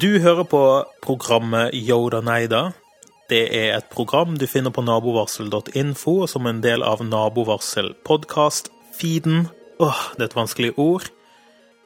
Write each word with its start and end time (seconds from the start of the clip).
Du 0.00 0.18
hører 0.18 0.42
på 0.42 0.60
programmet 1.02 1.70
Yoda 1.76 2.18
Neida. 2.24 2.72
Det 3.30 3.44
er 3.54 3.76
et 3.76 3.84
program 3.92 4.32
du 4.34 4.46
finner 4.50 4.72
på 4.74 4.82
nabovarsel.info, 4.82 6.14
som 6.26 6.48
en 6.50 6.62
del 6.64 6.82
av 6.82 7.04
Nabovarsel 7.06 7.92
podkast-feeden. 8.02 9.44
Åh, 9.78 10.00
det 10.16 10.24
er 10.24 10.32
et 10.32 10.34
vanskelig 10.34 10.72
ord. 10.82 11.06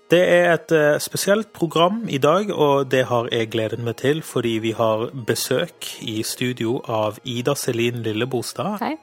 Det 0.08 0.22
er 0.24 0.54
et 0.54 0.72
eh, 0.72 0.96
spesielt 1.04 1.52
program 1.52 2.06
i 2.08 2.16
dag, 2.16 2.48
og 2.48 2.88
det 2.88 3.04
har 3.10 3.28
jeg 3.28 3.50
gledet 3.52 3.82
meg 3.84 3.98
til 4.00 4.22
fordi 4.24 4.54
vi 4.64 4.72
har 4.78 5.10
besøk 5.28 5.90
i 6.00 6.22
studio 6.22 6.78
av 6.88 7.20
Ida 7.28 7.52
Selin 7.60 8.00
Lillebostad. 8.06 8.78
Hei. 8.80 8.94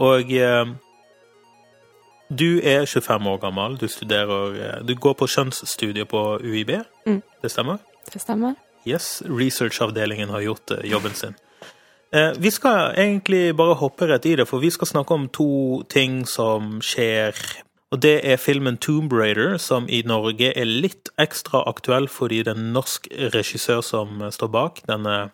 Og 0.00 0.32
eh, 0.32 0.72
du 2.32 2.60
er 2.64 2.88
25 2.88 3.30
år 3.34 3.44
gammel. 3.44 3.76
Du 3.76 3.88
studerer 3.88 4.56
eh, 4.56 4.80
Du 4.88 4.94
går 4.96 5.12
på 5.12 5.28
skjønnsstudiet 5.28 6.08
på 6.08 6.24
UiB. 6.40 6.78
Mm. 7.04 7.20
Det 7.42 7.52
stemmer? 7.52 7.84
Det 8.12 8.22
stemmer. 8.22 8.56
Yes, 8.88 9.22
researchavdelingen 9.26 10.28
har 10.28 10.40
gjort 10.40 10.70
eh, 10.70 10.90
jobben 10.90 11.14
sin. 11.14 11.34
Eh, 12.12 12.32
vi 12.38 12.50
skal 12.50 12.94
egentlig 12.96 13.56
bare 13.56 13.74
hoppe 13.74 14.06
rett 14.08 14.26
i 14.26 14.36
det, 14.36 14.46
for 14.48 14.58
vi 14.64 14.70
skal 14.70 14.86
snakke 14.86 15.14
om 15.14 15.28
to 15.28 15.82
ting 15.92 16.26
som 16.26 16.78
skjer. 16.80 17.36
Og 17.92 18.00
det 18.00 18.20
er 18.24 18.36
filmen 18.40 18.76
Tomb 18.76 19.12
Raider, 19.12 19.58
som 19.58 19.88
i 19.88 20.02
Norge 20.06 20.52
er 20.56 20.64
litt 20.64 21.08
ekstra 21.20 21.62
aktuell 21.68 22.08
fordi 22.08 22.42
det 22.44 22.52
er 22.52 22.60
en 22.60 22.72
norsk 22.76 23.08
regissør 23.34 23.80
som 23.84 24.22
eh, 24.22 24.32
står 24.32 24.52
bak 24.56 24.82
denne 24.88 25.30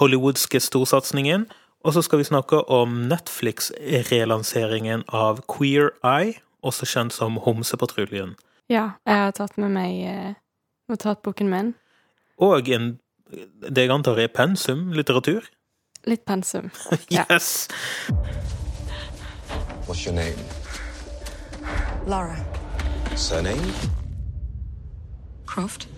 hollywoodske 0.00 0.60
storsatsingen. 0.60 1.46
Og 1.84 1.94
så 1.94 2.02
skal 2.02 2.18
vi 2.18 2.28
snakke 2.28 2.64
om 2.72 3.04
Netflix-relanseringen 3.10 5.04
av 5.14 5.44
Queer 5.46 5.92
Eye, 6.02 6.40
også 6.64 6.88
kjent 6.88 7.14
som 7.14 7.36
Homsepatruljen. 7.44 8.34
Ja, 8.72 8.96
jeg 9.06 9.20
har 9.22 9.36
tatt 9.36 9.54
med 9.60 9.70
meg 9.76 10.34
notatboken 10.90 11.52
min. 11.52 11.74
Og 12.38 12.68
en, 12.68 12.98
det 13.70 13.86
jeg 13.86 13.90
antar 13.90 14.18
er 14.20 14.28
pensum 14.28 14.90
litteratur. 14.92 15.46
Litt 16.06 16.24
pensum. 16.28 16.70
Ja. 17.10 17.24
Yes! 17.30 17.68
What's 19.86 20.04
your 20.04 20.14
name? 20.14 20.36
Laura 22.06 22.36
Surname? 23.16 23.72
Croft. 25.46 25.88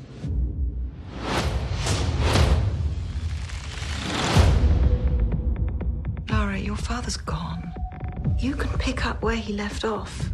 Laura, 6.30 6.58
your 6.58 6.76
father's 6.76 7.16
gone. 7.16 7.72
You 8.38 8.54
can 8.54 8.70
pick 8.78 9.04
up 9.04 9.22
where 9.22 9.36
he 9.36 9.52
left 9.52 9.84
off. 9.84 10.30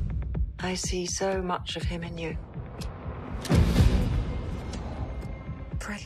I 0.61 0.75
see 0.75 1.07
so 1.07 1.41
much 1.43 1.77
of 1.77 1.83
him 1.83 2.03
in 2.03 2.19
you. 2.19 2.37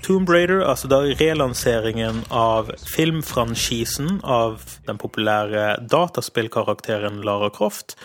Tomb 0.03 0.29
Raider, 0.31 0.62
altså 0.65 0.89
da 0.91 1.01
relanseringen 1.21 2.23
av 2.34 2.71
filmfranchisen 2.89 4.20
av 4.25 4.62
den 4.87 4.98
populære 4.98 5.79
dataspillkarakteren 5.91 7.20
Lara 7.27 7.51
Croft. 7.55 7.97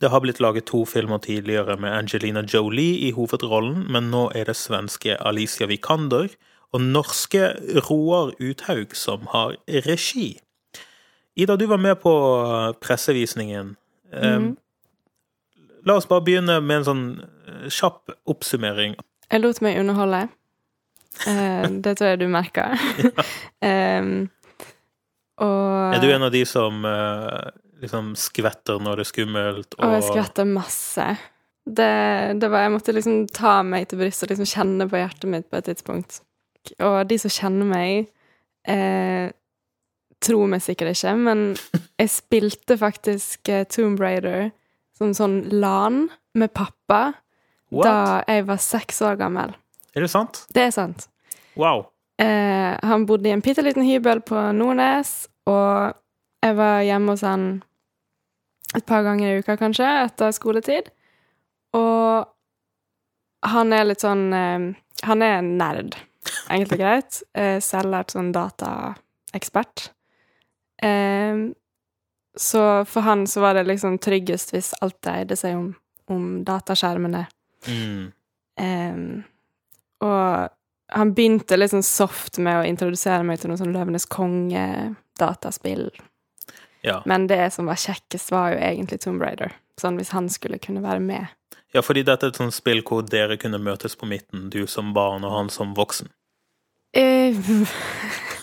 Det 0.00 0.10
har 0.10 0.22
blitt 0.24 0.40
laget 0.42 0.66
to 0.70 0.84
filmer 0.88 1.18
tidligere 1.22 1.76
med 1.80 1.94
Angelina 1.94 2.42
Jolie 2.42 2.98
i 3.08 3.12
hovedrollen, 3.16 3.84
men 3.92 4.10
nå 4.10 4.28
er 4.34 4.50
det 4.50 4.56
svenske 4.58 5.16
Alicia 5.20 5.68
Vikander 5.70 6.32
og 6.72 6.80
norske 6.82 7.52
Roar 7.88 8.32
Uthaug 8.40 8.96
som 8.96 9.28
har 9.30 9.54
regi. 9.86 10.40
Ida, 11.36 11.56
du 11.56 11.66
var 11.66 11.80
med 11.80 12.00
på 12.02 12.12
pressevisningen. 12.82 13.76
Eh, 14.12 14.52
La 15.84 15.96
oss 15.98 16.06
bare 16.06 16.22
begynne 16.22 16.60
med 16.62 16.82
en 16.82 16.86
sånn 16.86 17.06
eh, 17.22 17.66
kjapp 17.72 18.12
oppsummering. 18.30 18.94
Jeg 19.32 19.42
lot 19.42 19.58
meg 19.64 19.80
underholde. 19.80 20.28
Eh, 21.26 21.66
det 21.84 21.96
tror 21.98 22.12
jeg 22.12 22.22
du 22.22 22.28
merka. 22.32 22.70
um, 23.64 24.30
og 25.42 25.96
Er 25.96 26.02
du 26.02 26.08
en 26.12 26.26
av 26.28 26.32
de 26.34 26.42
som 26.48 26.84
eh, 26.86 27.50
liksom 27.82 28.12
skvetter 28.18 28.82
når 28.82 29.00
det 29.00 29.06
er 29.06 29.10
skummelt? 29.10 29.76
Og 29.78 29.94
jeg 29.96 30.08
skvetter 30.08 30.48
masse. 30.48 31.06
Det, 31.62 31.92
det 32.42 32.50
var, 32.50 32.66
jeg 32.66 32.74
måtte 32.74 32.94
liksom 32.94 33.22
ta 33.34 33.60
meg 33.66 33.86
til 33.90 34.02
brystet 34.02 34.26
og 34.26 34.34
liksom 34.34 34.50
kjenne 34.50 34.88
på 34.90 34.98
hjertet 34.98 35.30
mitt 35.30 35.48
på 35.50 35.60
et 35.60 35.70
tidspunkt. 35.70 36.20
Og 36.82 36.98
de 37.10 37.18
som 37.22 37.32
kjenner 37.32 37.68
meg, 37.70 38.10
eh, 38.70 39.30
tror 40.22 40.50
meg 40.50 40.62
sikkert 40.62 40.94
ikke, 40.94 41.14
men 41.18 41.46
jeg 41.98 42.12
spilte 42.14 42.78
faktisk 42.78 43.50
Tomb 43.74 44.02
Raider 44.02 44.52
som 44.98 45.14
sånn 45.16 45.40
LAN 45.50 46.04
med 46.38 46.52
pappa 46.54 47.02
What? 47.72 47.86
da 47.86 47.96
jeg 48.28 48.46
var 48.46 48.60
seks 48.62 49.00
år 49.02 49.18
gammel. 49.20 49.54
Er 49.96 50.04
det 50.04 50.10
sant? 50.12 50.44
Det 50.54 50.68
er 50.68 50.74
sant. 50.74 51.08
Wow. 51.58 51.86
Eh, 52.22 52.78
han 52.82 53.06
bodde 53.06 53.28
i 53.28 53.34
en 53.34 53.42
bitte 53.44 53.64
liten 53.64 53.84
hybel 53.84 54.22
på 54.24 54.38
Nordnes, 54.56 55.26
og 55.48 55.92
jeg 56.42 56.56
var 56.58 56.82
hjemme 56.86 57.14
hos 57.14 57.24
han 57.26 57.46
et 58.76 58.86
par 58.88 59.04
ganger 59.04 59.28
i 59.28 59.40
uka, 59.42 59.56
kanskje, 59.60 59.88
etter 60.06 60.32
skoletid. 60.32 60.88
Og 61.76 62.28
han 63.52 63.72
er 63.74 63.88
litt 63.88 64.04
sånn 64.04 64.26
eh, 64.36 64.68
Han 65.08 65.22
er 65.24 65.40
nerd, 65.42 65.96
enkelt 66.52 66.76
og 66.78 66.84
greit. 66.84 67.22
Eh, 67.42 67.58
Selvlært 67.64 68.12
sånn 68.14 68.30
dataekspert. 68.34 69.88
Eh, 70.84 71.48
så 72.38 72.62
for 72.88 73.04
han 73.04 73.26
så 73.28 73.42
var 73.44 73.56
det 73.56 73.66
liksom 73.68 73.98
tryggest 74.00 74.54
hvis 74.54 74.70
alt 74.80 74.98
dreide 75.04 75.36
seg 75.36 75.56
om, 75.58 75.66
om 76.12 76.26
dataskjermene. 76.46 77.26
Mm. 77.66 78.12
Og 80.02 80.52
han 80.92 81.12
begynte 81.16 81.56
litt 81.56 81.72
sånn 81.72 81.86
soft 81.86 82.38
med 82.42 82.60
å 82.60 82.64
introdusere 82.68 83.24
meg 83.26 83.40
til 83.40 83.52
noe 83.52 83.60
sånn 83.60 83.72
Løvenes 83.74 84.08
konge-dataspill. 84.12 85.88
Ja. 86.82 87.00
Men 87.06 87.28
det 87.30 87.52
som 87.54 87.68
var 87.70 87.78
kjekkest, 87.80 88.32
var 88.34 88.52
jo 88.52 88.58
egentlig 88.58 89.00
Tomb 89.02 89.22
Raider. 89.22 89.54
Sånn 89.80 89.96
hvis 90.00 90.12
han 90.12 90.28
skulle 90.30 90.60
kunne 90.62 90.82
være 90.84 91.00
med. 91.00 91.26
ja, 91.72 91.80
fordi 91.80 92.02
dette 92.04 92.26
er 92.26 92.32
et 92.34 92.36
sånt 92.36 92.52
spill 92.52 92.82
hvor 92.84 93.06
dere 93.06 93.38
kunne 93.40 93.58
møtes 93.62 93.94
på 93.96 94.06
midten, 94.06 94.50
du 94.52 94.66
som 94.68 94.92
barn 94.92 95.24
og 95.24 95.32
han 95.32 95.48
som 95.48 95.72
voksen. 95.78 96.10
Eh, 96.92 97.38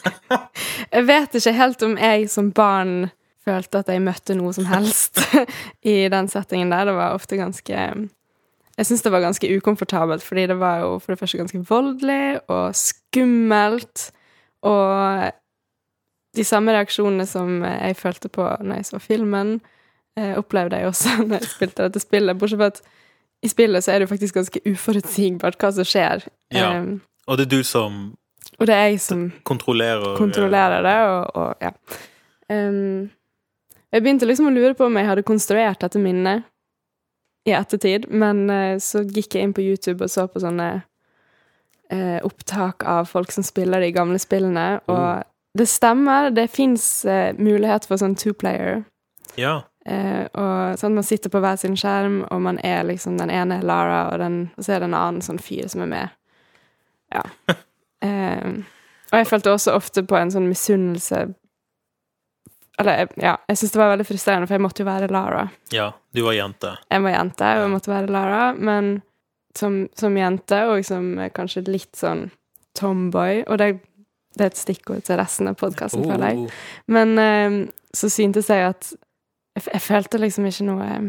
jeg 0.95 1.05
vet 1.05 1.35
ikke 1.37 1.53
helt 1.53 1.83
om 1.85 1.97
jeg 1.99 2.29
som 2.33 2.49
barn 2.55 3.11
følte 3.45 3.83
at 3.83 3.91
jeg 3.93 4.01
møtte 4.01 4.37
noe 4.37 4.53
som 4.55 4.65
helst 4.69 5.21
i 5.93 6.07
den 6.09 6.31
settingen 6.31 6.73
der. 6.73 6.89
Det 6.89 6.95
var 6.97 7.17
ofte 7.17 7.37
ganske 7.37 7.85
Jeg 8.79 8.87
syns 8.87 9.03
det 9.03 9.11
var 9.11 9.23
ganske 9.25 9.49
ukomfortabelt, 9.57 10.23
fordi 10.23 10.45
det 10.47 10.55
var 10.59 10.85
jo 10.85 10.93
for 11.03 11.11
det 11.11 11.19
første 11.19 11.37
ganske 11.37 11.59
voldelig 11.67 12.39
og 12.47 12.75
skummelt. 12.79 14.05
Og 14.63 15.31
de 16.37 16.45
samme 16.47 16.71
reaksjonene 16.71 17.25
som 17.27 17.59
jeg 17.65 17.97
følte 17.99 18.31
på 18.31 18.45
når 18.63 18.79
jeg 18.79 18.87
så 18.87 19.01
filmen, 19.03 19.57
eh, 20.15 20.31
opplevde 20.39 20.79
jeg 20.79 20.87
også 20.87 21.17
når 21.27 21.41
jeg 21.41 21.51
spilte 21.57 21.89
dette 21.89 22.03
spillet. 22.03 22.39
Bortsett 22.39 22.61
fra 22.61 22.71
at 22.71 22.81
i 23.43 23.51
spillet 23.51 23.83
så 23.83 23.91
er 23.91 23.99
det 23.99 24.07
jo 24.07 24.13
faktisk 24.13 24.39
ganske 24.39 24.63
uforutsigbart 24.67 25.59
hva 25.59 25.71
som 25.75 25.87
skjer. 25.87 26.23
Ja. 26.55 26.71
Og 27.27 27.39
det 27.39 27.49
er 27.49 27.53
du 27.57 27.63
som 27.67 28.01
og 28.59 28.67
det 28.67 28.75
er 28.75 28.89
jeg 28.89 28.99
som 29.03 29.29
kontrollerer 29.47 30.17
kontrollerer 30.17 30.83
det, 30.83 30.95
og, 31.07 31.35
og 31.35 31.63
ja. 31.63 31.69
Um, 32.49 33.09
jeg 33.93 34.03
begynte 34.03 34.27
liksom 34.27 34.49
å 34.49 34.53
lure 34.53 34.73
på 34.75 34.87
om 34.87 34.97
jeg 34.99 35.07
hadde 35.07 35.27
konstruert 35.27 35.79
dette 35.83 36.01
minnet 36.01 36.47
i 37.49 37.57
ettertid, 37.57 38.07
men 38.09 38.45
eh, 38.53 38.77
så 38.81 39.03
gikk 39.03 39.35
jeg 39.35 39.47
inn 39.47 39.55
på 39.57 39.65
YouTube 39.65 40.05
og 40.05 40.13
så 40.13 40.27
på 40.29 40.41
sånne 40.43 40.69
eh, 41.91 42.19
opptak 42.25 42.85
av 42.87 43.09
folk 43.09 43.33
som 43.33 43.45
spiller 43.45 43.83
de 43.83 43.91
gamle 43.95 44.21
spillene, 44.21 44.79
og 44.91 45.25
det 45.57 45.65
stemmer, 45.65 46.29
det 46.29 46.45
fins 46.53 46.85
mulighet 47.41 47.87
for 47.89 47.97
sånn 47.97 48.13
two-player. 48.15 48.83
Ja. 49.39 49.63
Eh, 49.89 50.25
og 50.37 50.77
sånn 50.79 50.93
Man 50.93 51.07
sitter 51.07 51.31
på 51.33 51.41
hver 51.41 51.57
sin 51.59 51.77
skjerm, 51.79 52.21
og 52.29 52.41
man 52.45 52.59
er 52.65 52.83
liksom 52.85 53.17
den 53.19 53.31
ene 53.33 53.59
er 53.59 53.65
Lara, 53.65 54.01
og, 54.11 54.19
den, 54.21 54.39
og 54.57 54.65
så 54.65 54.75
er 54.75 54.83
det 54.83 54.89
en 54.91 54.99
annen 54.99 55.23
sånn 55.25 55.41
fyr 55.41 55.69
som 55.71 55.85
er 55.87 55.91
med. 55.95 56.15
Ja. 57.15 57.25
Eh, 57.99 58.53
og 59.11 59.17
jeg 59.17 59.27
følte 59.27 59.51
også 59.51 59.73
ofte 59.75 60.05
på 60.07 60.15
en 60.15 60.29
sånn 60.31 60.45
misunnelse 60.47 61.17
Eller 62.79 63.09
ja, 63.19 63.35
jeg 63.47 63.59
syns 63.59 63.73
det 63.73 63.79
var 63.81 63.91
veldig 63.91 64.07
frustrerende, 64.07 64.47
for 64.47 64.55
jeg 64.55 64.63
måtte 64.63 64.83
jo 64.83 64.87
være 64.87 65.11
Lara. 65.11 65.47
ja. 65.75 65.91
Du 66.15 66.23
var 66.25 66.33
jente. 66.33 66.71
Jeg 66.89 67.03
var 67.05 67.13
jente, 67.13 67.45
og 67.45 67.61
jeg 67.61 67.69
måtte 67.69 67.91
være 67.91 68.07
Lara, 68.09 68.53
men 68.57 69.01
som, 69.55 69.75
som 69.97 70.15
jente, 70.17 70.61
og 70.65 70.85
som 70.85 71.11
kanskje 71.35 71.67
litt 71.67 71.97
sånn 71.97 72.29
tomboy 72.77 73.43
Og 73.49 73.57
det, 73.59 73.67
det 74.37 74.45
er 74.45 74.51
et 74.53 74.57
stikkord 74.57 75.03
til 75.05 75.19
resten 75.19 75.49
av 75.51 75.57
podkasten, 75.59 76.05
føler 76.07 76.31
jeg. 76.31 76.45
Oh. 76.45 76.63
Men 76.87 77.13
eh, 77.21 77.57
så 77.93 78.09
syntes 78.09 78.49
jeg 78.49 78.65
at 78.71 78.91
jeg, 79.57 79.65
jeg 79.67 79.83
følte 79.83 80.21
liksom 80.21 80.47
ikke 80.49 80.67
noe 80.69 80.87
eh, 80.87 81.07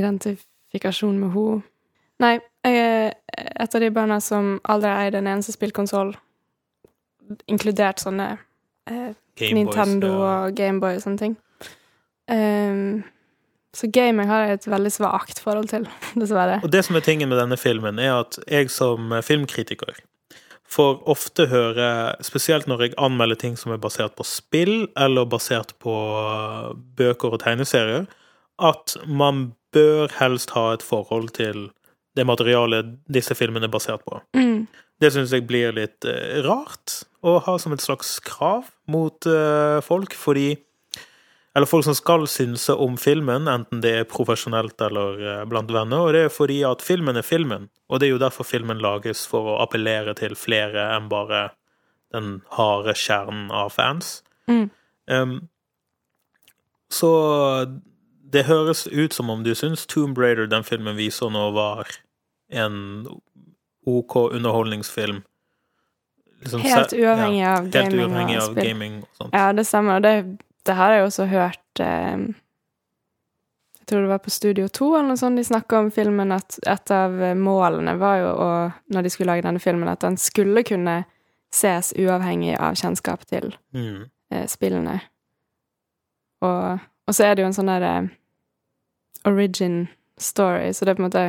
identifikasjon 0.00 1.18
med 1.20 1.32
henne. 1.36 1.62
Nei, 2.24 2.34
jeg 2.64 2.76
er 2.80 3.10
et 3.60 3.74
av 3.76 3.82
de 3.84 3.90
barna 3.92 4.16
som 4.24 4.56
aldri 4.64 4.88
har 4.88 5.06
eid 5.06 5.18
en 5.18 5.28
eneste 5.28 5.52
spillkonsoll, 5.52 6.14
inkludert 7.52 8.00
sånne 8.00 8.30
eh, 8.90 9.12
Nintendo 9.52 10.12
ja. 10.12 10.32
og 10.46 10.56
Gameboy 10.56 10.96
og 10.98 11.04
sånne 11.04 11.22
ting. 11.22 11.36
Um, 12.26 13.04
så 13.76 13.86
gaming 13.92 14.28
har 14.30 14.46
jeg 14.46 14.58
et 14.58 14.68
veldig 14.72 14.92
svakt 14.94 15.40
forhold 15.44 15.68
til, 15.70 15.86
dessverre. 16.20 16.60
Og 16.64 16.72
det 16.72 16.84
som 16.86 16.96
er 16.96 17.04
tingen 17.04 17.30
med 17.30 17.40
denne 17.40 17.58
filmen, 17.60 18.00
er 18.00 18.22
at 18.22 18.38
jeg 18.48 18.72
som 18.72 19.12
filmkritiker 19.22 19.98
får 20.66 21.04
ofte 21.06 21.46
høre, 21.46 22.16
spesielt 22.26 22.66
når 22.66 22.82
jeg 22.82 22.96
anmelder 22.98 23.38
ting 23.38 23.54
som 23.58 23.70
er 23.74 23.78
basert 23.82 24.16
på 24.18 24.26
spill, 24.26 24.88
eller 24.98 25.28
basert 25.30 25.76
på 25.82 25.94
uh, 25.94 26.72
bøker 26.98 27.36
og 27.36 27.42
tegneserier, 27.44 28.08
at 28.58 28.96
man 29.06 29.52
bør 29.76 30.10
helst 30.18 30.56
ha 30.56 30.72
et 30.74 30.84
forhold 30.84 31.30
til 31.36 31.68
det 32.16 32.24
materialet 32.26 32.96
disse 33.12 33.36
filmene 33.36 33.68
er 33.68 33.72
basert 33.72 34.02
på. 34.08 34.22
Mm. 34.36 34.66
Det 35.02 35.10
syns 35.12 35.34
jeg 35.34 35.44
blir 35.48 35.74
litt 35.76 36.06
eh, 36.08 36.40
rart 36.46 37.02
å 37.26 37.36
ha 37.44 37.56
som 37.60 37.74
et 37.74 37.84
slags 37.84 38.16
krav 38.24 38.70
mot 38.90 39.28
eh, 39.28 39.80
folk, 39.84 40.16
fordi 40.16 40.56
Eller 41.56 41.66
folk 41.66 41.86
som 41.86 41.94
skal 41.96 42.26
synse 42.28 42.74
om 42.84 42.98
filmen, 43.00 43.48
enten 43.48 43.80
det 43.80 43.92
er 43.96 44.08
profesjonelt 44.08 44.80
eller 44.84 45.22
eh, 45.24 45.44
blant 45.48 45.70
venner. 45.72 46.04
Og 46.04 46.12
det 46.12 46.26
er 46.26 46.32
fordi 46.32 46.58
at 46.68 46.84
filmen 46.84 47.16
er 47.16 47.24
filmen, 47.24 47.70
og 47.88 48.00
det 48.00 48.08
er 48.08 48.12
jo 48.12 48.20
derfor 48.20 48.44
filmen 48.44 48.82
lages, 48.84 49.24
for 49.26 49.54
å 49.54 49.58
appellere 49.64 50.12
til 50.18 50.36
flere 50.36 50.84
enn 50.92 51.08
bare 51.08 51.46
den 52.12 52.42
harde 52.52 52.92
kjernen 52.92 53.48
av 53.50 53.72
fans. 53.72 54.20
Mm. 54.52 54.68
Um, 55.08 55.48
så 56.92 57.10
det 58.32 58.46
høres 58.46 58.86
ut 58.86 59.16
som 59.16 59.30
om 59.30 59.42
du 59.46 59.54
syns 59.54 59.86
Tomb 59.86 60.18
Raider, 60.18 60.46
den 60.46 60.64
filmen 60.64 60.96
vi 60.98 61.08
så 61.10 61.30
nå, 61.32 61.50
var 61.56 61.88
en 62.48 63.06
OK 63.86 64.16
underholdningsfilm. 64.32 65.22
Liksom, 66.40 66.60
Helt 66.60 66.92
uavhengig 66.92 67.40
ja, 67.42 67.52
av 67.58 67.64
helt 67.64 67.72
gaming 67.74 68.00
uavhengig 68.02 68.36
og 68.36 68.42
av 68.42 68.50
spill. 68.52 68.64
gaming 68.66 68.96
og 69.02 69.08
sånt. 69.20 69.32
Ja, 69.34 69.46
det 69.56 69.64
stemmer. 69.66 69.96
Og 69.96 70.02
det, 70.04 70.14
det 70.66 70.74
har 70.76 70.92
jeg 70.92 71.04
også 71.06 71.26
hørt 71.30 71.80
eh, 71.80 72.26
Jeg 73.78 73.86
tror 73.86 74.00
det 74.02 74.10
var 74.10 74.18
på 74.24 74.30
Studio 74.34 74.66
2 74.68 74.88
eller 74.96 75.08
noe 75.12 75.20
sånt 75.20 75.38
de 75.38 75.44
snakka 75.46 75.78
om 75.84 75.90
filmen, 75.94 76.32
at 76.34 76.58
et 76.66 76.90
av 76.90 77.12
målene 77.38 77.94
var 78.00 78.16
jo 78.18 78.30
å, 78.34 78.48
når 78.90 79.06
de 79.06 79.10
skulle 79.14 79.30
lage 79.32 79.46
denne 79.46 79.62
filmen, 79.62 79.88
at 79.88 80.02
den 80.02 80.16
skulle 80.18 80.64
kunne 80.66 81.04
ses 81.54 81.92
uavhengig 81.96 82.56
av 82.58 82.74
kjennskap 82.76 83.22
til 83.30 83.52
Mm. 83.72 84.08
eh, 84.34 84.46
spillene. 84.50 84.96
Og, 86.42 86.78
og 87.06 87.14
så 87.14 87.24
er 87.30 87.34
det 87.38 87.44
jo 87.44 87.46
en 87.52 87.54
sånn 87.56 87.70
der 87.70 87.86
eh, 87.86 88.08
origin 89.24 89.86
story, 90.18 90.72
så 90.74 90.84
det 90.84 90.90
er 90.92 90.98
på 90.98 91.04
en 91.04 91.08
måte 91.10 91.26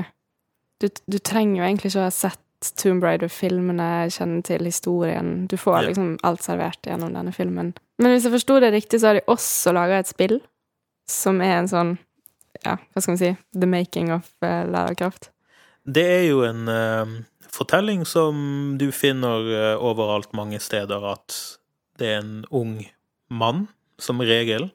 Du, 0.82 0.90
du 1.10 1.18
trenger 1.18 1.62
jo 1.62 1.66
egentlig 1.70 1.90
ikke 1.94 2.02
å 2.04 2.08
ha 2.10 2.14
sett 2.14 2.42
Tomb 2.78 3.04
Raider-filmene, 3.06 4.08
kjenne 4.10 4.42
til 4.46 4.66
historien. 4.66 5.46
Du 5.50 5.58
får 5.62 5.92
liksom 5.92 6.16
alt 6.26 6.42
servert 6.46 6.82
gjennom 6.88 7.14
denne 7.14 7.34
filmen. 7.36 7.74
Men 8.02 8.14
hvis 8.14 8.26
jeg 8.26 8.34
forsto 8.34 8.58
det 8.64 8.72
riktig, 8.74 9.00
så 9.02 9.12
har 9.12 9.20
de 9.20 9.28
også 9.30 9.74
laga 9.78 10.00
et 10.02 10.10
spill 10.10 10.40
som 11.10 11.42
er 11.42 11.60
en 11.62 11.72
sånn 11.72 11.98
Ja, 12.66 12.74
hva 12.92 13.02
skal 13.04 13.14
vi 13.14 13.20
si 13.22 13.32
The 13.54 13.68
making 13.70 14.10
of 14.10 14.32
uh, 14.42 14.66
Lara. 14.66 15.12
Det 15.86 16.04
er 16.04 16.24
jo 16.26 16.40
en 16.42 16.66
uh, 16.66 17.20
fortelling 17.54 18.02
som 18.10 18.40
du 18.82 18.88
finner 18.92 19.46
uh, 19.46 19.84
overalt 19.86 20.34
mange 20.34 20.58
steder, 20.60 21.06
at 21.06 21.38
det 22.02 22.10
er 22.16 22.24
en 22.24 22.40
ung 22.50 22.80
mann, 23.30 23.68
som 24.02 24.18
regel, 24.26 24.72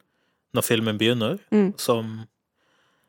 når 0.54 0.62
filmen 0.66 0.98
begynner, 0.98 1.40
Mm. 1.50 1.72
som 1.78 2.28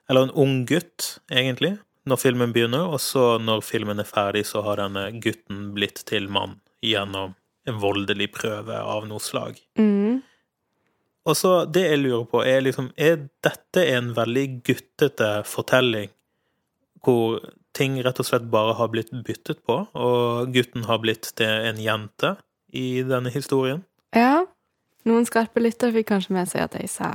Eller 0.09 0.23
en 0.23 0.31
ung 0.35 0.65
gutt, 0.65 1.19
egentlig, 1.31 1.77
når 2.09 2.19
filmen 2.19 2.51
begynner, 2.55 2.89
og 2.91 2.99
så 3.01 3.37
når 3.39 3.63
filmen 3.63 4.01
er 4.01 4.07
ferdig, 4.07 4.45
så 4.49 4.63
har 4.65 4.81
denne 4.81 5.07
gutten 5.23 5.71
blitt 5.75 6.03
til 6.09 6.27
mann 6.31 6.57
gjennom 6.83 7.35
en 7.67 7.79
voldelig 7.79 8.27
prøve 8.35 8.75
av 8.75 9.07
noe 9.07 9.23
slag. 9.23 9.59
Mm. 9.79 10.19
Og 11.23 11.37
så 11.39 11.53
det 11.71 11.85
jeg 11.85 12.01
lurer 12.01 12.25
på, 12.27 12.41
er 12.43 12.65
liksom 12.65 12.89
Er 12.99 13.29
dette 13.45 13.85
en 13.95 14.11
veldig 14.15 14.47
guttete 14.67 15.29
fortelling, 15.47 16.11
hvor 17.03 17.39
ting 17.75 17.95
rett 18.03 18.19
og 18.19 18.27
slett 18.27 18.49
bare 18.51 18.75
har 18.77 18.91
blitt 18.91 19.11
byttet 19.25 19.63
på, 19.65 19.79
og 19.93 20.51
gutten 20.53 20.85
har 20.89 20.99
blitt 21.03 21.31
til 21.39 21.69
en 21.69 21.79
jente 21.81 22.35
i 22.75 23.01
denne 23.07 23.31
historien? 23.33 23.83
Ja. 24.15 24.43
Noen 25.07 25.25
skarpe 25.27 25.59
lyttere 25.59 25.91
fikk 25.95 26.11
kanskje 26.13 26.35
med 26.35 26.51
seg 26.51 26.67
at 26.67 26.75
jeg 26.79 26.91
sa 26.91 27.09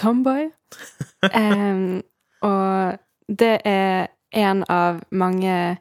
tomboy. 0.00 0.50
um, 1.36 2.00
og 2.44 2.98
det 3.28 3.54
er 3.68 4.10
en 4.30 4.64
av 4.68 5.02
mange 5.10 5.76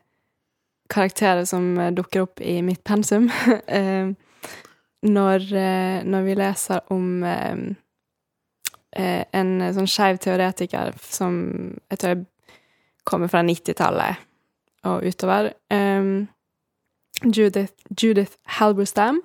karakterer 0.90 1.46
som 1.46 1.78
eh, 1.78 1.92
dukker 1.94 2.22
opp 2.26 2.42
i 2.42 2.62
mitt 2.66 2.84
pensum. 2.84 3.30
Når, 5.00 5.44
eh, 5.56 6.02
når 6.04 6.24
vi 6.26 6.34
leser 6.36 6.82
om 6.92 7.24
eh, 7.24 7.56
en 9.32 9.52
sånn 9.72 9.88
skeiv 9.88 10.18
teoretiker 10.20 10.92
som 11.00 11.38
jeg 11.88 12.02
tror 12.02 12.26
kommer 13.08 13.32
fra 13.32 13.40
90-tallet 13.48 14.20
og 14.90 15.06
utover. 15.08 15.54
Um, 15.72 16.28
Judith, 17.24 17.74
Judith 18.02 18.36
Halberstam. 18.60 19.22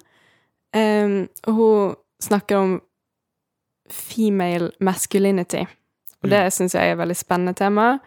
Um, 0.77 1.29
og 1.47 1.53
hun 1.59 1.95
snakker 2.23 2.57
om 2.57 2.83
female 3.91 4.71
masculinity. 4.81 5.67
Og 6.23 6.31
det 6.31 6.47
syns 6.55 6.75
jeg 6.75 6.89
er 6.89 6.97
et 6.97 6.99
veldig 6.99 7.17
spennende 7.19 7.55
tema. 7.59 7.99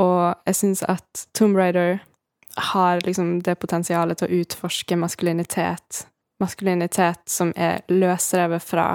Og 0.00 0.34
jeg 0.48 0.56
syns 0.56 0.82
at 0.88 1.26
Tomb 1.36 1.58
Raider 1.58 2.00
har 2.72 3.02
liksom 3.04 3.38
det 3.46 3.58
potensialet 3.60 4.20
til 4.20 4.28
å 4.28 4.40
utforske 4.42 4.98
maskulinitet. 4.98 6.06
Maskulinitet 6.40 7.22
som 7.30 7.52
er 7.56 7.84
løsrevet 7.92 8.64
fra 8.64 8.88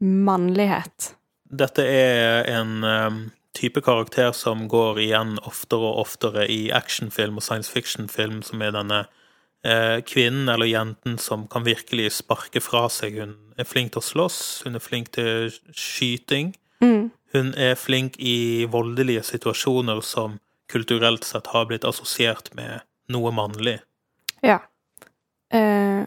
mannlighet. 0.00 1.12
Dette 1.54 1.84
er 1.86 2.48
en 2.50 3.30
type 3.54 3.80
karakter 3.80 4.32
som 4.32 4.66
går 4.68 4.98
igjen 5.04 5.36
oftere 5.46 5.86
og 5.92 6.00
oftere 6.04 6.46
i 6.50 6.70
actionfilm 6.74 7.38
og 7.38 7.46
science 7.46 7.70
fiction-film, 7.70 8.42
som 8.42 8.62
er 8.64 8.74
denne 8.74 9.04
eh, 9.64 10.00
kvinnen 10.06 10.50
eller 10.50 10.68
jenten 10.68 11.18
som 11.22 11.46
kan 11.50 11.66
virkelig 11.66 12.10
sparke 12.18 12.62
fra 12.64 12.88
seg. 12.92 13.20
Hun 13.22 13.36
er 13.58 13.68
flink 13.68 13.94
til 13.94 14.02
å 14.02 14.08
slåss, 14.08 14.40
hun 14.66 14.78
er 14.78 14.84
flink 14.84 15.12
til 15.14 15.52
skyting. 15.70 16.54
Mm. 16.82 17.12
Hun 17.34 17.50
er 17.58 17.74
flink 17.74 18.16
i 18.22 18.64
voldelige 18.70 19.24
situasjoner 19.26 20.00
som 20.06 20.38
kulturelt 20.70 21.24
sett 21.24 21.46
har 21.50 21.66
blitt 21.66 21.84
assosiert 21.84 22.52
med 22.54 22.84
noe 23.10 23.32
mannlig. 23.34 23.80
Ja. 24.44 24.60
Eh, 25.50 26.06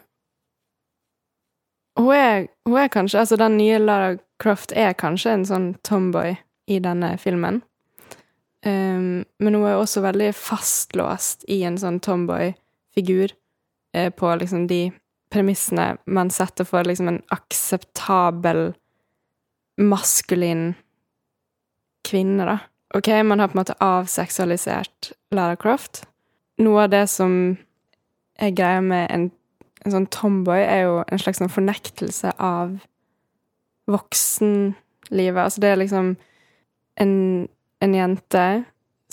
hun, 1.98 2.14
er, 2.14 2.48
hun 2.66 2.78
er 2.80 2.88
kanskje 2.94 3.20
Altså, 3.20 3.38
den 3.40 3.58
nye 3.58 3.80
Lara 3.80 4.16
Croft 4.40 4.72
er 4.72 4.94
kanskje 4.94 5.34
en 5.34 5.46
sånn 5.50 5.68
tomboy 5.88 6.36
i 6.68 6.80
denne 6.84 7.16
filmen. 7.22 7.62
Um, 8.66 9.24
men 9.40 9.56
hun 9.56 9.66
er 9.68 9.78
også 9.78 10.02
veldig 10.04 10.32
fastlåst 10.36 11.46
i 11.48 11.62
en 11.68 11.78
sånn 11.80 12.00
tomboy-figur 12.04 13.32
eh, 13.94 14.10
på 14.10 14.34
liksom 14.42 14.66
de 14.68 14.90
premissene 15.34 15.96
man 16.06 16.32
setter 16.34 16.68
for 16.68 16.88
liksom 16.88 17.12
en 17.12 17.22
akseptabel 17.34 18.72
maskulin 19.78 20.72
kvinne, 22.08 22.46
da. 22.48 22.58
OK, 22.96 23.10
man 23.28 23.42
har 23.44 23.50
på 23.52 23.58
en 23.58 23.62
måte 23.64 23.76
avseksualisert 23.84 25.12
Lara 25.36 25.58
Croft. 25.60 26.06
Noe 26.64 26.86
av 26.86 26.94
det 26.94 27.04
som 27.12 27.34
er 28.40 28.54
greia 28.56 28.80
med 28.82 29.10
en, 29.12 29.26
en 29.86 29.94
sånn 29.94 30.08
tomboy, 30.14 30.62
er 30.64 30.86
jo 30.88 31.02
en 31.04 31.20
slags 31.22 31.42
sånn 31.42 31.52
fornektelse 31.52 32.32
av 32.40 32.78
voksenlivet. 33.92 35.44
Altså, 35.44 35.62
det 35.64 35.72
er 35.72 35.82
liksom 35.82 36.14
en, 37.02 37.14
en 37.84 37.98
jente 37.98 38.48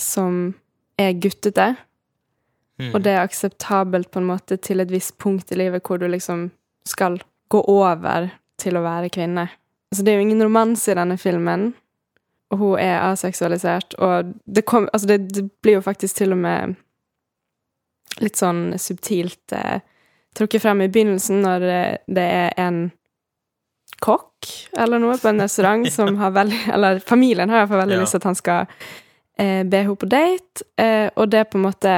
som 0.01 0.53
er 0.99 1.17
guttete, 1.19 1.73
Mm. 2.75 2.89
og 2.91 3.03
det 3.05 3.11
er 3.13 3.21
akseptabelt 3.23 4.09
på 4.11 4.19
en 4.19 4.25
måte 4.27 4.57
til 4.59 4.83
et 4.83 4.89
visst 4.91 5.13
punkt 5.23 5.47
i 5.53 5.55
livet 5.55 5.79
hvor 5.87 5.95
du 5.95 6.09
liksom 6.11 6.49
skal 6.83 7.13
gå 7.47 7.61
over 7.71 8.25
til 8.59 8.75
å 8.75 8.81
være 8.83 9.07
kvinne. 9.15 9.45
Altså, 9.87 10.03
det 10.03 10.11
er 10.11 10.17
jo 10.19 10.25
ingen 10.25 10.43
romanse 10.43 10.91
i 10.91 10.97
denne 10.99 11.15
filmen, 11.15 11.69
hun 12.53 12.77
er 12.79 12.99
aseksualisert, 13.11 13.95
og 13.97 14.33
det, 14.45 14.65
kom, 14.69 14.89
altså, 14.93 15.07
det, 15.07 15.17
det 15.33 15.47
blir 15.65 15.79
jo 15.79 15.81
faktisk 15.85 16.15
til 16.19 16.35
og 16.35 16.37
med 16.43 16.75
litt 18.21 18.37
sånn 18.39 18.75
subtilt 18.79 19.51
eh, 19.57 19.79
trukket 20.37 20.61
frem 20.63 20.81
i 20.85 20.89
begynnelsen 20.91 21.41
når 21.43 21.65
det, 21.65 21.79
det 22.15 22.25
er 22.31 22.53
en 22.61 22.77
kokk 24.03 24.49
eller 24.77 24.99
noe 25.01 25.17
på 25.19 25.29
en 25.31 25.41
restaurant 25.41 25.87
som 25.97 26.17
har 26.19 26.31
veldig 26.35 26.59
Eller 26.75 26.99
familien 26.99 27.49
har 27.49 27.63
iallfall 27.63 27.81
veldig 27.85 27.97
Ja. 27.97 28.03
lyst 28.03 28.15
til 28.15 28.21
at 28.23 28.29
han 28.29 28.35
skal 28.39 28.65
eh, 29.39 29.63
be 29.63 29.81
henne 29.83 29.95
på 29.99 30.09
date, 30.11 30.63
eh, 30.79 31.09
og 31.15 31.31
det 31.31 31.45
på 31.49 31.57
en 31.59 31.65
måte 31.67 31.95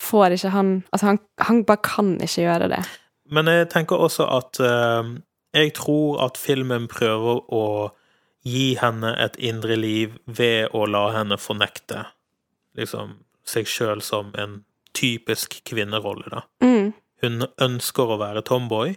får 0.00 0.34
ikke 0.36 0.50
han 0.52 0.72
Altså, 0.92 1.06
han, 1.12 1.18
han 1.40 1.62
bare 1.64 1.80
kan 1.84 2.14
ikke 2.20 2.42
gjøre 2.44 2.68
det. 2.74 2.82
Men 3.30 3.46
jeg 3.48 3.68
tenker 3.72 3.96
også 3.96 4.26
at 4.28 4.60
eh, 4.60 5.14
jeg 5.54 5.72
tror 5.78 6.24
at 6.26 6.36
filmen 6.40 6.88
prøver 6.90 7.44
å 7.54 7.64
gi 8.44 8.74
henne 8.80 9.14
et 9.24 9.36
indre 9.40 9.76
liv 9.76 10.18
ved 10.26 10.74
å 10.76 10.84
la 10.86 11.08
henne 11.16 11.38
fornekte 11.40 12.04
liksom 12.76 13.18
seg 13.48 13.68
sjøl 13.68 14.02
som 14.04 14.32
en 14.40 14.62
typisk 14.94 15.58
kvinnerolle, 15.68 16.28
da. 16.30 16.44
Mm. 16.64 16.92
Hun 17.24 17.46
ønsker 17.62 18.14
å 18.14 18.20
være 18.20 18.44
tomboy. 18.46 18.94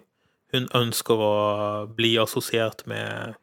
Hun 0.54 0.68
ønsker 0.76 1.20
å 1.22 1.34
bli 1.98 2.16
assosiert 2.22 2.86
med 2.88 3.36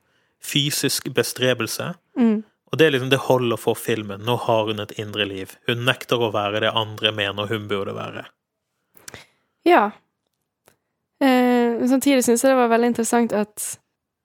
fysisk 0.45 1.09
bestrebelse. 1.17 1.95
Mm. 2.19 2.43
Og 2.73 2.79
det 2.81 2.91
liksom 2.93 3.11
det 3.13 3.23
holder 3.27 3.61
for 3.61 3.79
filmen. 3.79 4.25
Nå 4.27 4.37
har 4.47 4.71
hun 4.71 4.83
et 4.83 4.95
indre 5.01 5.27
liv. 5.29 5.57
Hun 5.69 5.85
nekter 5.89 6.21
å 6.21 6.33
være 6.35 6.65
det 6.65 6.73
andre 6.75 7.13
mener 7.15 7.51
hun 7.51 7.69
burde 7.71 7.95
være. 7.97 8.27
Ja. 9.65 9.87
Eh, 11.23 11.81
samtidig 11.89 12.25
syns 12.27 12.45
jeg 12.45 12.53
det 12.53 12.59
var 12.59 12.73
veldig 12.73 12.93
interessant 12.93 13.33
at 13.37 13.69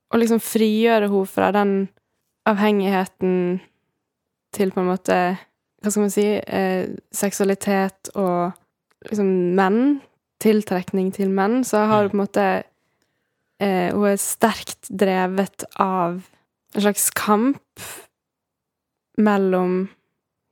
å 0.09 0.19
liksom 0.19 0.41
frigjøre 0.41 1.09
henne 1.09 1.29
fra 1.29 1.51
den 1.55 1.73
avhengigheten 2.49 3.59
til 4.55 4.73
på 4.73 4.81
en 4.81 4.91
måte 4.93 5.19
Hva 5.79 5.91
skal 5.93 6.03
man 6.03 6.11
si 6.11 6.25
eh, 6.35 6.89
Seksualitet 7.15 8.11
og 8.19 8.51
liksom 9.07 9.29
menn. 9.55 9.99
Tiltrekning 10.39 11.11
til 11.15 11.31
menn. 11.31 11.61
Så 11.67 11.85
har 11.87 12.07
hun 12.07 12.11
på 12.11 12.17
en 12.17 12.23
måte 12.23 12.47
eh, 13.61 13.93
Hun 13.93 14.09
er 14.09 14.19
sterkt 14.19 14.89
drevet 14.89 15.67
av 15.79 16.21
en 16.75 16.83
slags 16.83 17.09
kamp 17.17 17.85
mellom 19.19 19.89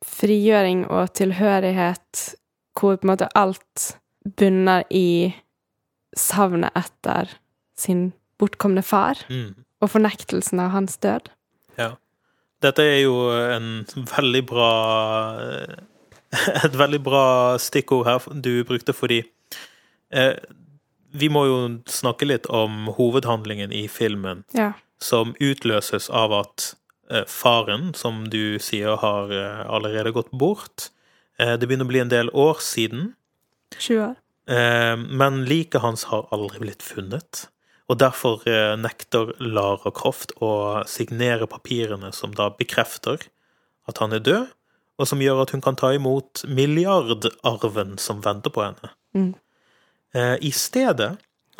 frigjøring 0.05 0.85
og 0.91 1.13
tilhørighet, 1.17 2.23
hvor 2.77 2.97
på 2.97 3.07
en 3.07 3.11
måte 3.13 3.29
alt 3.37 3.85
bunner 4.37 4.83
i 4.91 5.33
savnet 6.17 6.75
etter 6.77 7.31
sin 7.77 8.09
bortkomne 8.39 8.83
far, 8.83 9.15
Mm. 9.29 9.55
og 9.81 9.89
fornektelsen 9.89 10.59
av 10.59 10.71
hans 10.71 10.97
død. 10.97 11.29
Ja. 11.77 11.95
Dette 12.61 12.81
er 12.81 13.01
jo 13.03 13.29
en 13.31 13.85
veldig 14.17 14.45
bra 14.49 14.71
Et 16.65 16.73
veldig 16.75 16.99
bra 17.05 17.57
stikkord 17.61 18.05
her 18.05 18.19
du 18.43 18.63
brukte, 18.67 18.93
fordi 18.93 19.21
eh, 20.11 20.33
Vi 21.13 21.29
må 21.31 21.45
jo 21.47 21.59
snakke 21.87 22.27
litt 22.27 22.49
om 22.51 22.89
hovedhandlingen 22.97 23.71
i 23.71 23.87
filmen, 23.87 24.43
Ja. 24.53 24.73
som 24.99 25.33
utløses 25.39 26.09
av 26.09 26.33
at 26.33 26.73
eh, 27.09 27.23
faren, 27.25 27.93
som 27.95 28.25
du 28.29 28.57
sier 28.59 28.97
har 28.99 29.31
eh, 29.31 29.63
allerede 29.71 30.11
gått 30.13 30.31
bort 30.31 30.89
eh, 31.39 31.55
Det 31.57 31.67
begynner 31.69 31.85
å 31.87 31.93
bli 31.93 31.99
en 32.03 32.09
del 32.11 32.29
år 32.33 32.59
siden. 32.59 33.13
20 33.77 34.01
år. 34.09 34.15
Eh, 34.49 34.95
Men 34.97 35.45
liket 35.45 35.81
hans 35.81 36.03
har 36.11 36.27
aldri 36.31 36.59
blitt 36.59 36.83
funnet. 36.83 37.47
Og 37.87 37.99
derfor 38.01 38.43
eh, 38.49 38.75
nekter 38.79 39.31
Lara 39.39 39.91
Croft 39.95 40.33
å 40.43 40.83
signere 40.89 41.47
papirene 41.47 42.11
som 42.15 42.33
da 42.35 42.49
bekrefter 42.51 43.29
at 43.87 44.01
han 44.03 44.15
er 44.15 44.23
død, 44.23 44.47
og 44.97 45.07
som 45.07 45.21
gjør 45.21 45.43
at 45.45 45.53
hun 45.53 45.63
kan 45.63 45.77
ta 45.77 45.93
imot 45.95 46.43
milliardarven 46.49 47.95
som 48.01 48.23
venter 48.25 48.51
på 48.51 48.65
henne. 48.65 48.91
Mm. 49.15 49.31
Eh, 50.17 50.35
I 50.41 50.51
stedet 50.51 51.13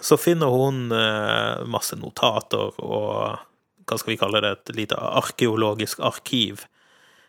så 0.04 0.18
finner 0.20 0.52
hun 0.52 0.92
eh, 0.92 1.64
masse 1.70 1.96
notater 1.98 2.76
og 2.84 3.38
hva 3.88 3.96
skal 3.96 4.12
vi 4.12 4.20
kalle 4.20 4.42
det, 4.44 4.52
et 4.52 4.76
lite 4.76 4.98
arkeologisk 5.00 6.02
arkiv 6.04 6.66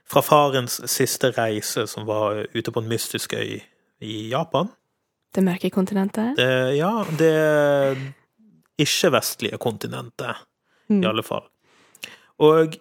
fra 0.09 0.25
farens 0.25 0.81
siste 0.91 1.31
reise, 1.37 1.85
som 1.87 2.09
var 2.09 2.49
ute 2.51 2.73
på 2.73 2.83
en 2.83 2.89
mystisk 2.91 3.37
øy 3.39 3.61
i 4.03 4.17
Japan. 4.33 4.73
Det 5.35 5.45
mørke 5.45 5.71
kontinentet. 5.71 6.35
Det, 6.39 6.51
ja, 6.79 7.05
det 7.21 7.35
ikke-vestlige 8.79 9.59
kontinentet, 9.63 10.45
Mm. 10.89 11.03
i 11.03 11.07
alle 11.07 11.23
fall. 11.23 11.43
Og 12.41 12.79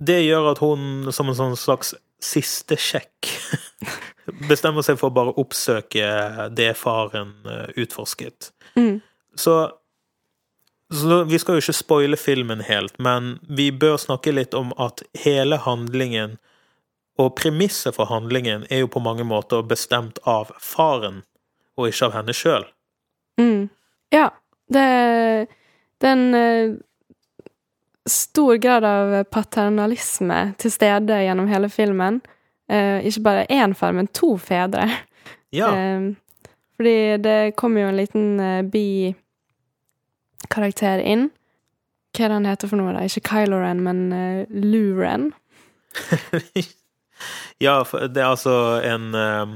det 0.00 0.22
gjør 0.24 0.46
at 0.54 0.58
hun, 0.64 1.10
som 1.12 1.28
en 1.28 1.36
sånn 1.36 1.56
slags 1.60 1.90
siste 2.24 2.78
sjekk, 2.80 3.28
bestemmer 4.48 4.80
seg 4.86 4.96
for 5.00 5.10
å 5.10 5.16
bare 5.18 5.34
oppsøke 5.36 6.48
det 6.56 6.70
faren 6.80 7.34
eh, 7.44 7.68
utforsket. 7.84 8.48
Mm. 8.80 9.02
Så, 9.36 9.56
så 10.88 11.20
vi 11.28 11.38
skal 11.38 11.58
jo 11.58 11.64
ikke 11.66 11.76
spoile 11.76 12.16
filmen 12.16 12.64
helt, 12.64 12.96
men 12.98 13.34
vi 13.48 13.68
bør 13.72 13.98
snakke 14.00 14.32
litt 14.32 14.56
om 14.56 14.72
at 14.80 15.02
hele 15.20 15.60
handlingen 15.60 16.38
og 17.20 17.34
premisset 17.36 17.92
for 17.98 18.08
handlingen 18.08 18.64
er 18.72 18.86
jo 18.86 18.88
på 18.88 19.04
mange 19.04 19.26
måter 19.28 19.60
bestemt 19.68 20.16
av 20.24 20.54
faren, 20.64 21.26
og 21.76 21.90
ikke 21.92 22.08
av 22.08 22.16
henne 22.16 22.32
sjøl. 22.32 22.64
Mm. 23.40 23.68
Ja. 24.16 24.30
Det, 24.70 24.86
det 26.00 26.06
er 26.06 26.14
en 26.14 26.34
eh, 26.38 26.70
stor 28.10 28.56
grad 28.62 28.84
av 28.86 29.24
paternalisme 29.34 30.54
til 30.62 30.70
stede 30.72 31.24
gjennom 31.24 31.48
hele 31.50 31.68
filmen. 31.72 32.20
Eh, 32.70 33.06
ikke 33.06 33.22
bare 33.26 33.46
én 33.50 33.74
far, 33.74 33.92
men 33.96 34.06
to 34.14 34.36
fedre. 34.38 34.86
Ja. 35.50 35.68
Eh, 35.74 36.00
fordi 36.78 37.16
det 37.24 37.54
kommer 37.58 37.80
jo 37.82 37.88
en 37.90 37.98
liten 37.98 38.40
eh, 38.40 38.62
bi-karakter 38.70 40.98
inn. 41.02 41.30
Hva 42.14 42.24
er 42.24 42.28
det 42.30 42.38
han 42.38 42.50
heter 42.50 42.68
for 42.70 42.78
noe, 42.80 42.94
da? 42.94 43.00
Ikke 43.06 43.28
Kylo 43.28 43.56
Ren, 43.62 43.80
men 43.86 43.98
uh, 44.10 44.42
Lou 44.50 44.98
Ren. 44.98 45.24
ja, 47.66 47.74
det 47.86 48.18
er 48.18 48.26
altså 48.26 48.54
en 48.82 49.14
eh, 49.14 49.46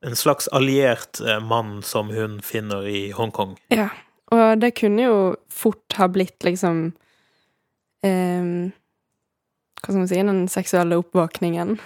en 0.00 0.16
slags 0.16 0.48
alliert 0.48 1.20
eh, 1.20 1.40
mann 1.40 1.82
som 1.82 2.10
hun 2.10 2.42
finner 2.42 2.88
i 2.88 3.12
Hongkong. 3.12 3.58
Ja. 3.68 3.88
Og 4.34 4.60
det 4.60 4.74
kunne 4.76 5.06
jo 5.06 5.20
fort 5.48 5.96
ha 5.96 6.08
blitt 6.12 6.44
liksom 6.44 6.90
eh, 8.04 8.50
Hva 9.78 9.86
skal 9.86 10.00
man 10.02 10.10
si? 10.10 10.18
Den 10.20 10.42
seksuelle 10.52 10.98
oppvåkningen. 11.00 11.78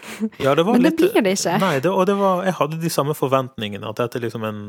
Ja, 0.42 0.56
det 0.58 0.64
var 0.66 0.74
Men 0.74 0.82
det 0.82 0.94
litt 0.96 1.12
blir 1.12 1.26
det 1.26 1.36
ikke. 1.38 1.58
Nei, 1.62 1.76
det, 1.84 1.92
og 1.92 2.06
det 2.10 2.16
var, 2.18 2.42
jeg 2.48 2.56
hadde 2.58 2.80
de 2.82 2.90
samme 2.90 3.14
forventningene. 3.14 3.86
At 3.88 4.00
dette 4.00 4.18
er 4.18 4.26
liksom 4.26 4.46
en 4.48 4.62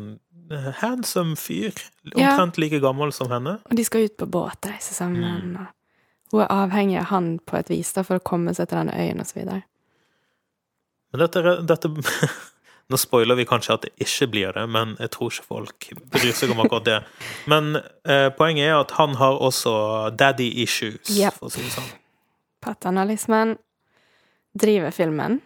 handsome 0.82 1.36
fyr. 1.36 1.74
Ja. 2.16 2.32
Omtrent 2.32 2.58
like 2.58 2.80
gammel 2.80 3.14
som 3.16 3.32
henne. 3.32 3.58
Og 3.70 3.78
de 3.78 3.86
skal 3.86 4.08
ut 4.08 4.18
på 4.18 4.26
båtreise 4.26 4.94
sammen. 4.94 5.24
Mm. 5.24 5.68
hun 6.32 6.42
er 6.42 6.52
avhengig 6.52 6.98
av 7.00 7.06
han 7.14 7.40
på 7.40 7.58
et 7.58 7.70
vis 7.70 7.94
da, 7.94 8.04
for 8.04 8.20
å 8.20 8.26
komme 8.26 8.54
seg 8.54 8.70
til 8.70 8.82
denne 8.82 8.98
øyen 8.98 9.22
og 9.22 9.30
så 9.30 9.40
videre. 9.40 9.64
Men 11.14 11.26
dette, 11.26 11.58
dette 11.62 11.92
Nå 12.92 13.00
spoiler 13.00 13.38
vi 13.40 13.46
kanskje 13.48 13.78
at 13.78 13.86
det 13.86 13.94
ikke 14.04 14.28
blir 14.34 14.56
det, 14.58 14.66
men 14.70 14.98
jeg 15.00 15.14
tror 15.16 15.32
ikke 15.32 15.48
folk 15.48 15.88
bryr 16.12 16.36
seg 16.36 16.52
om 16.54 16.62
akkurat 16.66 16.88
det. 16.88 17.00
Men 17.50 17.78
eh, 17.80 18.28
poenget 18.36 18.68
er 18.68 18.76
at 18.78 18.92
han 19.00 19.16
har 19.22 19.40
også 19.40 19.74
daddy 20.20 20.50
issues, 20.66 21.14
yep. 21.16 21.38
for 21.40 21.48
å 21.48 21.54
si 21.54 21.64
det 21.64 21.72
sånn. 21.74 21.90
Paternalismen 22.64 23.56
driver 24.60 24.94
filmen. 24.96 25.40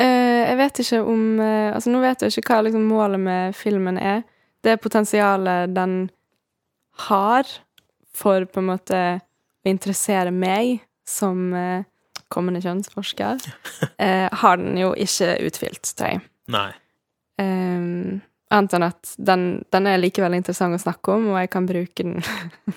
Eh, 0.00 0.48
jeg 0.48 0.58
vet 0.58 0.80
ikke 0.82 1.00
om 1.06 1.20
eh, 1.38 1.70
Altså, 1.70 1.92
nå 1.92 2.00
vet 2.02 2.24
jeg 2.24 2.34
ikke 2.34 2.56
hva 2.56 2.64
liksom, 2.66 2.88
målet 2.90 3.22
med 3.22 3.54
filmen 3.54 4.00
er. 4.00 4.24
Det 4.64 4.80
potensialet 4.82 5.70
den 5.76 6.08
har 7.08 7.46
for 8.14 8.48
på 8.50 8.58
en 8.58 8.70
måte 8.72 8.98
å 8.98 9.70
interessere 9.70 10.32
meg 10.34 10.80
som 11.08 11.52
eh, 11.54 11.86
kommende 12.32 12.60
kjønnsforsker, 12.64 13.38
eh, 14.04 14.26
har 14.42 14.60
den 14.60 14.76
jo 14.80 14.92
ikke 14.98 15.36
utfylt, 15.46 15.94
tror 15.94 16.14
jeg. 16.14 16.24
Nei. 16.52 16.70
Um, 17.38 18.20
annet 18.50 18.76
enn 18.76 18.86
at 18.86 19.14
den, 19.20 19.48
den 19.72 19.88
er 19.90 20.00
likevel 20.00 20.36
interessant 20.38 20.76
å 20.76 20.82
snakke 20.82 21.14
om, 21.14 21.30
og 21.32 21.40
jeg 21.42 21.50
kan 21.52 21.66
bruke 21.68 22.06
den 22.06 22.22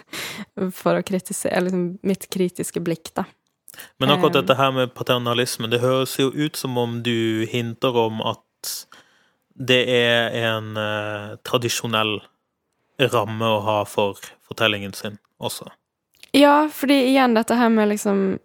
for 0.81 0.99
å 0.99 1.05
kritisere 1.05 1.63
liksom, 1.65 1.85
mitt 2.07 2.27
kritiske 2.33 2.83
blikk, 2.83 3.13
da. 3.17 3.25
Men 4.01 4.11
akkurat 4.11 4.35
Um. 4.35 4.41
dette 4.41 4.57
her 4.59 4.71
med 4.75 4.93
paternalisme, 4.93 5.69
det 5.71 5.79
høres 5.79 6.17
jo 6.19 6.27
ut 6.29 6.59
som 6.59 6.77
om 6.77 6.99
du 7.05 7.47
hinter 7.49 7.95
om 7.97 8.19
at 8.27 8.73
det 9.55 9.81
er 9.93 10.35
en 10.41 10.75
uh, 10.77 11.37
tradisjonell 11.47 12.19
ramme 13.11 13.47
å 13.47 13.61
ha 13.65 13.77
for 13.87 14.19
fortellingen 14.47 14.93
sin 14.93 15.17
også. 15.41 15.71
Ja, 16.35 16.67
fordi 16.71 16.99
igjen 17.09 17.35
dette 17.35 17.57
her 17.59 17.69
med 17.69 17.91
liksom 17.91 18.39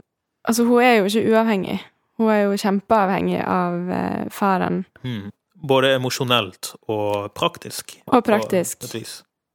Altså, 0.46 0.62
hun 0.62 0.78
er 0.78 1.00
jo 1.00 1.08
ikke 1.08 1.32
uavhengig. 1.34 1.80
Hun 2.16 2.32
er 2.32 2.42
jo 2.46 2.56
kjempeavhengig 2.60 3.40
av 3.42 3.90
eh, 3.92 4.24
faren. 4.32 4.84
Mm. 5.04 5.30
Både 5.66 5.94
emosjonelt 5.96 6.74
og 6.92 7.32
praktisk. 7.36 7.96
Og 8.06 8.24
praktisk. 8.24 8.88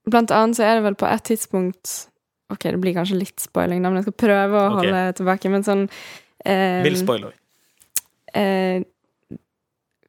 Blant 0.09 0.33
annet 0.33 0.57
så 0.57 0.65
er 0.65 0.79
det 0.79 0.85
vel 0.89 0.97
på 0.97 1.09
et 1.09 1.27
tidspunkt 1.29 2.07
Ok, 2.51 2.65
det 2.67 2.81
blir 2.83 2.91
kanskje 2.97 3.15
litt 3.15 3.39
spoiling, 3.39 3.79
da, 3.79 3.87
men 3.87 4.01
jeg 4.01 4.09
skal 4.09 4.17
prøve 4.25 4.57
å 4.59 4.63
okay. 4.73 4.89
holde 4.89 5.03
tilbake. 5.15 5.51
Men 5.53 5.63
sånn 5.63 5.85
eh, 6.43 6.81
Vill 6.83 6.97
spoiler. 6.99 7.31
eh, 8.35 8.81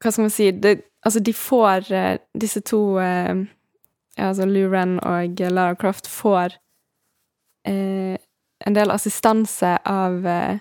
Hva 0.02 0.10
skal 0.10 0.26
man 0.26 0.34
si 0.34 0.48
det, 0.50 0.80
Altså, 1.06 1.22
de 1.22 1.34
får 1.34 1.92
eh, 1.94 2.16
Disse 2.34 2.64
to 2.66 2.80
eh, 3.02 3.44
ja, 4.16 4.28
altså 4.28 4.48
Lou 4.48 4.66
Ren 4.72 4.98
og 5.06 5.40
Lara 5.40 5.78
Croft 5.78 6.10
får 6.10 6.58
eh, 7.68 8.18
en 8.66 8.76
del 8.76 8.92
assistanse 8.92 9.70
av 9.88 10.26
eh, 10.28 10.58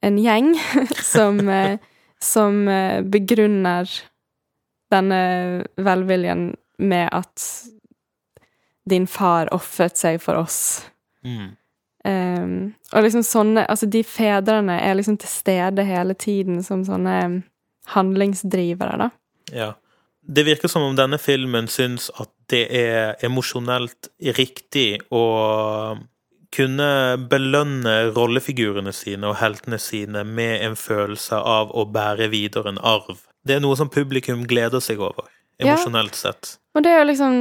en 0.00 0.18
gjeng 0.18 0.54
som, 1.12 1.40
eh, 1.48 1.78
som 2.22 2.68
eh, 2.68 3.02
begrunner 3.02 3.90
denne 4.90 5.20
velviljen 5.76 6.56
med 6.78 7.08
at 7.12 7.44
din 8.90 9.06
far 9.06 9.52
ofret 9.54 9.98
seg 10.00 10.18
for 10.22 10.40
oss. 10.40 10.60
Mm. 11.24 11.56
Um, 12.00 12.52
og 12.96 13.04
liksom 13.04 13.20
sånne 13.28 13.66
Altså, 13.68 13.84
de 13.92 14.00
fedrene 14.08 14.78
er 14.80 14.94
liksom 14.96 15.18
til 15.20 15.28
stede 15.28 15.84
hele 15.84 16.14
tiden 16.16 16.62
som 16.64 16.80
sånne 16.86 17.42
handlingsdrivere, 17.92 18.96
da. 18.96 19.10
Ja. 19.52 19.70
Det 20.20 20.46
virker 20.46 20.70
som 20.70 20.84
om 20.86 20.96
denne 20.96 21.18
filmen 21.20 21.68
syns 21.68 22.08
at 22.20 22.30
det 22.52 22.62
er 22.76 23.20
emosjonelt 23.24 24.10
riktig 24.36 25.00
å 25.12 25.22
kunne 26.54 27.18
belønne 27.30 28.10
rollefigurene 28.16 28.92
sine 28.92 29.28
og 29.30 29.36
heltene 29.38 29.78
sine 29.78 30.24
med 30.24 30.64
en 30.66 30.76
følelse 30.76 31.36
av 31.36 31.70
å 31.70 31.84
bære 31.86 32.30
videre 32.32 32.72
en 32.72 32.80
arv. 32.82 33.20
Det 33.46 33.54
er 33.56 33.62
noe 33.62 33.76
som 33.78 33.88
publikum 33.88 34.46
gleder 34.50 34.80
seg 34.80 34.98
over. 35.00 35.28
Ja. 35.60 35.74
emosjonelt 35.74 36.14
sett. 36.16 36.54
Og 36.74 36.82
det 36.84 36.90
er 36.90 37.02
jo 37.02 37.08
liksom 37.10 37.34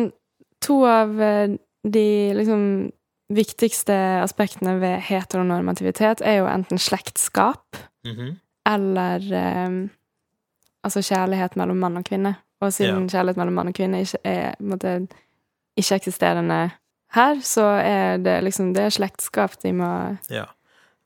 to 0.60 0.82
av 0.84 1.22
eh, 1.24 1.54
de 1.88 2.34
liksom 2.36 2.92
viktigste 3.32 3.96
aspektene 4.20 4.74
ved 4.82 5.00
heteronormativitet 5.08 6.20
er 6.26 6.42
jo 6.42 6.50
enten 6.52 6.78
slektskap 6.78 7.78
Mhm. 8.06 8.36
eller 8.66 9.20
um, 9.68 9.90
altså 10.84 11.00
kjærlighet 11.00 11.56
mellom 11.56 11.78
mann 11.78 11.98
og 11.98 12.04
kvinne. 12.06 12.36
Og 12.62 12.74
siden 12.74 13.08
kjærlighet 13.10 13.38
mellom 13.38 13.54
mann 13.54 13.68
og 13.68 13.74
kvinne 13.74 14.02
ikke 14.02 14.20
er 14.24 14.52
på 14.58 14.64
en 14.64 14.70
måte, 14.70 15.08
ikke-eksisterende 15.80 16.72
her, 17.16 17.42
så 17.46 17.66
er 17.82 18.22
det 18.22 18.38
liksom 18.46 18.74
det 18.76 18.88
er 18.88 18.96
slektskap 19.00 19.60
de 19.64 19.74
må 19.82 19.92
Ja. 20.32 20.48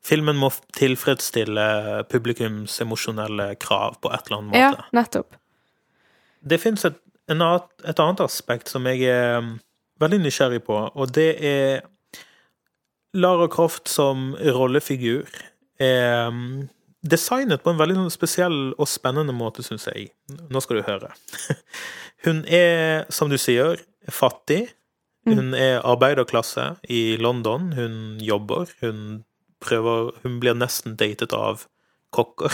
Filmen 0.03 0.35
må 0.35 0.49
tilfredsstille 0.75 2.03
publikums 2.11 2.75
emosjonelle 2.83 3.53
krav 3.55 3.95
på 4.03 4.11
et 4.11 4.25
eller 4.27 4.41
annet 4.41 4.49
måte. 4.51 4.59
Ja, 4.59 4.87
nettopp. 4.91 5.37
Det 6.43 6.59
fins 6.59 6.83
et, 6.83 6.99
et 7.31 8.01
annet 8.03 8.23
aspekt 8.25 8.67
som 8.67 8.83
jeg 8.91 9.07
er 9.07 9.37
um, 9.39 9.53
veldig 10.03 10.19
nysgjerrig 10.25 10.59
på, 10.67 10.75
og 10.91 11.15
det 11.15 11.29
er 11.39 11.87
Lara 13.15 13.47
Croft 13.47 13.87
som 13.87 14.33
rollefigur 14.35 15.29
er 15.79 16.27
um, 16.27 16.67
designet 17.03 17.63
på 17.63 17.71
en 17.71 17.79
veldig 17.79 18.01
sånn 18.01 18.13
spesiell 18.13 18.59
og 18.75 18.89
spennende 18.89 19.35
måte, 19.35 19.63
syns 19.63 19.87
jeg. 19.87 20.09
Nå 20.51 20.61
skal 20.63 20.79
du 20.79 20.87
høre. 20.87 21.11
Hun 22.25 22.43
er, 22.47 23.03
som 23.13 23.31
du 23.31 23.39
sier, 23.39 23.79
fattig. 24.11 24.65
Hun 25.25 25.53
er 25.55 25.79
arbeiderklasse 25.87 26.73
i 26.91 27.15
London. 27.17 27.71
Hun 27.77 28.19
jobber. 28.23 28.71
Hun 28.81 29.23
prøver 29.63 30.11
Hun 30.23 30.39
blir 30.39 30.57
nesten 30.57 30.97
datet 30.99 31.33
av 31.33 31.65
kokker. 32.11 32.51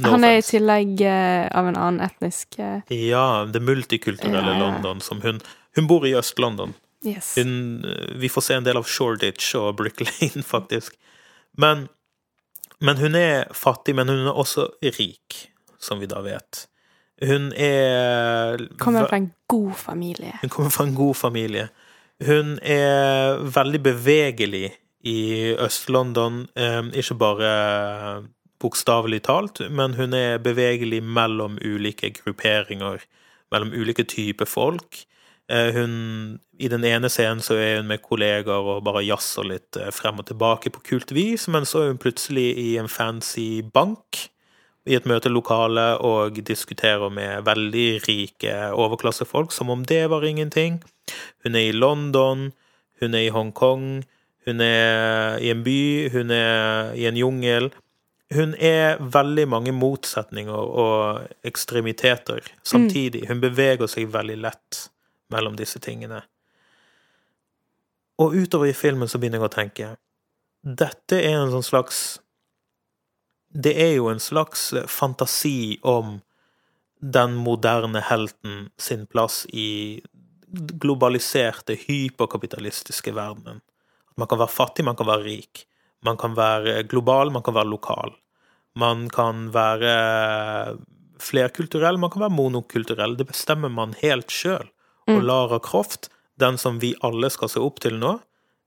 No 0.00 0.12
Han 0.14 0.24
er 0.24 0.38
i 0.40 0.44
tillegg 0.44 1.00
eh, 1.04 1.48
av 1.56 1.68
en 1.68 1.78
annen 1.78 2.04
etnisk 2.04 2.58
eh, 2.60 2.84
Ja, 2.92 3.44
det 3.48 3.62
multikulturelle 3.64 4.54
Ja, 4.54 4.56
ja. 4.56 4.60
London 4.60 5.00
som 5.04 5.20
hun 5.24 5.40
Hun 5.76 5.86
bor 5.86 6.06
i 6.06 6.14
Øst-London. 6.18 6.74
Yes. 7.06 7.34
Hun 7.36 7.84
eh, 7.84 8.16
Vi 8.20 8.28
får 8.28 8.46
se 8.46 8.54
en 8.58 8.66
del 8.66 8.80
av 8.80 8.88
Shoreditch 8.88 9.54
og 9.56 9.76
Brick 9.80 10.00
Lane, 10.00 10.44
faktisk. 10.54 10.96
Men, 11.58 11.88
men 12.80 12.98
hun 13.00 13.14
er 13.14 13.48
fattig, 13.54 13.94
men 13.96 14.08
hun 14.08 14.26
er 14.26 14.36
også 14.36 14.68
rik, 14.82 15.46
som 15.78 16.00
vi 16.00 16.08
da 16.10 16.20
vet. 16.24 16.66
Hun 17.26 17.52
er 17.52 18.56
Kommer 18.78 19.06
fra 19.08 19.16
en 19.16 19.32
god 19.48 19.74
familie. 19.76 20.38
Hun 20.40 20.50
kommer 20.50 20.70
fra 20.70 20.84
en 20.84 20.94
god 20.94 21.14
familie. 21.14 21.68
Hun 22.26 22.58
er 22.62 23.40
veldig 23.54 23.82
bevegelig 23.82 24.70
i 25.00 25.54
Øst-London, 25.58 26.46
eh, 26.56 26.82
ikke 26.92 27.14
bare 27.14 28.24
bokstavelig 28.60 29.22
talt, 29.22 29.60
men 29.70 29.94
hun 29.94 30.12
er 30.12 30.38
bevegelig 30.38 31.02
mellom 31.02 31.58
ulike 31.64 32.10
grupperinger, 32.10 33.00
mellom 33.52 33.72
ulike 33.72 34.04
typer 34.04 34.44
folk. 34.44 35.04
Eh, 35.48 35.72
Hun, 35.72 36.38
I 36.60 36.68
den 36.68 36.84
ene 36.84 37.08
scenen 37.08 37.40
så 37.40 37.54
er 37.54 37.76
hun 37.76 37.86
med 37.86 38.02
kollegaer 38.02 38.68
og 38.76 38.84
bare 38.84 39.02
jazzer 39.02 39.48
litt 39.48 39.76
eh, 39.76 39.90
frem 39.90 40.18
og 40.18 40.26
tilbake 40.26 40.70
på 40.70 40.80
kult 40.90 41.14
vis, 41.14 41.48
men 41.48 41.64
så 41.64 41.82
er 41.82 41.88
hun 41.88 41.98
plutselig 41.98 42.58
i 42.58 42.76
en 42.76 42.88
fancy 42.88 43.62
bank 43.74 44.28
i 44.88 44.96
et 44.96 45.06
møtelokale 45.08 45.98
og 46.06 46.38
diskuterer 46.46 47.12
med 47.12 47.44
veldig 47.44 47.88
rike 48.06 48.54
overklassefolk 48.72 49.52
som 49.52 49.72
om 49.72 49.84
det 49.84 50.06
var 50.12 50.24
ingenting. 50.24 50.80
Hun 51.44 51.58
er 51.58 51.68
i 51.68 51.76
London, 51.76 52.50
hun 53.00 53.14
er 53.14 53.26
i 53.26 53.34
Hongkong, 53.34 54.02
hun 54.46 54.64
er 54.64 55.36
i 55.42 55.50
en 55.52 55.64
by, 55.64 56.08
hun 56.14 56.32
er 56.32 56.94
i 56.96 57.06
en 57.10 57.16
jungel. 57.16 57.70
Hun 58.34 58.54
er 58.54 59.00
veldig 59.02 59.46
mange 59.50 59.72
motsetninger 59.74 60.54
og 60.54 61.26
ekstremiteter 61.44 62.46
samtidig. 62.62 63.26
Hun 63.28 63.42
beveger 63.42 63.90
seg 63.90 64.12
veldig 64.12 64.38
lett 64.40 64.84
mellom 65.34 65.58
disse 65.58 65.82
tingene. 65.82 66.22
Og 68.20 68.36
utover 68.36 68.70
i 68.70 68.76
filmen 68.76 69.08
så 69.08 69.18
begynner 69.18 69.40
jeg 69.40 69.48
å 69.48 69.54
tenke 69.54 69.90
Dette 70.60 71.16
er 71.16 71.38
en 71.38 71.52
sånn 71.54 71.64
slags 71.64 72.20
det 73.50 73.74
er 73.82 73.94
jo 73.96 74.08
en 74.10 74.20
slags 74.22 74.70
fantasi 74.86 75.78
om 75.82 76.20
den 77.00 77.34
moderne 77.34 78.02
helten 78.04 78.68
sin 78.78 79.06
plass 79.06 79.46
i 79.50 80.00
globaliserte, 80.52 81.76
hyperkapitalistiske 81.86 83.14
verdenen. 83.16 83.60
Man 84.16 84.28
kan 84.28 84.40
være 84.40 84.52
fattig, 84.52 84.84
man 84.84 84.96
kan 84.98 85.08
være 85.08 85.24
rik. 85.24 85.64
Man 86.04 86.16
kan 86.16 86.34
være 86.36 86.82
global, 86.82 87.30
man 87.30 87.42
kan 87.42 87.54
være 87.54 87.70
lokal. 87.70 88.12
Man 88.76 89.08
kan 89.10 89.48
være 89.54 90.76
flerkulturell, 91.20 91.98
man 91.98 92.10
kan 92.10 92.24
være 92.24 92.36
monokulturell. 92.36 93.16
Det 93.16 93.28
bestemmer 93.28 93.68
man 93.68 93.94
helt 94.00 94.30
sjøl. 94.30 94.68
Og 95.10 95.22
Lara 95.24 95.58
Croft, 95.58 96.10
den 96.40 96.58
som 96.58 96.78
vi 96.80 96.94
alle 97.02 97.30
skal 97.30 97.50
se 97.50 97.60
opp 97.60 97.80
til 97.82 97.98
nå, 97.98 98.18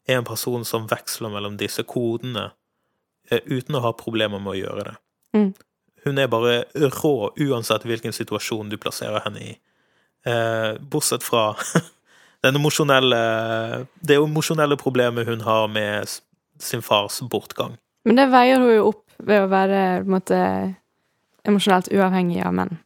er 0.07 0.19
en 0.19 0.27
person 0.27 0.65
som 0.67 0.89
veksler 0.91 1.31
mellom 1.31 1.55
disse 1.57 1.85
kodene 1.87 2.49
eh, 2.49 2.57
uten 3.31 3.77
å 3.77 3.83
ha 3.85 3.93
problemer 3.97 4.41
med 4.41 4.55
å 4.55 4.59
gjøre 4.59 4.87
det. 4.89 4.95
Mm. 5.37 5.53
Hun 6.03 6.19
er 6.19 6.27
bare 6.27 6.63
rå 6.75 7.31
uansett 7.39 7.85
hvilken 7.87 8.15
situasjon 8.15 8.71
du 8.71 8.77
plasserer 8.77 9.23
henne 9.23 9.43
i. 9.43 9.53
Eh, 10.27 10.75
bortsett 10.79 11.23
fra 11.23 11.53
den 12.43 12.59
emosjonelle 12.59 13.23
det 14.03 14.19
emosjonelle 14.19 14.77
problemet 14.79 15.27
hun 15.27 15.43
har 15.47 15.67
med 15.71 16.11
sin 16.59 16.83
fars 16.83 17.21
bortgang. 17.31 17.77
Men 18.03 18.19
det 18.19 18.29
veier 18.31 18.59
hun 18.59 18.73
jo 18.73 18.87
opp 18.91 19.03
ved 19.23 19.45
å 19.45 19.51
være 19.51 20.03
måte 20.07 20.39
emosjonelt 21.47 21.91
uavhengig 21.91 22.43
av 22.43 22.55
menn. 22.55 22.77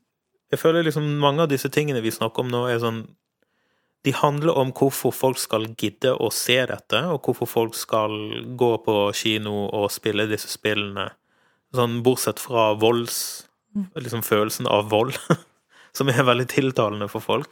Jeg 0.54 0.62
føler 0.62 0.86
liksom 0.86 1.08
mange 1.19 1.43
av 1.43 1.50
disse 1.52 1.69
tingene 1.73 2.02
vi 2.02 2.13
snakker 2.13 2.45
om 2.45 2.52
nå, 2.52 2.67
er 2.69 2.80
sånn 2.82 3.04
De 4.05 4.13
handler 4.13 4.57
om 4.57 4.71
hvorfor 4.75 5.12
folk 5.15 5.39
skal 5.41 5.67
gidde 5.79 6.13
å 6.13 6.29
se 6.33 6.57
dette, 6.69 7.01
og 7.12 7.25
hvorfor 7.25 7.49
folk 7.49 7.75
skal 7.75 8.13
gå 8.60 8.71
på 8.86 8.97
kino 9.17 9.65
og 9.65 9.89
spille 9.91 10.27
disse 10.29 10.51
spillene. 10.51 11.10
Sånn 11.75 12.01
bortsett 12.05 12.41
fra 12.43 12.71
volds... 12.79 13.43
Liksom 13.93 14.23
følelsen 14.25 14.65
av 14.65 14.88
vold, 14.89 15.13
som 15.97 16.10
er 16.10 16.23
veldig 16.25 16.47
tiltalende 16.49 17.05
for 17.12 17.21
folk. 17.21 17.51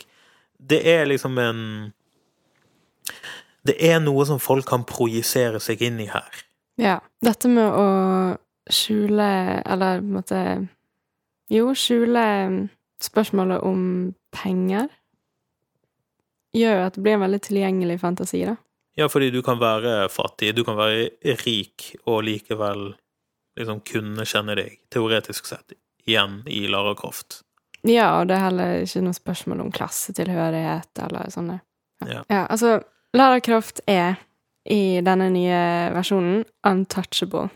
Det 0.58 0.80
er 0.90 1.04
liksom 1.06 1.38
en 1.38 1.60
Det 3.66 3.76
er 3.78 4.00
noe 4.02 4.26
som 4.26 4.40
folk 4.42 4.66
kan 4.70 4.88
projisere 4.90 5.60
seg 5.62 5.84
inn 5.86 6.00
i 6.02 6.08
her. 6.10 6.42
Ja. 6.82 7.00
Dette 7.22 7.50
med 7.52 7.78
å 7.78 7.86
skjule, 8.74 9.62
eller 9.66 10.02
på 10.02 10.08
en 10.08 10.18
måte 10.18 10.42
Jo, 11.54 11.76
skjule 11.78 12.26
spørsmålet 13.06 13.62
om 13.62 14.14
penger 14.34 14.90
gjør 16.56 16.80
jo 16.80 16.86
at 16.88 16.98
det 16.98 17.04
blir 17.06 17.18
en 17.18 17.26
veldig 17.26 17.42
tilgjengelig 17.46 18.00
fantasi, 18.02 18.46
da. 18.48 18.56
Ja, 18.96 19.10
fordi 19.12 19.30
du 19.34 19.42
kan 19.44 19.60
være 19.60 20.08
fattig, 20.10 20.54
du 20.56 20.64
kan 20.64 20.78
være 20.80 21.10
rik 21.44 21.92
og 22.08 22.24
likevel 22.24 22.94
liksom 23.60 23.82
kunne 23.88 24.26
kjenne 24.28 24.56
deg, 24.56 24.78
teoretisk 24.92 25.50
sett, 25.50 25.76
igjen 26.08 26.42
i 26.48 26.66
Lara 26.72 26.96
Croft. 26.96 27.42
Ja, 27.86 28.20
og 28.20 28.30
det 28.30 28.38
er 28.38 28.46
heller 28.48 28.78
ikke 28.82 29.04
noe 29.06 29.16
spørsmål 29.16 29.66
om 29.66 29.74
klassetilhørighet 29.76 31.04
eller 31.06 31.32
sånne. 31.34 31.60
Ja. 32.08 32.24
ja 32.32 32.46
altså, 32.50 32.80
Lara 33.16 33.42
Croft 33.44 33.84
er 33.88 34.18
i 34.66 35.02
denne 35.06 35.30
nye 35.30 35.60
versjonen 35.94 36.44
untouchable 36.66 37.50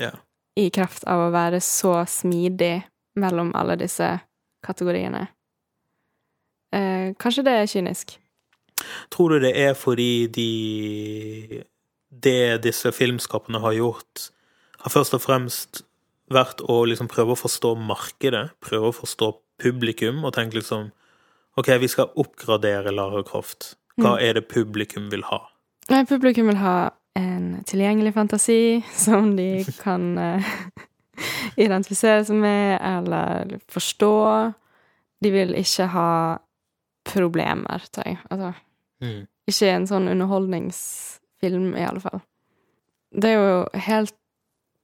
Ja. 0.00 0.14
i 0.56 0.70
kraft 0.70 1.04
av 1.04 1.26
å 1.26 1.32
være 1.34 1.60
så 1.60 2.00
smidig 2.08 2.86
mellom 3.18 3.50
alle 3.58 3.76
disse 3.76 4.08
kategoriene. 4.64 5.26
Eh, 6.72 7.12
kanskje 7.20 7.44
det 7.44 7.54
er 7.58 7.70
kynisk. 7.70 8.16
Tror 9.14 9.34
du 9.34 9.42
det 9.46 9.54
er 9.56 9.74
fordi 9.78 10.26
de 10.26 11.64
Det 12.08 12.62
disse 12.64 12.88
filmskaperne 12.92 13.60
har 13.60 13.74
gjort, 13.76 14.30
har 14.80 14.90
først 14.90 15.14
og 15.14 15.20
fremst 15.20 15.82
vært 16.32 16.62
å 16.64 16.80
liksom 16.88 17.08
prøve 17.10 17.34
å 17.34 17.38
forstå 17.38 17.74
markedet, 17.76 18.48
prøve 18.64 18.88
å 18.88 18.96
forstå 18.96 19.28
publikum, 19.60 20.24
og 20.24 20.32
tenke 20.34 20.56
liksom 20.56 20.88
OK, 21.58 21.68
vi 21.82 21.90
skal 21.90 22.12
oppgradere 22.16 22.92
Lara 22.94 23.22
Croft. 23.26 23.74
Hva 23.98 24.14
er 24.22 24.38
det 24.38 24.46
publikum 24.48 25.08
vil 25.10 25.24
ha? 25.26 25.40
Nei, 25.90 26.04
publikum 26.06 26.50
vil 26.52 26.60
ha 26.62 26.90
en 27.18 27.64
tilgjengelig 27.66 28.14
fantasi 28.14 28.78
som 29.06 29.34
de 29.36 29.64
kan 29.80 30.12
eh, 30.22 30.52
identifisere 31.64 32.22
seg 32.28 32.38
med 32.38 32.78
eller 32.78 33.58
forstå. 33.72 34.14
De 35.24 35.34
vil 35.34 35.56
ikke 35.58 35.88
ha 35.96 36.10
problemer, 37.08 37.88
tror 37.90 38.06
jeg. 38.06 38.20
Altså, 38.30 38.52
Mm. 39.04 39.26
ikke 39.48 39.68
en 39.72 39.86
sånn 39.88 40.08
underholdningsfilm, 40.10 41.70
i 41.78 41.84
alle 41.86 42.02
fall. 42.02 42.22
Det 43.14 43.30
er 43.30 43.38
jo 43.38 43.82
helt 43.88 44.14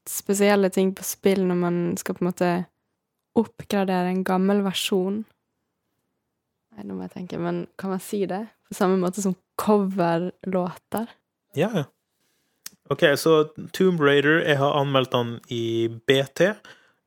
spesielle 0.09 0.71
ting 0.73 0.93
på 0.97 1.05
spill 1.07 1.43
når 1.49 1.59
man 1.59 1.79
skal 2.01 2.17
på 2.17 2.25
en 2.25 2.31
måte 2.31 2.51
oppgradere 3.39 4.13
en 4.13 4.25
gammel 4.27 4.63
versjon. 4.65 5.23
Nei, 6.75 6.85
nå 6.87 6.97
må 6.97 7.07
jeg 7.07 7.15
tenke, 7.17 7.41
men 7.41 7.65
kan 7.81 7.95
man 7.95 8.03
si 8.03 8.25
det? 8.31 8.45
På 8.69 8.77
samme 8.77 8.99
måte 9.01 9.23
som 9.23 9.37
coverlåter? 9.61 11.11
Ja, 11.59 11.71
ja. 11.75 11.85
OK, 12.93 13.05
så 13.17 13.47
Tomb 13.73 14.03
Raider, 14.03 14.43
jeg 14.45 14.59
har 14.61 14.75
anmeldt 14.77 15.15
den 15.15 15.39
i 15.49 15.89
BT. 15.89 16.51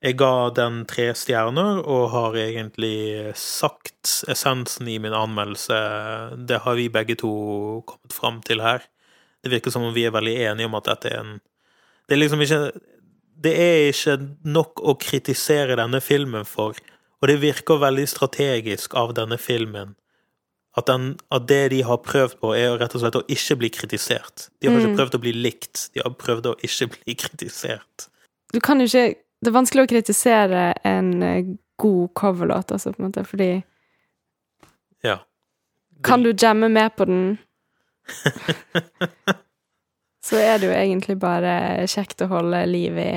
Jeg 0.06 0.14
ga 0.20 0.50
den 0.54 0.84
tre 0.86 1.08
stjerner, 1.18 1.80
og 1.82 2.12
har 2.14 2.38
egentlig 2.38 3.34
sagt 3.40 4.20
essensen 4.30 4.90
i 4.92 5.00
min 5.02 5.16
anmeldelse. 5.18 5.80
Det 6.50 6.62
har 6.68 6.78
vi 6.78 6.92
begge 6.94 7.18
to 7.18 7.32
kommet 7.90 8.14
fram 8.14 8.42
til 8.46 8.62
her. 8.62 8.86
Det 9.42 9.52
virker 9.52 9.74
som 9.74 9.88
om 9.88 9.96
vi 9.96 10.06
er 10.06 10.14
veldig 10.14 10.36
enige 10.52 10.70
om 10.70 10.78
at 10.78 10.90
dette 10.92 11.10
er 11.10 11.24
en 11.24 11.40
Det 12.08 12.16
er 12.16 12.22
liksom 12.22 12.42
ikke 12.42 12.72
Det 13.44 13.54
er 13.54 13.90
ikke 13.90 14.18
nok 14.44 14.82
å 14.82 14.96
kritisere 14.98 15.76
denne 15.78 16.02
filmen 16.02 16.46
for, 16.46 16.74
og 17.22 17.28
det 17.28 17.42
virker 17.42 17.78
veldig 17.78 18.08
strategisk 18.10 18.96
av 18.96 19.14
denne 19.14 19.38
filmen 19.38 19.96
at, 20.78 20.86
den, 20.88 21.18
at 21.34 21.48
det 21.50 21.70
de 21.74 21.84
har 21.86 21.98
prøvd 22.06 22.38
på, 22.42 22.54
er 22.54 22.78
rett 22.78 22.94
og 22.96 23.02
slett 23.02 23.18
å 23.18 23.24
ikke 23.30 23.58
bli 23.62 23.70
kritisert. 23.74 24.50
De 24.62 24.70
har 24.70 24.78
ikke 24.78 24.98
prøvd 24.98 25.18
å 25.18 25.22
bli 25.22 25.34
likt, 25.34 25.88
de 25.94 26.04
har 26.04 26.14
prøvd 26.18 26.52
å 26.52 26.56
ikke 26.66 26.90
bli 26.94 27.16
kritisert. 27.24 28.10
Du 28.54 28.60
kan 28.64 28.82
jo 28.82 28.90
ikke 28.90 29.18
Det 29.42 29.52
er 29.52 29.56
vanskelig 29.56 29.84
å 29.86 29.90
kritisere 29.92 30.62
en 30.88 31.10
eh, 31.24 31.46
god 31.78 32.14
coverlåt, 32.18 32.72
altså, 32.74 32.94
på 32.94 33.02
en 33.04 33.10
måte, 33.10 33.24
fordi 33.28 33.50
Ja. 35.06 35.20
Kan 36.04 36.24
du 36.24 36.32
jamme 36.34 36.70
med 36.70 36.96
på 36.98 37.06
den, 37.06 37.38
så 40.24 40.36
er 40.38 40.60
det 40.60 40.68
jo 40.70 40.74
egentlig 40.76 41.18
bare 41.22 41.54
kjekt 41.90 42.22
å 42.26 42.28
holde 42.32 42.60
liv 42.70 42.98
i, 43.00 43.12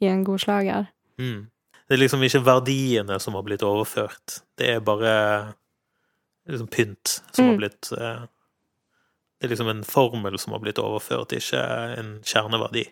i 0.00 0.08
en 0.10 0.24
god 0.24 0.40
slager. 0.42 0.86
Mm. 1.20 1.48
Det 1.86 1.96
er 1.96 2.00
liksom 2.04 2.22
ikke 2.26 2.42
verdiene 2.46 3.18
som 3.20 3.34
har 3.36 3.42
blitt 3.46 3.64
overført. 3.66 4.40
Det 4.58 4.68
er 4.76 4.80
bare 4.84 5.14
liksom 6.48 6.68
pynt 6.70 7.16
som 7.34 7.44
Mm. 7.44 7.50
har 7.50 7.56
blitt 7.58 7.90
eh, 7.92 8.22
Det 9.40 9.46
er 9.46 9.50
liksom 9.54 9.68
en 9.72 9.84
formel 9.84 10.38
som 10.38 10.52
har 10.52 10.60
blitt 10.60 10.78
overført, 10.78 11.32
ikke 11.32 11.60
en 11.98 12.20
kjerneverdi. 12.22 12.84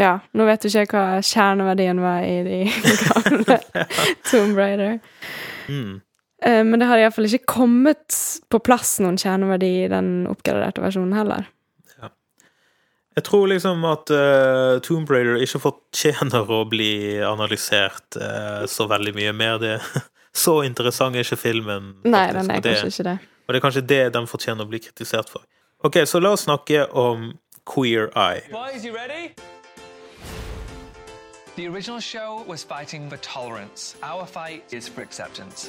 Ja, 0.00 0.14
nå 0.32 0.46
vet 0.48 0.62
du 0.64 0.70
ikke 0.70 0.96
hva 0.96 1.20
kjerneverdien 1.20 1.98
var 2.00 2.22
i 2.24 2.38
de 2.46 2.60
gamle 3.04 3.58
Tomb 4.30 4.56
Raider. 4.56 4.94
Mm. 5.68 5.98
Eh, 6.42 6.62
Men 6.64 6.80
det 6.80 6.88
har 6.88 7.02
iallfall 7.02 7.28
ikke 7.28 7.44
kommet 7.52 8.16
på 8.50 8.60
plass 8.64 8.94
noen 9.04 9.18
kjerneverdi 9.20 9.72
i 9.84 9.88
den 9.92 10.24
oppgraderte 10.30 10.80
versjonen 10.84 11.12
heller. 11.18 11.48
Jeg 13.18 13.24
tror 13.26 13.48
liksom 13.50 13.82
at 13.90 14.08
uh, 14.14 14.78
Tomb 14.86 15.10
Raider 15.10 15.40
ikke 15.42 15.58
fortjener 15.60 16.46
å 16.54 16.60
bli 16.70 17.18
analysert 17.26 18.16
uh, 18.16 18.62
så 18.70 18.86
veldig 18.88 19.12
mye 19.18 19.32
mer. 19.36 19.58
Det, 19.60 19.72
så 20.44 20.60
interessant 20.64 21.18
er 21.18 21.26
ikke 21.26 21.40
filmen. 21.42 21.90
Nei, 22.06 22.28
den 22.32 22.48
er 22.54 22.62
det- 22.62 22.76
kanskje 22.78 22.92
ikke 22.94 23.08
det. 23.10 23.16
Og 23.44 23.52
det 23.52 23.58
er 23.58 23.64
kanskje 23.66 23.82
det 23.90 24.00
den 24.14 24.30
fortjener 24.30 24.62
å 24.64 24.70
bli 24.70 24.78
kritisert 24.80 25.28
for. 25.28 25.42
Ok, 25.84 25.98
så 26.06 26.22
la 26.22 26.30
oss 26.36 26.46
snakke 26.46 26.86
om 26.96 27.32
Queer 27.66 28.08
Eye. 28.14 28.46
Boys, 28.54 28.86
you 28.86 28.94
ready? 28.94 29.34
The 31.60 31.66
original 31.66 32.00
show 32.00 32.42
was 32.46 32.64
fighting 32.64 33.10
for 33.10 33.18
tolerance. 33.18 33.94
Our 34.02 34.24
fight 34.24 34.64
is 34.72 34.88
for 34.88 35.02
acceptance. 35.02 35.68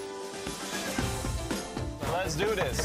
Let's 2.14 2.34
do 2.34 2.56
this. 2.56 2.80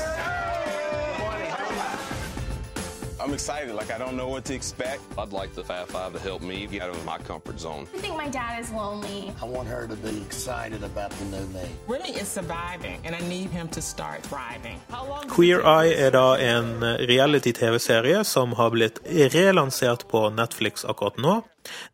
I'm 3.27 3.35
excited. 3.35 3.75
Like 3.75 3.91
I 3.91 3.99
don't 3.99 4.17
know 4.17 4.29
what 4.29 4.45
to 4.45 4.55
expect. 4.55 5.01
I'd 5.19 5.33
like 5.33 5.53
the 5.53 5.65
Fab 5.65 5.89
Five 5.89 6.13
to 6.13 6.21
help 6.21 6.43
me 6.43 6.69
get 6.69 6.83
out 6.83 6.91
of 6.91 7.05
my 7.05 7.19
comfort 7.19 7.59
zone. 7.59 7.89
I 7.93 7.99
think 7.99 8.17
my 8.17 8.29
dad 8.29 8.61
is 8.61 8.71
lonely. 8.71 9.33
I 9.43 9.45
want 9.47 9.67
her 9.67 9.89
to 9.89 9.97
be 9.97 10.23
excited 10.23 10.85
about 10.85 11.11
the 11.11 11.25
new 11.25 11.47
me. 11.49 11.67
Remy 11.89 12.11
is 12.11 12.29
surviving, 12.29 13.01
and 13.05 13.17
I 13.17 13.21
need 13.29 13.51
him 13.51 13.69
to 13.69 13.83
start 13.83 14.23
thriving. 14.23 14.79
Queer 15.29 15.61
Eye 15.67 15.95
er 16.07 16.11
da 16.11 16.37
en 16.39 16.85
reality-TV-serie 16.85 18.25
som 18.25 18.53
har 18.53 18.71
blitt 18.71 19.01
relansert 19.35 20.07
på 20.09 20.31
Netflix 20.31 20.85
akkurat 20.85 21.19
nå. 21.19 21.43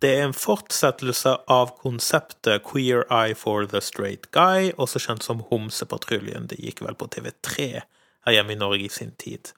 Det 0.05 0.13
er 0.19 0.27
en 0.27 0.37
fortsettelse 0.37 1.33
av 1.49 1.73
konseptet 1.81 2.61
Queer 2.69 3.07
Eye 3.09 3.33
for 3.35 3.65
the 3.65 3.81
Straight 3.81 4.29
Guy, 4.37 4.75
også 4.77 5.01
kjent 5.01 5.25
som 5.25 5.41
Homsepatruljen. 5.49 6.53
Det 6.53 6.61
gikk 6.61 6.85
vel 6.85 7.01
på 7.01 7.09
TV3 7.09 7.71
her 8.27 8.37
hjemme 8.37 8.53
i 8.53 8.61
Norge 8.61 8.85
i 8.85 8.93
sin 8.93 9.17
tid. 9.17 9.55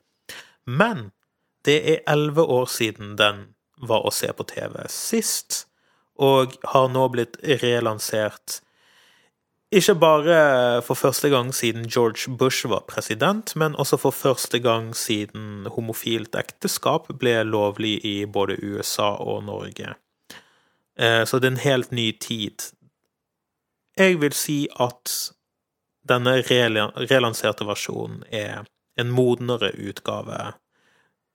Men 0.65 1.11
det 1.65 1.79
er 1.93 2.03
elleve 2.11 2.45
år 2.45 2.67
siden 2.71 3.17
den 3.21 3.47
var 3.81 4.05
å 4.07 4.13
se 4.15 4.31
på 4.33 4.47
TV 4.49 4.77
sist, 4.93 5.65
og 6.15 6.55
har 6.71 6.89
nå 6.95 7.09
blitt 7.11 7.41
relansert 7.63 8.61
ikke 9.75 9.95
bare 9.99 10.83
for 10.87 10.95
første 10.95 11.29
gang 11.33 11.49
siden 11.55 11.89
George 11.91 12.31
Bush 12.39 12.69
var 12.69 12.85
president, 12.89 13.57
men 13.57 13.75
også 13.75 13.97
for 13.99 14.11
første 14.15 14.59
gang 14.63 14.93
siden 14.95 15.67
homofilt 15.67 16.37
ekteskap 16.39 17.09
ble 17.19 17.41
lovlig 17.43 17.97
i 18.07 18.15
både 18.27 18.55
USA 18.63 19.17
og 19.19 19.45
Norge. 19.45 19.97
Eh, 20.99 21.25
Så 21.25 21.39
det 21.39 21.49
er 21.49 21.53
en 21.53 21.67
helt 21.71 21.93
ny 21.93 22.13
tid. 22.13 22.71
Jeg 23.99 24.21
vil 24.21 24.33
si 24.33 24.69
at 24.79 25.33
denne 26.09 26.43
relanserte 27.11 27.67
versjonen 27.67 28.23
er 28.31 28.65
en 28.97 29.11
modnere 29.11 29.73
utgave. 29.75 30.55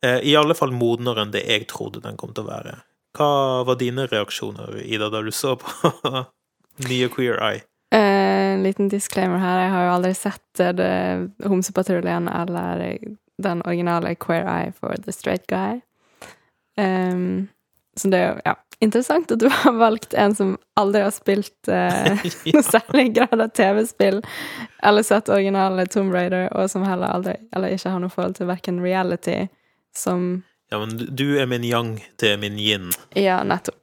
Eh, 0.06 0.20
I 0.32 0.36
alle 0.40 0.56
fall 0.56 0.72
modnere 0.72 1.26
enn 1.26 1.32
det 1.34 1.42
jeg 1.48 1.68
trodde 1.72 2.00
den 2.04 2.18
kom 2.20 2.32
til 2.34 2.46
å 2.46 2.52
være. 2.52 2.78
Hva 3.18 3.30
var 3.68 3.76
dine 3.82 4.06
reaksjoner, 4.08 4.78
Ida, 4.86 5.10
da 5.12 5.22
du 5.26 5.32
så 5.34 5.56
på 5.60 5.92
nye 6.90 7.10
Queer 7.12 7.40
Eye? 7.44 7.64
Eh, 7.92 8.54
En 8.54 8.64
liten 8.64 8.90
disclaimer 8.90 9.38
her. 9.42 9.60
Jeg 9.66 9.72
har 9.74 9.84
jo 9.88 9.92
aldri 9.98 10.14
sett 10.18 10.60
eh, 10.64 10.72
det- 10.78 11.48
Homsepatruljen 11.50 12.28
eller 12.32 12.98
den 13.40 13.62
originale 13.66 14.16
Queer 14.16 14.48
Eye 14.48 14.72
for 14.76 14.96
the 15.06 15.12
Straight 15.16 15.46
Guy. 15.48 15.80
Um, 16.80 17.48
så 17.98 18.08
det 18.12 18.20
er 18.20 18.28
jo 18.30 18.42
ja, 18.46 18.54
interessant 18.84 19.32
at 19.32 19.40
du 19.42 19.50
har 19.62 19.74
valgt 19.80 20.14
en 20.14 20.36
som 20.36 20.54
aldri 20.80 21.02
har 21.04 21.12
spilt 21.16 21.68
eh, 21.68 22.22
noe 22.54 22.64
særlig 22.64 23.10
grad 23.18 23.42
av 23.44 23.50
TV-spill, 23.58 24.22
eller 24.84 25.04
sett 25.04 25.30
originale 25.34 25.88
Tomb 25.92 26.14
Raider, 26.16 26.48
og 26.56 26.70
som 26.72 26.86
heller 26.88 27.12
aldri, 27.16 27.36
eller 27.56 27.76
ikke 27.76 27.92
har 27.92 28.00
noe 28.04 28.14
forhold 28.14 28.38
til 28.40 28.48
verken 28.52 28.80
reality 28.84 29.42
som 29.96 30.44
Ja, 30.72 30.78
men 30.80 30.98
du- 31.16 31.38
er 31.42 31.46
min 31.50 31.64
yang 31.64 32.00
til 32.18 32.38
min 32.40 32.58
yin. 32.60 32.92
Ja, 33.16 33.42
nettopp. 33.44 33.76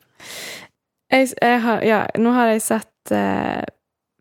Jeg, 1.11 1.33
jeg 1.43 1.61
har, 1.63 1.83
ja, 1.83 2.07
nå 2.19 2.33
har 2.33 2.49
jeg 2.53 2.63
sett 2.63 3.11
eh, 3.15 3.65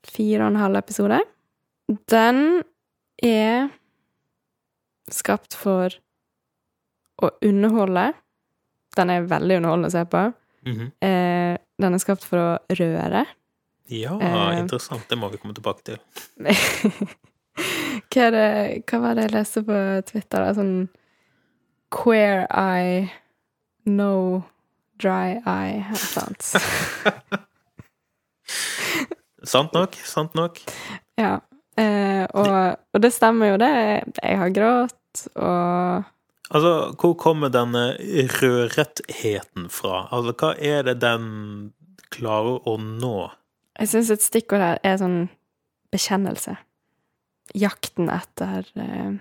fire 0.06 0.42
og 0.46 0.48
en 0.54 0.56
halv 0.62 0.76
episode. 0.78 1.20
Den 2.10 2.64
er 3.24 3.70
skapt 5.12 5.54
for 5.54 5.94
å 7.22 7.30
underholde. 7.46 8.14
Den 8.98 9.10
er 9.14 9.28
veldig 9.30 9.58
underholdende 9.60 9.92
å 9.92 9.96
se 9.96 10.06
på. 10.10 10.24
Mhm. 10.66 10.92
Eh, 11.06 11.58
den 11.80 11.94
er 11.94 12.00
skapt 12.02 12.24
for 12.26 12.38
å 12.42 12.60
røre. 12.70 13.26
Ja, 13.88 14.18
Eh. 14.20 14.60
interessant. 14.60 15.08
Det 15.08 15.18
må 15.18 15.30
vi 15.32 15.38
komme 15.38 15.54
tilbake 15.54 15.84
til. 15.84 15.98
hva, 18.10 18.30
det, 18.34 18.84
hva 18.90 19.00
var 19.04 19.16
det 19.18 19.28
jeg 19.28 19.34
leste 19.36 19.62
på 19.68 19.78
Twitter? 20.10 20.42
Da? 20.46 20.54
Sånn 20.58 20.90
queer 21.96 22.46
eye, 22.52 23.08
no 23.88 24.44
dry 25.02 25.40
eye, 25.46 25.86
sant. 26.00 26.52
Sant 29.46 29.76
nok, 29.78 29.94
sant 30.02 30.34
nok. 30.34 30.58
Ja. 31.22 31.36
Eh, 31.78 32.24
og, 32.34 32.80
og 32.96 33.02
det 33.04 33.12
stemmer 33.14 33.52
jo, 33.52 33.58
det. 33.62 33.70
Jeg 34.18 34.40
har 34.42 34.54
grått, 34.56 35.26
og 35.38 36.12
Altså, 36.54 36.94
hvor 37.02 37.16
kommer 37.18 37.50
denne 37.50 37.96
rødrettheten 38.38 39.66
fra? 39.74 40.04
Altså, 40.14 40.34
hva 40.38 40.52
er 40.62 40.84
det 40.86 41.00
den 41.02 41.26
klarer 42.14 42.62
å 42.70 42.78
nå? 42.82 43.18
jeg 43.76 43.92
syns 43.92 44.12
et 44.14 44.24
stikkord 44.24 44.64
her 44.64 44.78
er 44.88 45.00
sånn 45.02 45.18
bekjennelse. 45.92 46.54
Jakten 47.60 48.08
etter 48.14 48.70
eh, 48.80 49.18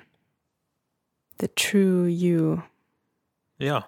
the 1.39 1.49
true 1.49 2.09
you, 2.09 2.63
Ja. 3.57 3.83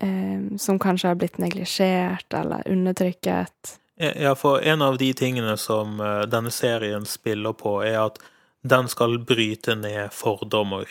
Um, 0.00 0.58
som 0.58 0.78
kanskje 0.78 1.08
har 1.08 1.14
blitt 1.14 1.38
neglisjert 1.38 2.34
eller 2.34 2.68
undertrykket. 2.68 3.80
Ja, 3.98 4.34
for 4.34 4.60
en 4.60 4.82
av 4.82 4.98
de 4.98 5.12
tingene 5.14 5.56
som 5.56 6.00
eh, 6.00 6.20
denne 6.30 6.50
serien 6.54 7.06
spiller 7.06 7.52
på, 7.52 7.80
er 7.82 7.98
at 8.04 8.20
den 8.62 8.86
skal 8.88 9.18
bryte 9.18 9.74
ned 9.74 10.12
fordommer 10.14 10.86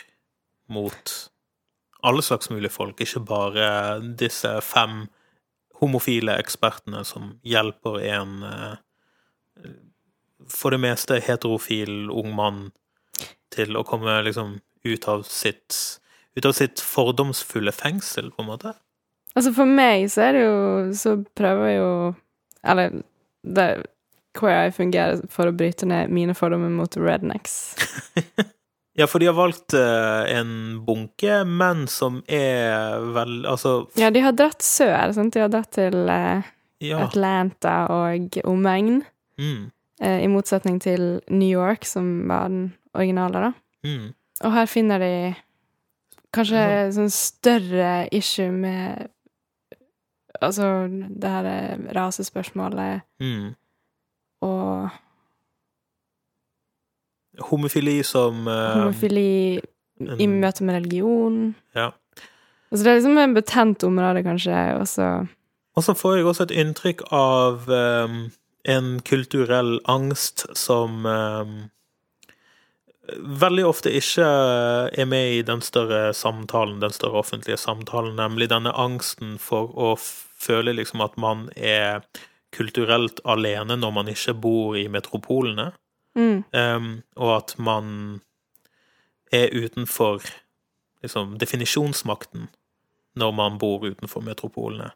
mot 0.68 1.14
alle 2.04 2.22
slags 2.22 2.50
mulige 2.50 2.74
folk, 2.74 3.00
ikke 3.00 3.24
bare 3.24 3.70
disse 4.20 4.52
fem 4.60 5.06
homofile 5.80 6.36
ekspertene 6.36 7.00
som 7.04 7.32
hjelper 7.48 7.96
en 8.10 8.42
eh, 8.44 8.76
for 10.48 10.70
det 10.70 10.80
meste 10.84 11.18
heterofil 11.24 12.10
ung 12.10 12.34
mann 12.36 12.60
til 13.52 13.76
å 13.76 13.84
komme 13.88 14.20
liksom 14.26 14.58
ut 14.84 15.08
av 15.08 15.22
sitt 15.28 16.00
ut 16.38 16.46
av 16.46 16.52
sitt 16.54 16.78
fordomsfulle 16.80 17.72
fengsel, 17.74 18.28
på 18.30 18.42
en 18.44 18.48
måte. 18.52 18.74
Altså 19.34 19.50
for 19.56 19.66
meg 19.66 20.06
så 20.10 20.22
er 20.28 20.32
det 20.36 20.42
jo 20.44 20.58
Så 20.96 21.10
prøver 21.36 21.66
jeg 21.68 21.76
jo 21.78 21.90
Eller 22.64 22.94
det, 23.44 23.66
Queer 24.38 24.64
Eye 24.64 24.72
fungerer 24.74 25.20
for 25.30 25.50
å 25.50 25.54
bryte 25.54 25.86
ned 25.86 26.10
mine 26.14 26.34
fordommer 26.34 26.70
mot 26.72 26.96
rednecks. 26.96 27.58
Ja, 28.98 29.06
for 29.06 29.22
de 29.22 29.28
har 29.28 29.36
valgt 29.38 29.74
eh, 29.78 30.24
en 30.40 30.80
bunke 30.82 31.44
menn 31.46 31.84
som 31.86 32.16
er 32.26 32.98
vel 33.14 33.44
Altså 33.46 33.84
Ja, 33.94 34.08
de 34.10 34.24
har 34.24 34.34
dratt 34.34 34.64
sør, 34.66 35.12
sant? 35.14 35.36
De 35.36 35.44
har 35.44 35.52
dratt 35.52 35.70
til 35.76 35.94
eh, 36.10 36.42
Ja. 36.82 37.04
Atlanta 37.06 37.76
og 37.94 38.40
omegn. 38.42 39.04
Mm. 39.38 39.68
eh, 40.02 40.18
I 40.24 40.28
motsetning 40.32 40.80
til 40.82 41.20
New 41.30 41.46
York, 41.50 41.86
som 41.86 42.26
var 42.26 42.48
den 42.50 42.72
originale, 42.98 43.44
da. 43.48 43.52
Mm. 43.86 44.08
Og 44.44 44.52
her 44.54 44.66
finner 44.70 44.98
de 45.02 45.12
kanskje 46.34 46.92
sånn 46.94 47.10
større 47.10 48.08
issue 48.14 48.50
med 48.52 49.08
Altså 50.40 50.86
det 51.10 51.30
her 51.32 51.46
eh, 51.50 51.78
rasespørsmålet 51.96 53.00
Mm. 53.20 53.54
og 54.46 54.90
Homofili 57.40 58.02
som 58.02 58.46
uh, 58.46 58.52
homofili 58.78 59.58
i 59.58 60.24
en- 60.24 60.40
møte 60.40 60.64
med 60.64 60.74
religion. 60.74 61.54
Ja. 61.74 61.90
Altså 62.70 62.84
det 62.84 62.86
er 62.92 62.94
liksom 63.00 63.18
en 63.18 63.34
betent 63.34 63.84
område, 63.84 64.22
kanskje, 64.22 64.54
og 64.80 64.86
så 64.88 65.26
Og 65.76 65.82
så 65.84 65.94
får 65.94 66.16
jeg 66.16 66.24
også 66.26 66.42
et 66.42 66.50
inntrykk 66.50 67.02
av 67.12 67.68
um, 67.70 68.30
en 68.64 69.00
kulturell 69.00 69.78
angst 69.86 70.46
som 70.58 71.04
ehm, 71.06 71.70
veldig 73.16 73.64
ofte 73.66 73.92
ikke 73.94 74.26
er 74.92 75.08
med 75.08 75.38
i 75.38 75.42
den 75.46 75.62
større 75.64 76.12
samtalen, 76.14 76.80
den 76.80 76.94
større 76.94 77.22
offentlige 77.22 77.58
samtalen, 77.60 78.16
nemlig 78.18 78.50
denne 78.52 78.72
angsten 78.76 79.36
for 79.42 79.72
å 79.78 79.94
føle 79.98 80.74
liksom 80.76 81.02
at 81.04 81.16
man 81.20 81.48
er 81.56 82.04
kulturelt 82.54 83.20
alene 83.28 83.76
når 83.76 83.94
man 83.94 84.10
ikke 84.12 84.36
bor 84.40 84.76
i 84.78 84.86
metropolene, 84.92 85.72
mm, 86.18 86.44
um, 86.52 86.92
og 87.16 87.34
at 87.36 87.56
man 87.58 87.90
er 89.32 89.52
utenfor 89.52 90.24
liksom 91.02 91.36
definisjonsmakten 91.38 92.48
når 93.18 93.34
man 93.34 93.58
bor 93.58 93.84
utenfor 93.84 94.24
metropolene. 94.24 94.92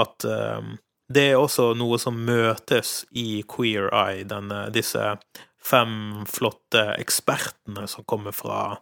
At 0.00 0.24
um, 0.24 0.76
det 1.12 1.30
er 1.30 1.38
også 1.38 1.70
noe 1.78 1.98
som 2.02 2.18
møtes 2.26 3.04
i 3.14 3.42
Queer 3.46 3.88
Eye, 3.94 4.24
denne, 4.26 4.66
disse 4.74 5.14
fem 5.66 6.24
flotte 6.30 6.82
ekspertene 7.00 7.86
som 7.90 8.04
kommer 8.06 8.32
fra 8.36 8.76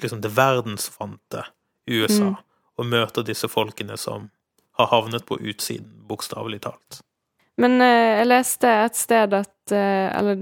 liksom 0.00 0.20
det 0.24 0.30
verdensvante 0.36 1.44
USA, 1.90 2.24
Mm. 2.30 2.36
og 2.78 2.86
møter 2.86 3.24
disse 3.26 3.48
folkene 3.50 3.96
som 3.98 4.30
har 4.78 4.86
havnet 4.92 5.24
på 5.26 5.38
utsiden, 5.40 5.90
bokstavelig 6.08 6.60
talt. 6.62 7.00
Men 7.58 7.80
eh, 7.82 8.18
jeg 8.20 8.28
leste 8.30 8.68
et 8.84 8.94
sted 8.96 9.34
at 9.34 9.72
eh, 9.74 10.06
Eller 10.18 10.36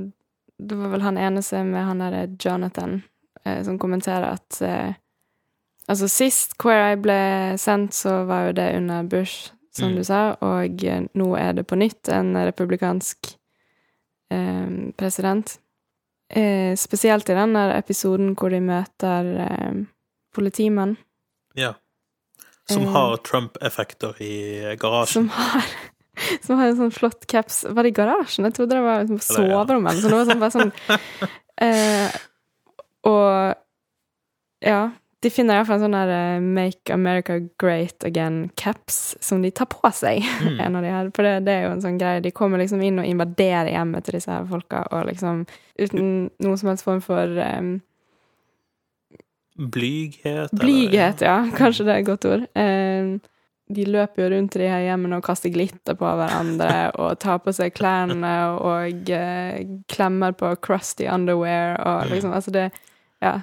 det 0.60 0.76
var 0.76 0.88
vel 0.92 1.00
han 1.04 1.16
eneste 1.20 1.62
med 1.64 1.84
han 1.88 1.98
derre 2.04 2.26
Jonathan 2.44 2.98
eh, 3.44 3.62
som 3.64 3.78
kommenterer 3.78 4.34
at 4.36 4.60
eh, 4.62 4.94
Altså, 5.88 6.08
sist 6.10 6.56
Queer 6.58 6.80
Eye 6.90 6.96
ble 6.98 7.16
sendt, 7.62 7.94
så 7.94 8.24
var 8.26 8.48
jo 8.48 8.52
det 8.58 8.72
under 8.76 9.04
Bush, 9.06 9.52
som 9.72 9.92
Mm. 9.92 9.96
du 9.96 10.04
sa, 10.04 10.20
og 10.42 10.82
nå 11.14 11.26
er 11.38 11.52
det 11.54 11.66
på 11.70 11.76
nytt 11.78 12.08
en 12.10 12.34
republikansk 12.36 13.36
president. 14.96 15.58
Eh, 16.34 16.74
spesielt 16.76 17.28
i 17.30 17.34
den 17.38 17.52
der 17.54 17.76
episoden 17.76 18.32
hvor 18.34 18.50
de 18.50 18.58
møter 18.60 19.28
eh, 19.46 19.82
politimenn. 20.34 20.96
Ja. 21.54 21.74
Som 22.66 22.82
Eh, 22.82 22.92
har 22.92 23.16
Trump-effekter 23.22 24.18
i 24.22 24.76
garasjen. 24.80 25.28
Som 25.28 25.28
har 25.28 25.62
Som 26.42 26.56
har 26.56 26.70
en 26.70 26.78
sånn 26.78 26.92
flott 26.96 27.26
caps 27.28 27.58
Var 27.68 27.84
det 27.84 27.90
i 27.90 27.96
garasjen? 27.98 28.46
Jeg 28.48 28.54
trodde 28.56 28.78
det 28.78 28.84
var 28.86 29.02
på 29.10 29.18
soverommet 29.20 29.98
eller 29.98 30.08
sånn. 30.08 30.16
Det 30.16 30.30
sånn, 30.30 30.40
bare 30.40 30.54
sånn 30.54 30.72
eh, 31.66 32.14
Og 33.04 33.54
ja. 34.64 34.80
De 35.24 35.30
finner 35.32 35.56
iallfall 35.56 35.78
en 35.78 35.84
sånn 35.86 35.94
der 35.96 36.10
eh, 36.12 36.40
Make 36.44 36.92
America 36.92 37.38
Great 37.58 38.04
Again-caps 38.04 39.16
som 39.24 39.40
de 39.42 39.50
tar 39.50 39.66
på 39.72 39.88
seg. 39.96 40.20
Mm. 40.44 40.58
en 40.66 40.76
av 40.76 40.82
de 40.84 40.90
her. 40.92 41.08
For 41.16 41.24
det, 41.26 41.34
det 41.48 41.54
er 41.56 41.64
jo 41.66 41.72
en 41.72 41.82
sånn 41.86 41.96
greie. 41.98 42.20
De 42.22 42.30
kommer 42.36 42.60
liksom 42.60 42.82
inn 42.84 43.00
og 43.00 43.08
invaderer 43.08 43.72
hjemmet 43.72 44.04
til 44.06 44.18
disse 44.18 44.30
her 44.30 44.44
folka, 44.50 44.84
og 44.92 45.08
liksom 45.08 45.46
uten 45.80 46.10
noen 46.44 46.60
som 46.60 46.68
helst 46.70 46.84
form 46.86 47.00
for 47.04 47.32
um, 47.40 47.78
Blyghet? 49.56 50.52
eller- 50.52 50.60
Blyghet, 50.60 51.20
ja. 51.24 51.38
Kanskje 51.56 51.84
det 51.88 51.94
er 51.94 52.02
et 52.04 52.06
godt 52.10 52.24
ord. 52.28 52.44
Um, 52.54 53.16
de 53.72 53.84
løper 53.88 54.22
jo 54.22 54.28
rundt 54.36 54.54
i 54.54 54.60
de 54.62 54.68
her 54.70 54.84
hjemmene 54.84 55.16
og 55.18 55.24
kaster 55.26 55.50
glitter 55.50 55.96
på 55.98 56.06
hverandre 56.20 56.90
og 57.02 57.16
tar 57.18 57.40
på 57.42 57.50
seg 57.56 57.72
klærne 57.74 58.34
og 58.60 59.08
uh, 59.10 59.56
klemmer 59.90 60.36
på 60.38 60.52
crusty 60.62 61.08
underwear 61.10 61.80
og 61.82 62.12
liksom 62.12 62.36
Altså, 62.36 62.52
det 62.54 62.68
Ja. 63.24 63.40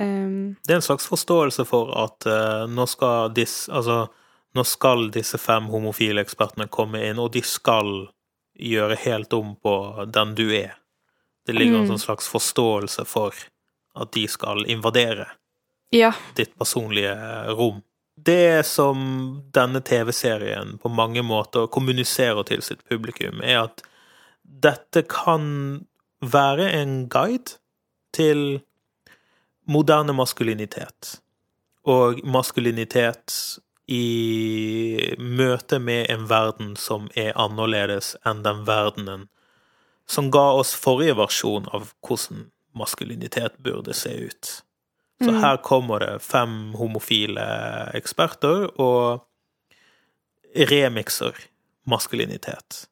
Em, 0.00 0.56
Det 0.66 0.72
er 0.72 0.76
en 0.80 0.82
slags 0.82 1.06
forståelse 1.08 1.64
for 1.64 1.92
at 2.04 2.26
uh, 2.26 2.66
nå 2.68 2.86
skal 2.86 3.32
disse 3.34 3.72
Altså, 3.72 4.08
nå 4.54 4.64
skal 4.64 5.10
disse 5.14 5.38
fem 5.38 5.68
homofile 5.72 6.20
ekspertene 6.24 6.68
komme 6.72 7.02
inn, 7.04 7.18
og 7.20 7.32
de 7.32 7.42
skal 7.44 8.08
gjøre 8.56 8.96
helt 9.02 9.32
om 9.36 9.54
på 9.60 10.04
den 10.08 10.34
du 10.34 10.46
er. 10.56 10.76
Det 11.46 11.54
ligger 11.54 11.76
en 11.76 11.84
Mm. 11.86 11.90
sånn 11.96 12.06
slags 12.06 12.28
forståelse 12.28 13.04
for 13.06 13.34
at 13.96 14.12
de 14.12 14.26
skal 14.28 14.64
invadere 14.66 15.26
ja. 15.92 16.12
ditt 16.34 16.56
personlige 16.58 17.14
rom. 17.52 17.82
Det 18.16 18.64
som 18.66 19.42
denne 19.52 19.80
TV-serien 19.80 20.78
på 20.78 20.88
mange 20.88 21.22
måter 21.22 21.68
kommuniserer 21.68 22.42
til 22.48 22.62
sitt 22.62 22.80
publikum, 22.88 23.42
er 23.44 23.64
at 23.68 23.82
dette 24.42 25.02
kan 25.08 25.86
være 26.22 26.70
en 26.80 27.08
guide 27.08 27.58
til 28.12 28.62
moderne 29.66 30.14
maskulinitet. 30.16 31.20
Og 31.86 32.20
maskulinitet 32.26 33.34
i 33.86 35.14
møte 35.18 35.78
med 35.78 36.10
en 36.10 36.26
verden 36.30 36.74
som 36.80 37.06
er 37.14 37.36
annerledes 37.38 38.16
enn 38.26 38.42
den 38.42 38.64
verdenen 38.66 39.28
som 40.10 40.30
ga 40.30 40.52
oss 40.58 40.74
forrige 40.78 41.16
versjon 41.18 41.68
av 41.74 41.92
hvordan 42.06 42.48
maskulinitet 42.76 43.58
burde 43.62 43.94
se 43.94 44.10
ut. 44.26 44.62
Så 45.22 45.30
Mm. 45.30 45.40
her 45.42 45.56
kommer 45.56 45.98
det 45.98 46.22
fem 46.22 46.74
homofile 46.74 47.46
eksperter 47.94 48.68
og 48.80 49.22
remixer 50.54 51.34
maskulinitet. 51.86 52.86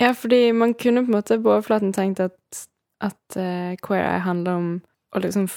Ja, 0.00 0.14
fordi 0.14 0.52
man 0.52 0.74
kunne 0.74 1.02
på 1.02 1.06
en 1.06 1.14
måte 1.14 1.38
på 1.42 1.50
overflaten 1.50 1.92
tenkt 1.92 2.20
at, 2.20 2.68
at 3.00 3.36
eh, 3.36 3.76
Queer 3.82 4.04
Eye 4.04 4.20
handler 4.24 4.52
om 4.52 4.82
å 5.12 5.20
liksom 5.20 5.48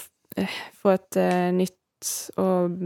få 0.82 0.94
et 0.96 1.18
eh, 1.20 1.50
nytt 1.54 2.12
og 2.40 2.76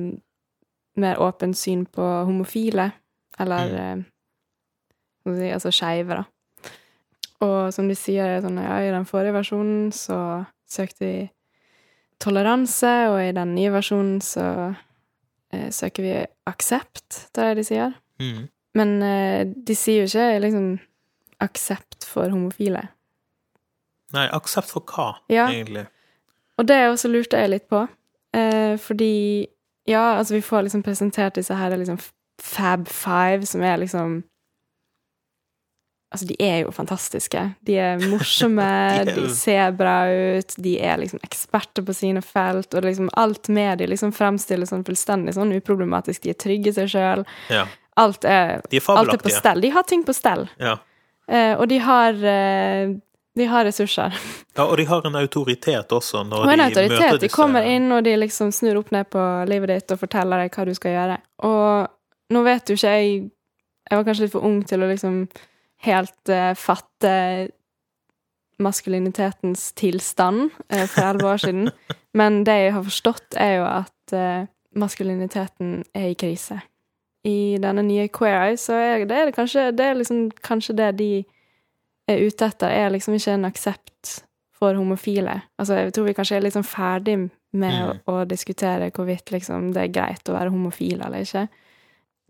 mer 1.01 1.21
åpent 1.21 1.57
syn 1.57 1.85
på 1.93 2.05
homofile, 2.29 2.91
eller 3.41 3.73
mm. 4.01 4.05
jeg 5.27 5.37
si, 5.37 5.51
altså 5.53 5.73
skeive, 5.75 6.21
da. 6.23 6.25
Og 7.45 7.73
som 7.75 7.89
de 7.91 7.97
sier, 7.99 8.39
sånn, 8.41 8.59
ja, 8.65 8.79
i 8.81 8.93
den 8.95 9.05
forrige 9.09 9.37
versjonen 9.37 9.91
så 9.93 10.19
søkte 10.69 11.05
vi 11.05 11.17
toleranse, 12.23 12.93
og 13.13 13.21
i 13.21 13.33
den 13.37 13.53
nye 13.57 13.73
versjonen 13.75 14.23
så 14.25 14.47
eh, 15.53 15.69
søker 15.75 16.07
vi 16.07 16.15
aksept, 16.49 17.27
er 17.37 17.53
det 17.53 17.61
de 17.61 17.67
sier. 17.69 17.97
Mm. 18.23 18.47
Men 18.77 18.95
eh, 19.05 19.43
de 19.45 19.77
sier 19.77 20.05
jo 20.05 20.09
ikke 20.09 20.41
liksom 20.47 20.71
aksept 21.45 22.07
for 22.09 22.33
homofile. 22.33 22.87
Nei, 24.17 24.25
aksept 24.33 24.73
for 24.73 24.87
hva, 24.89 25.11
Ja. 25.33 25.51
egentlig? 25.51 25.87
Og 26.57 26.69
det 26.69 26.79
også 26.88 27.11
lurte 27.12 27.40
jeg 27.40 27.53
litt 27.53 27.69
på. 27.69 27.85
Eh, 28.37 28.77
fordi 28.81 29.47
ja, 29.87 30.16
altså 30.19 30.35
vi 30.35 30.45
får 30.45 30.66
liksom 30.66 30.83
presentert 30.83 31.37
disse 31.38 31.55
her 31.55 31.77
liksom 31.77 31.99
Fab 32.42 32.88
Five, 32.88 33.47
som 33.47 33.62
er 33.62 33.77
liksom 33.85 34.23
Altså, 36.14 36.27
de 36.27 36.37
er 36.40 36.61
jo 36.62 36.71
fantastiske. 36.71 37.40
De 37.66 37.75
er 37.83 37.99
morsomme, 38.12 38.64
De 39.05 39.11
er 39.11 39.16
de 39.19 39.31
ser 39.35 39.73
bra 39.77 39.97
ut, 40.09 40.55
de 40.62 40.77
er 40.81 41.01
liksom 41.03 41.21
eksperter 41.27 41.85
på 41.85 41.92
sine 41.92 42.23
felt, 42.25 42.75
og 42.75 42.87
liksom 42.87 43.11
alt 43.21 43.51
med 43.53 43.83
de 43.83 43.88
liksom 43.90 44.14
fremstilles 44.14 44.71
sånn 44.73 44.87
fullstendig 44.87 45.35
sånn 45.37 45.53
uproblematisk. 45.59 46.23
De 46.23 46.33
er 46.33 46.38
trygge 46.40 46.71
i 46.71 46.77
seg 46.79 46.92
sjøl. 46.95 47.27
Ja. 47.53 47.66
Alt 48.01 48.25
alt 48.25 48.73
er 48.73 49.21
på 49.21 49.35
stell. 49.35 49.61
De 49.61 49.73
har 49.75 49.85
ting 49.88 50.07
på 50.07 50.14
stell. 50.16 50.47
Ja. 50.62 50.79
Eh, 51.27 51.59
og 51.59 51.66
de 51.69 51.83
har 51.83 52.14
eh, 52.23 52.95
De 53.37 53.44
har 53.46 53.64
ressurser. 53.68 54.14
ja, 54.57 54.64
og 54.64 54.77
de 54.77 54.87
har 54.88 55.07
en 55.07 55.16
autoritet 55.20 55.92
også 55.92 56.22
når 56.25 56.46
Og 56.46 56.53
en 56.53 56.59
de 56.59 56.64
autoritet. 56.64 57.01
møter 57.03 57.20
De 57.20 57.29
kommer 57.29 57.66
inn, 57.68 57.90
og 57.92 58.05
de 58.05 58.14
liksom 58.16 58.53
snur 58.53 58.81
opp 58.81 58.94
ned 58.94 59.11
på 59.12 59.25
livet 59.51 59.75
ditt 59.75 59.92
og 59.92 60.01
forteller 60.01 60.40
deg 60.40 60.57
hva 60.57 60.64
du 60.64 60.72
skal 60.77 60.94
gjøre. 60.94 61.18
Og 61.44 62.33
nå 62.33 62.42
vet 62.46 62.70
jo 62.70 62.79
ikke 62.79 62.94
jeg 62.96 63.31
Jeg 63.87 63.99
var 64.01 64.05
kanskje 64.09 64.25
litt 64.25 64.33
for 64.33 64.42
ung 64.42 64.62
til 64.66 64.83
å 64.83 64.87
liksom 64.90 65.18
helt 65.87 66.31
uh, 66.33 66.57
fatte 66.59 67.12
maskulinitetens 68.59 69.68
tilstand 69.79 70.49
uh, 70.72 70.87
for 70.90 71.05
elleve 71.07 71.29
år 71.29 71.42
siden. 71.44 71.68
Men 72.18 72.40
det 72.42 72.57
jeg 72.64 72.72
har 72.75 72.83
forstått, 72.83 73.37
er 73.38 73.53
jo 73.61 73.68
at 73.68 74.16
uh, 74.16 74.49
maskuliniteten 74.75 75.85
er 75.94 76.09
i 76.11 76.18
krise. 76.18 76.59
I 77.22 77.61
denne 77.62 77.85
nye 77.87 78.09
Queer 78.09 78.40
Eye 78.49 78.59
så 78.59 78.75
er 78.75 79.07
det, 79.07 79.22
det 79.29 79.37
kanskje 79.37 79.70
det 79.77 79.92
liksom 80.01 80.27
kanskje 80.42 80.77
det 80.81 80.90
de 80.99 81.11
er 82.09 82.23
ute 82.27 82.47
etter, 82.47 82.71
er 82.71 82.90
liksom 82.95 83.14
ikke 83.19 83.35
en 83.35 83.49
aksept 83.49 84.21
for 84.57 84.75
homofile. 84.79 85.42
Altså, 85.61 85.75
jeg 85.83 85.92
tror 85.92 86.07
vi 86.09 86.14
kanskje 86.16 86.37
er 86.38 86.45
litt 86.47 86.55
sånn 86.57 86.64
ferdig 86.66 87.16
med 87.21 87.33
Mm. 87.57 88.01
å, 88.07 88.12
å 88.12 88.25
diskutere 88.29 88.90
hvorvidt 88.92 89.31
liksom 89.33 89.73
det 89.73 89.83
er 89.83 89.92
greit 89.95 90.29
å 90.29 90.35
være 90.37 90.51
homofil 90.53 91.01
eller 91.01 91.25
ikke. 91.25 91.47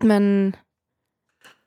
Men 0.06 0.54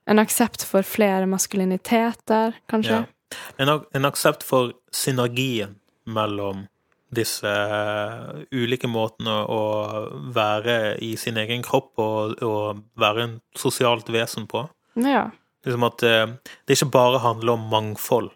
en 0.06 0.18
aksept 0.22 0.64
for 0.64 0.82
flere 0.82 1.26
maskuliniteter, 1.30 2.54
kanskje. 2.70 3.02
Ja. 3.02 3.38
En, 3.58 3.68
en 3.94 4.04
aksept 4.08 4.42
for 4.46 4.72
synergien 4.92 5.76
mellom 6.06 6.66
disse 7.14 7.46
eh, 7.50 8.44
ulike 8.54 8.86
måtene 8.90 9.36
å 9.50 9.60
være 10.34 10.96
i 11.02 11.16
sin 11.18 11.36
egen 11.42 11.62
kropp 11.66 11.98
og, 11.98 12.42
og 12.42 12.82
være 12.98 13.22
en 13.26 13.36
sosialt 13.58 14.08
vesen 14.14 14.46
på. 14.50 14.64
Ja. 14.96 15.28
Liksom 15.64 15.82
at 15.84 16.02
eh, 16.02 16.26
det 16.66 16.76
ikke 16.78 16.90
bare 16.94 17.18
handler 17.24 17.52
om 17.52 17.66
mangfold. 17.72 18.30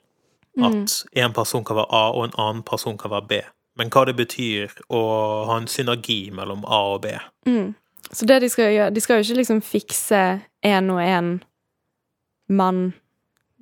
At 0.62 0.92
en 1.18 1.32
person 1.34 1.64
kan 1.66 1.76
være 1.76 1.90
A, 1.90 2.02
og 2.14 2.24
en 2.28 2.34
annen 2.38 2.62
person 2.62 2.98
kan 2.98 3.10
være 3.10 3.26
B. 3.28 3.38
Men 3.76 3.88
hva 3.90 4.04
det 4.06 4.14
betyr 4.16 4.70
å 4.94 5.00
ha 5.48 5.56
en 5.58 5.66
synergi 5.66 6.30
mellom 6.30 6.62
A 6.70 6.78
og 6.94 7.00
B. 7.02 7.14
Så 8.14 8.26
det 8.28 8.36
de 8.44 8.48
skal 8.52 8.68
gjøre 8.70 8.92
De 8.94 9.00
skal 9.02 9.16
jo 9.18 9.24
ikke 9.26 9.38
liksom 9.40 9.62
fikse 9.66 10.20
én 10.62 10.90
og 10.94 11.00
én 11.02 11.30
mann. 12.48 12.92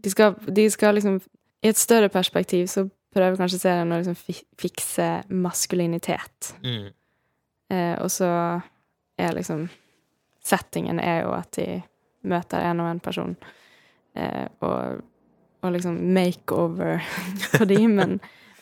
De 0.05 0.11
skal, 0.11 0.35
de 0.46 0.66
skal 0.70 0.94
liksom 0.98 1.20
I 1.62 1.68
et 1.70 1.79
større 1.79 2.09
perspektiv 2.12 2.66
så 2.66 2.88
prøver 3.14 3.37
kanskje 3.38 3.61
serien 3.62 3.92
å 3.92 4.01
liksom 4.01 4.16
fi- 4.18 4.44
fikse 4.59 5.07
maskulinitet. 5.31 6.55
Mm. 6.64 6.90
Eh, 7.70 7.94
og 8.03 8.11
så 8.11 8.29
er 9.18 9.33
liksom 9.38 9.68
Settingen 10.42 10.98
er 10.98 11.20
jo 11.22 11.33
at 11.37 11.53
de 11.55 11.83
møter 12.23 12.63
en 12.69 12.81
og 12.85 12.91
en 12.91 13.03
person, 13.03 13.35
eh, 14.15 14.47
og, 14.61 15.03
og 15.63 15.75
liksom 15.75 15.99
makeover 16.15 17.03
på 17.57 17.69
de, 17.71 17.83
men, 17.89 18.19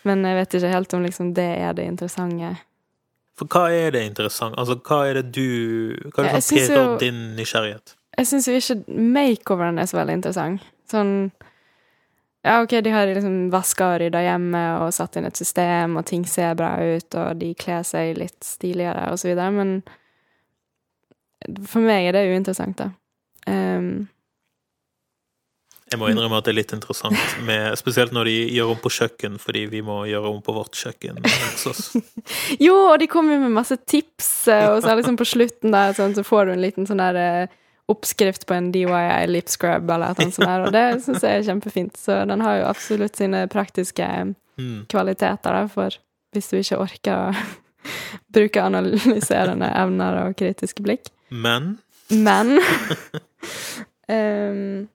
men 0.08 0.26
jeg 0.26 0.40
vet 0.40 0.58
ikke 0.58 0.74
helt 0.74 0.98
om 0.98 1.06
liksom 1.06 1.34
det 1.36 1.50
er 1.60 1.76
det 1.76 1.86
interessante. 1.90 2.54
For 3.40 3.48
hva 3.48 3.70
er 3.72 3.94
det 3.94 4.04
interessant? 4.04 4.58
Altså, 4.60 4.76
hva 4.84 5.04
er 5.08 5.20
det 5.20 5.30
du 5.32 5.96
Hva 6.12 6.26
er 6.26 6.34
det 6.36 6.42
som 6.44 6.58
pirrer 6.58 6.98
din 7.00 7.20
nysgjerrighet? 7.38 7.94
Jeg 8.18 8.28
syns 8.28 8.48
jo 8.50 8.56
ikke 8.58 8.98
makeoveren 9.14 9.78
er 9.80 9.88
så 9.88 10.00
veldig 10.00 10.18
interessant. 10.18 10.66
Sånn 10.90 11.14
Ja, 12.44 12.62
OK, 12.62 12.72
de 12.84 12.92
har 12.92 13.08
liksom 13.08 13.50
vaska 13.52 13.86
og 13.94 13.98
rydda 14.00 14.22
hjemme 14.24 14.60
og 14.80 14.94
satt 14.96 15.16
inn 15.16 15.28
et 15.28 15.36
system, 15.36 15.98
og 16.00 16.06
ting 16.08 16.22
ser 16.24 16.54
bra 16.56 16.70
ut, 16.80 17.16
og 17.20 17.36
de 17.36 17.50
kler 17.52 17.82
seg 17.84 18.16
litt 18.16 18.38
stiligere, 18.44 19.10
og 19.12 19.20
så 19.20 19.28
videre, 19.28 19.50
men 19.52 19.74
for 21.68 21.84
meg 21.84 22.08
er 22.08 22.16
det 22.16 22.22
uinteressant, 22.30 22.78
da. 22.80 22.86
Ehm, 23.50 23.92
Jeg 25.90 25.98
må 25.98 26.06
innrømme 26.06 26.38
at 26.38 26.46
det 26.46 26.52
er 26.52 26.60
litt 26.60 26.72
interessant, 26.76 27.18
med, 27.42 27.72
spesielt 27.78 28.12
når 28.14 28.28
de 28.30 28.34
gjør 28.54 28.76
om 28.76 28.82
på 28.82 28.92
kjøkken, 28.94 29.40
fordi 29.42 29.64
vi 29.72 29.80
må 29.82 30.04
gjøre 30.06 30.30
om 30.30 30.42
på 30.46 30.54
vårt 30.54 30.78
kjøkken. 30.78 31.18
Jo, 32.66 32.76
og 32.92 33.00
de 33.02 33.08
kommer 33.10 33.34
jo 33.34 33.40
med 33.42 33.56
masse 33.56 33.74
tips, 33.90 34.30
eh, 34.48 34.68
og 34.70 34.84
så 34.84 34.94
liksom 34.94 35.18
på 35.18 35.26
slutten 35.26 35.74
der 35.74 35.96
sånn, 35.98 36.14
så 36.14 36.22
får 36.26 36.46
du 36.46 36.52
en 36.54 36.62
liten 36.62 36.86
sånn 36.86 37.02
der 37.02 37.18
eh, 37.18 37.56
oppskrift 37.90 38.46
på 38.46 38.54
en 38.54 38.70
DYI 38.72 39.26
lip 39.26 39.50
scrub 39.50 39.90
eller 39.90 40.14
noe 40.14 40.30
sånt 40.30 40.46
der, 40.46 40.66
og 40.66 40.74
det 40.74 40.84
syns 41.04 41.24
jeg 41.26 41.40
er 41.40 41.48
kjempefint. 41.48 41.98
Så 41.98 42.20
den 42.30 42.44
har 42.44 42.60
jo 42.60 42.68
absolutt 42.70 43.18
sine 43.18 43.42
praktiske 43.50 44.06
mm. 44.30 44.86
kvaliteter 44.92 45.58
der, 45.58 45.70
for 45.72 45.98
hvis 46.34 46.52
du 46.52 46.60
ikke 46.60 46.78
orker 46.84 47.16
å 47.18 47.34
bruke 48.36 48.62
analyserende 48.62 49.72
evner 49.74 50.22
og 50.24 50.38
kritiske 50.38 50.86
blikk. 50.86 51.10
Men 51.30 51.78
Men 52.10 52.58
ehm, 54.08 54.88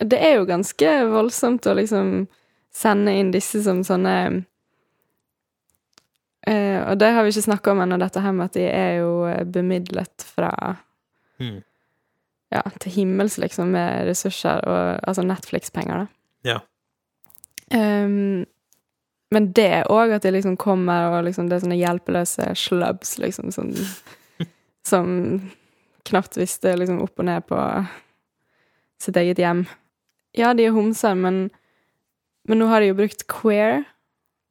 Det 0.00 0.18
er 0.18 0.36
jo 0.38 0.46
ganske 0.46 0.90
voldsomt 1.10 1.66
å 1.66 1.74
liksom 1.78 2.26
sende 2.74 3.14
inn 3.18 3.32
disse 3.34 3.62
som 3.64 3.80
sånne 3.86 4.16
uh, 6.48 6.80
Og 6.88 6.98
det 7.00 7.12
har 7.14 7.24
vi 7.24 7.32
ikke 7.32 7.48
snakka 7.48 7.72
om 7.72 7.82
ennå, 7.84 7.98
dette 8.00 8.22
her 8.22 8.36
med 8.36 8.50
at 8.50 8.58
de 8.58 8.66
er 8.68 8.92
jo 9.00 9.24
eh, 9.28 9.44
bemidlet 9.44 10.26
fra 10.36 10.52
mm. 11.40 11.58
ja, 12.54 12.62
til 12.80 12.94
himmels, 12.94 13.38
liksom, 13.42 13.74
med 13.74 14.06
ressurser 14.08 14.62
og 14.64 15.08
altså 15.08 15.24
Netflix-penger, 15.26 16.04
da. 16.04 16.06
Ja. 16.46 16.60
Um, 17.74 18.46
men 19.34 19.50
det 19.52 19.84
òg, 19.92 20.14
at 20.16 20.24
de 20.24 20.32
liksom 20.32 20.56
kommer, 20.56 21.10
og 21.12 21.26
liksom 21.26 21.50
det 21.50 21.58
er 21.58 21.64
sånne 21.66 21.80
hjelpeløse 21.80 22.48
slubs, 22.56 23.18
liksom, 23.20 23.52
som, 23.52 23.74
som 24.90 25.10
knapt 26.08 26.36
visste 26.40 26.72
liksom 26.78 27.00
opp 27.04 27.18
og 27.20 27.24
ned 27.28 27.44
på 27.48 27.58
sitt 29.02 29.16
eget 29.20 29.38
hjem. 29.38 29.66
Ja, 30.36 30.52
de 30.54 30.66
er 30.68 30.74
homser, 30.74 31.14
men, 31.18 31.50
men 32.48 32.58
nå 32.60 32.66
har 32.70 32.80
de 32.82 32.90
jo 32.92 32.98
brukt 32.98 33.26
queer, 33.30 33.84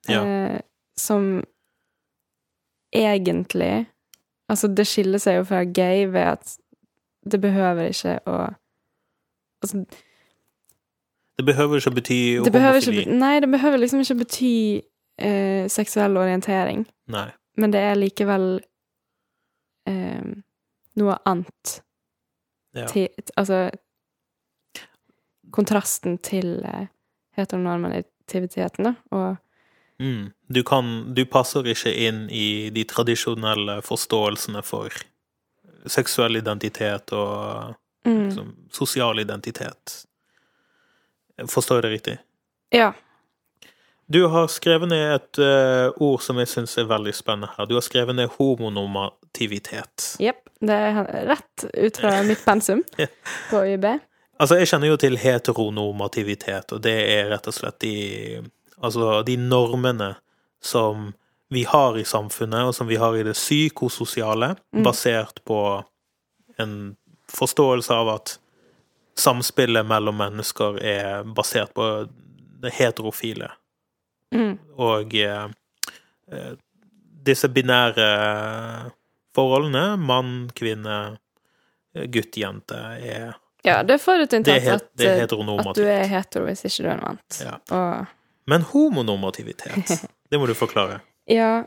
Ja. 0.07 0.21
eh, 0.23 0.59
som 0.97 1.43
egentlig 2.95 3.87
Altså, 4.49 4.67
det 4.71 4.85
skiller 4.87 5.19
seg 5.19 5.35
jo 5.41 5.43
fra 5.43 5.63
gay 5.65 6.05
ved 6.07 6.21
at 6.23 6.53
det 7.27 7.41
behøver 7.43 7.89
ikke 7.91 8.13
å 8.25 8.35
Altså, 9.63 9.81
det 11.37 11.45
behøver 11.45 11.77
ikke 11.81 11.89
å 11.91 11.95
bety 11.97 12.17
homofili. 12.39 13.03
nei, 13.11 13.39
det 13.43 13.49
behøver 13.51 13.77
liksom 13.81 13.99
ikke 14.05 14.13
å 14.15 14.19
bety 14.21 14.51
eh, 15.19 15.65
seksuell 15.67 16.15
orientering, 16.17 16.85
Nei. 17.09 17.27
men 17.57 17.73
det 17.73 17.81
er 17.81 17.95
likevel 17.99 18.45
eh, 19.89 20.23
noe 20.97 21.17
annet. 21.29 21.81
Ja. 22.77 22.87
Til, 22.91 23.07
altså 23.35 23.67
kontrasten 25.55 26.17
til 26.25 26.59
eh, 26.67 26.89
heteronormativiteten, 27.37 28.89
da, 28.91 28.95
og 29.15 29.35
Mm. 29.99 30.31
Du 30.47 30.63
kan 30.63 31.13
Du 31.13 31.25
passer 31.25 31.65
ikke 31.65 31.89
inn 31.89 32.27
i 32.29 32.69
de 32.69 32.83
tradisjonelle 32.85 33.79
forståelsene 33.81 34.61
for 34.61 34.93
seksuell 35.89 36.37
identitet 36.37 37.13
og 37.15 37.73
mm, 38.05 38.19
liksom, 38.27 38.51
sosial 38.71 39.19
identitet. 39.19 40.03
Forstår 41.49 41.79
jeg 41.79 41.83
det 41.83 41.91
riktig? 41.95 42.15
Ja. 42.73 42.91
Du 44.07 44.21
har 44.31 44.47
skrevet 44.47 44.89
ned 44.89 45.15
et 45.15 45.39
uh, 45.43 45.91
ord 46.03 46.21
som 46.23 46.37
jeg 46.39 46.47
syns 46.47 46.77
er 46.79 46.87
veldig 46.87 47.11
spennende 47.15 47.49
her. 47.57 47.67
Du 47.67 47.75
har 47.75 47.83
skrevet 47.83 48.15
ned 48.15 48.31
homonormativitet. 48.37 50.13
Jepp. 50.23 50.45
Det 50.63 50.73
er 50.73 50.95
rett 51.27 51.65
ut 51.73 51.97
fra 51.99 52.13
mitt 52.29 52.45
pensum 52.45 52.83
på 53.51 53.65
YB. 53.73 53.83
Altså, 54.37 54.57
jeg 54.61 54.69
kjenner 54.71 54.93
jo 54.93 54.99
til 55.01 55.17
heteronormativitet, 55.19 56.71
og 56.73 56.81
det 56.85 56.95
er 57.17 57.31
rett 57.33 57.49
og 57.49 57.57
slett 57.57 57.81
de 57.83 57.97
Altså, 58.77 59.23
de 59.25 59.33
normene 59.41 60.11
som 60.61 61.07
vi 61.49 61.63
har 61.65 61.95
i 61.97 62.03
samfunnet, 62.05 62.67
og 62.69 62.75
som 62.77 62.85
vi 62.85 62.99
har 63.01 63.15
i 63.17 63.23
det 63.25 63.33
psykososiale, 63.33 64.51
basert 64.85 65.41
på 65.49 65.61
en 66.61 66.75
forståelse 67.33 67.95
av 67.95 68.11
at 68.13 68.35
samspillet 69.17 69.87
mellom 69.89 70.19
mennesker 70.21 70.77
er 70.77 71.25
basert 71.25 71.73
på 71.73 71.87
det 72.61 72.75
heterofile. 72.77 73.49
Mm. 74.35 74.57
Og 74.83 75.15
eh, 75.15 75.47
eh, 76.31 76.53
disse 77.27 77.49
binære 77.51 78.07
forholdene, 79.37 79.97
mann, 80.01 80.49
kvinne, 80.55 80.97
eh, 81.95 82.07
gutt, 82.11 82.37
jente, 82.37 82.79
er 83.01 83.37
Ja, 83.65 83.81
det 83.83 83.97
forutinntatt 83.99 84.63
Det 84.63 84.71
at, 84.71 84.85
det 84.95 85.07
er 85.07 85.23
eh, 85.25 85.57
at 85.69 85.75
du 85.75 85.87
er 85.87 86.05
hetero 86.07 86.45
hvis 86.47 86.65
ikke 86.67 86.83
du 86.83 86.89
er 86.89 86.93
en 86.97 87.05
vant. 87.07 87.39
Ja. 87.43 87.55
Og 87.75 88.13
Men 88.47 88.67
homonormativitet, 88.69 90.05
det 90.29 90.39
må 90.39 90.47
du 90.47 90.53
forklare. 90.55 91.01
Ja, 91.27 91.65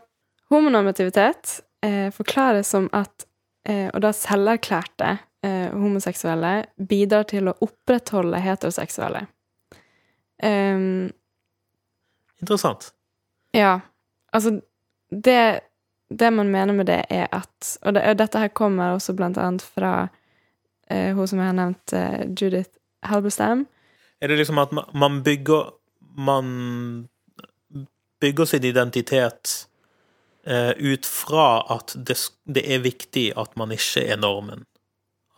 homonormativitet 0.51 1.61
eh, 1.85 2.09
forklares 2.15 2.71
som 2.73 2.89
at 2.93 3.27
eh, 3.69 3.91
Og 3.93 4.01
da 4.01 4.15
selverklærte 4.17 5.19
eh, 5.45 5.69
homoseksuelle 5.75 6.55
bidrar 6.77 7.29
til 7.29 7.51
å 7.51 7.57
opprettholde 7.61 8.41
heteroseksuelle. 8.41 9.27
Ehm, 10.43 11.11
Interessant. 12.41 12.93
ja, 13.53 13.81
altså 14.33 14.61
det, 15.11 15.61
det 16.11 16.31
man 16.33 16.49
mener 16.49 16.73
med 16.73 16.87
det, 16.87 17.05
er 17.11 17.27
at 17.33 17.79
Og, 17.83 17.95
det, 17.95 18.03
og 18.03 18.19
dette 18.19 18.39
her 18.39 18.49
kommer 18.49 18.95
også 18.95 19.13
blant 19.13 19.39
annet 19.39 19.63
fra 19.63 20.09
eh, 20.91 21.15
hun 21.15 21.27
som 21.29 21.39
jeg 21.39 21.47
har 21.47 21.57
nevnt, 21.59 21.93
eh, 21.93 22.27
Judith 22.41 22.71
Halberstam. 23.03 23.67
Er 24.21 24.29
det 24.29 24.39
liksom 24.39 24.59
at 24.59 24.73
man 24.95 25.23
bygger 25.23 25.71
Man 26.17 27.09
bygger 28.21 28.45
sin 28.45 28.65
identitet 28.65 29.69
eh, 30.47 30.71
ut 30.71 31.07
fra 31.07 31.65
at 31.71 31.95
det, 31.97 32.17
det 32.45 32.65
er 32.75 32.83
viktig 32.85 33.33
at 33.37 33.57
man 33.57 33.73
ikke 33.73 34.05
er 34.05 34.17
normen? 34.17 34.67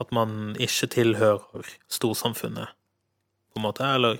At 0.00 0.12
man 0.12 0.56
ikke 0.58 0.86
tilhører 0.86 1.66
storsamfunnet, 1.88 2.72
på 3.52 3.60
en 3.60 3.62
måte? 3.62 3.84
Eller? 3.84 4.16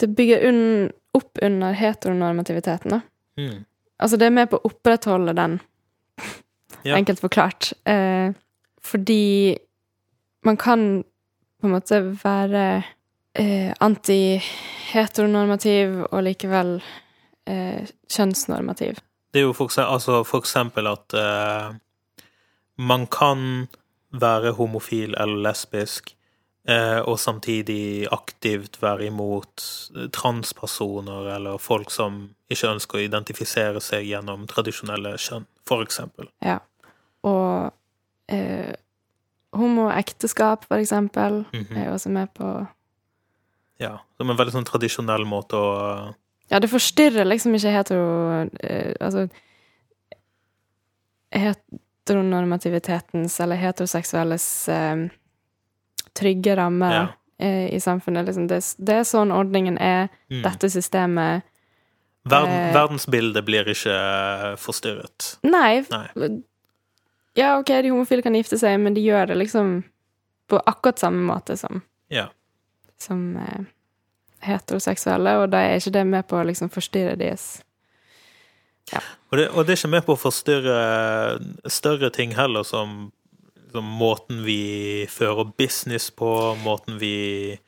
Det 0.00 0.14
bygger 0.16 0.48
unn, 0.48 0.90
opp 1.18 1.38
under 1.42 1.72
heteronormativiteten, 1.76 2.90
da. 2.96 3.00
Mm. 3.40 3.64
Altså, 3.98 4.16
det 4.20 4.26
er 4.28 4.34
med 4.38 4.48
på 4.50 4.56
å 4.60 4.66
opprettholde 4.70 5.34
den, 5.38 5.58
Ja. 6.86 6.94
enkelt 6.96 7.18
forklart. 7.20 7.72
Eh, 7.90 8.30
fordi 8.82 9.56
man 10.46 10.56
kan 10.56 11.02
på 11.60 11.66
en 11.66 11.72
måte 11.74 11.98
være 12.22 12.84
eh, 13.34 13.72
anti-heteronormativ 13.82 16.04
og 16.12 16.22
likevel 16.26 16.78
eh, 17.46 17.86
kjønnsnormativ. 18.10 18.98
Det 19.32 19.40
er 19.42 19.46
jo 19.48 19.52
for, 19.56 19.68
ekse- 19.68 19.86
altså 19.86 20.22
for 20.26 20.38
eksempel 20.44 20.86
at 20.90 21.14
eh, 21.18 21.72
man 22.78 23.06
kan 23.12 23.66
være 24.12 24.52
homofil 24.56 25.14
eller 25.20 25.42
lesbisk 25.50 26.14
og 26.68 27.16
samtidig 27.18 28.06
aktivt 28.12 28.76
være 28.82 29.06
imot 29.08 29.62
transpersoner 30.12 31.30
eller 31.36 31.56
folk 31.58 31.90
som 31.90 32.34
ikke 32.52 32.68
ønsker 32.74 32.98
å 32.98 33.04
identifisere 33.06 33.80
seg 33.80 34.04
gjennom 34.10 34.46
tradisjonelle 34.50 35.14
kjønn, 35.16 35.46
for 35.64 35.80
eksempel. 35.84 36.28
Ja. 36.44 36.58
Og 37.24 37.72
eh, 38.28 38.74
homoekteskap, 39.56 40.66
for 40.68 40.76
eksempel, 40.76 41.44
Mhm. 41.54 41.76
er 41.76 41.86
jo 41.86 41.94
også 41.94 42.10
med 42.10 42.34
på 42.34 42.68
Ja, 43.80 43.98
Som 44.18 44.30
en 44.30 44.36
veldig 44.36 44.52
sånn 44.52 44.66
tradisjonell 44.66 45.24
måte 45.24 45.54
å 45.56 46.14
Ja, 46.50 46.58
det 46.58 46.68
forstyrrer 46.70 47.24
liksom 47.26 47.54
ikke 47.54 47.72
hetero... 47.72 48.48
Eh, 48.60 48.94
altså 49.00 49.28
Heteronormativitetens 52.08 53.40
eller 53.40 53.56
heteroseksuelles 53.60 54.46
eh, 54.72 54.96
trygge 56.18 56.56
rammer 56.58 56.92
Ja. 56.94 57.04
eh, 57.38 57.68
i 57.74 57.78
samfunnet. 57.80 58.26
Liksom. 58.26 58.48
Det, 58.50 58.58
det 58.78 58.96
er 59.00 59.06
sånn 59.06 59.30
ordningen 59.34 59.78
er. 59.78 60.08
Mm. 60.30 60.42
Dette 60.42 60.70
systemet 60.74 61.42
Verden, 62.28 62.50
Eh. 62.52 62.72
Verdensbildet 62.74 63.44
blir 63.46 63.64
ikke 63.72 63.94
forstyrret. 64.60 65.38
Nei. 65.48 65.84
Nei. 65.88 66.42
Ja, 67.38 67.54
OK, 67.60 67.70
de 67.82 67.88
homofile 67.94 68.22
kan 68.26 68.34
gifte 68.36 68.58
seg, 68.60 68.74
men 68.82 68.92
de 68.98 69.00
gjør 69.06 69.30
det 69.30 69.36
liksom 69.38 69.84
på 70.50 70.58
akkurat 70.66 70.98
samme 71.00 71.22
måte 71.24 71.56
som, 71.56 71.80
Ja. 72.10 72.26
som 72.98 73.36
eh, 73.36 73.64
heteroseksuelle, 74.44 75.38
og 75.42 75.50
da 75.54 75.58
er 75.70 75.78
ikke 75.78 75.92
det 75.94 76.04
med 76.06 76.26
på 76.28 76.36
å 76.36 76.44
liksom 76.50 76.68
forstyrre 76.74 77.16
deres 77.16 77.62
Og 79.30 79.36
det, 79.36 79.48
og 79.52 79.66
det 79.66 79.72
er 79.74 79.76
ikke 79.76 79.90
med 79.92 80.04
på 80.06 80.14
å 80.16 80.20
forstyrre 80.20 80.78
større 81.68 82.08
ting 82.10 82.30
heller, 82.34 82.62
som, 82.64 83.10
som 83.72 83.84
måten 83.98 84.42
vi 84.46 85.06
fører 85.10 85.50
business 85.58 86.10
på, 86.10 86.30
måten 86.64 86.98
vi 87.00 87.58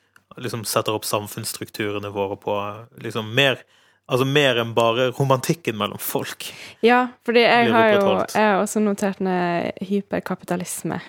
liksom 0.40 0.64
setter 0.64 0.96
opp 0.96 1.05
samfunnsstrukturene 1.05 2.11
våre 2.14 2.36
på. 2.40 2.57
Liksom 3.03 3.32
mer, 3.34 3.62
altså 4.09 4.26
mer 4.28 4.61
enn 4.62 4.74
bare 4.76 5.11
romantikken 5.16 5.78
mellom 5.78 6.01
folk. 6.01 6.51
Ja, 6.86 7.09
fordi 7.26 7.44
jeg 7.44 7.72
har 7.72 7.94
jo 7.94 8.05
jeg 8.34 8.46
har 8.53 8.61
også 8.62 8.82
notert 8.84 9.20
ned 9.20 9.72
hyperkapitalisme. 9.88 11.01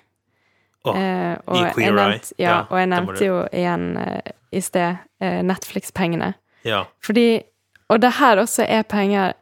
Oh, 0.82 0.98
Eh, 0.98 1.38
og, 1.46 1.58
jeg 1.78 1.94
Eye. 1.94 2.20
ja, 2.40 2.50
Ja, 2.50 2.60
og 2.70 2.80
jeg 2.80 2.88
nevnte 2.90 3.26
jo 3.26 3.44
igjen 3.54 3.98
eh, 4.02 4.32
i 4.52 4.62
sted 4.62 4.96
eh, 5.22 5.44
Netflix-pengene. 5.46 6.34
Ja. 6.66 6.84
Fordi 7.06 7.44
Og 7.90 8.02
det 8.02 8.14
her 8.18 8.38
også 8.38 8.64
er 8.64 8.82
penger 8.82 9.34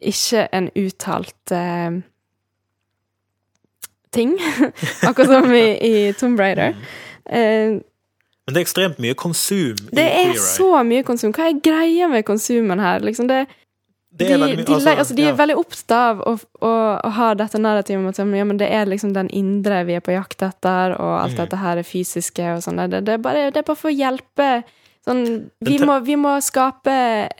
ikke 0.00 0.48
en 0.52 0.70
uttalt 0.76 1.52
eh, 1.52 2.00
ting. 4.12 4.36
Akkurat 5.08 5.30
som 5.32 5.52
i, 5.56 5.64
i 5.88 6.12
Tomb 6.18 6.40
Raider. 6.40 6.76
Uh, 7.28 7.80
Men 8.42 8.54
det 8.56 8.60
er 8.60 8.64
ekstremt 8.66 8.98
mye 9.02 9.14
konsum 9.14 9.78
det 9.94 10.04
er 10.04 10.32
så 10.42 10.70
mye 10.84 11.04
konsum. 11.06 11.30
Hva 11.36 11.46
er 11.52 11.60
greia 11.62 12.08
med 12.10 12.24
konsumen 12.26 12.80
her? 12.82 13.00
Liksom 13.06 13.28
det, 13.30 13.44
Det 14.12 14.26
de, 14.26 14.32
er 14.34 14.38
veldig 14.42 14.56
mye- 14.58 14.66
de, 14.66 14.74
altså, 14.74 14.94
altså, 14.98 15.14
de 15.16 15.22
ja. 15.22 15.30
er 15.30 15.38
veldig 15.38 15.56
opptatt 15.60 15.94
av 15.96 16.20
å, 16.26 16.34
å, 16.60 16.72
å 17.06 17.12
ha 17.16 17.30
dette 17.38 17.60
narrativet 17.62 18.02
om 18.02 18.10
at 18.10 18.18
ja, 18.18 18.44
men 18.44 18.58
det 18.60 18.68
er 18.74 18.90
liksom 18.90 19.14
den 19.14 19.30
indre 19.32 19.84
vi 19.88 19.94
er 19.96 20.04
på 20.04 20.12
jakt 20.16 20.42
etter, 20.42 20.96
og 20.98 21.14
alt 21.22 21.32
Mm. 21.38 21.40
dette 21.44 21.56
her 21.62 21.78
er 21.80 21.86
fysiske 21.86 22.50
og 22.56 22.62
sånn. 22.66 22.82
Det, 22.90 23.04
det, 23.06 23.14
er 23.14 23.22
bare, 23.24 23.46
det 23.54 23.62
er 23.62 23.68
bare 23.70 23.78
for 23.78 23.88
å 23.92 23.96
hjelpe 23.96 24.52
Sånn, 25.02 25.48
vi, 25.66 25.80
må, 25.82 25.96
vi 26.06 26.14
må 26.14 26.36
skape 26.46 26.92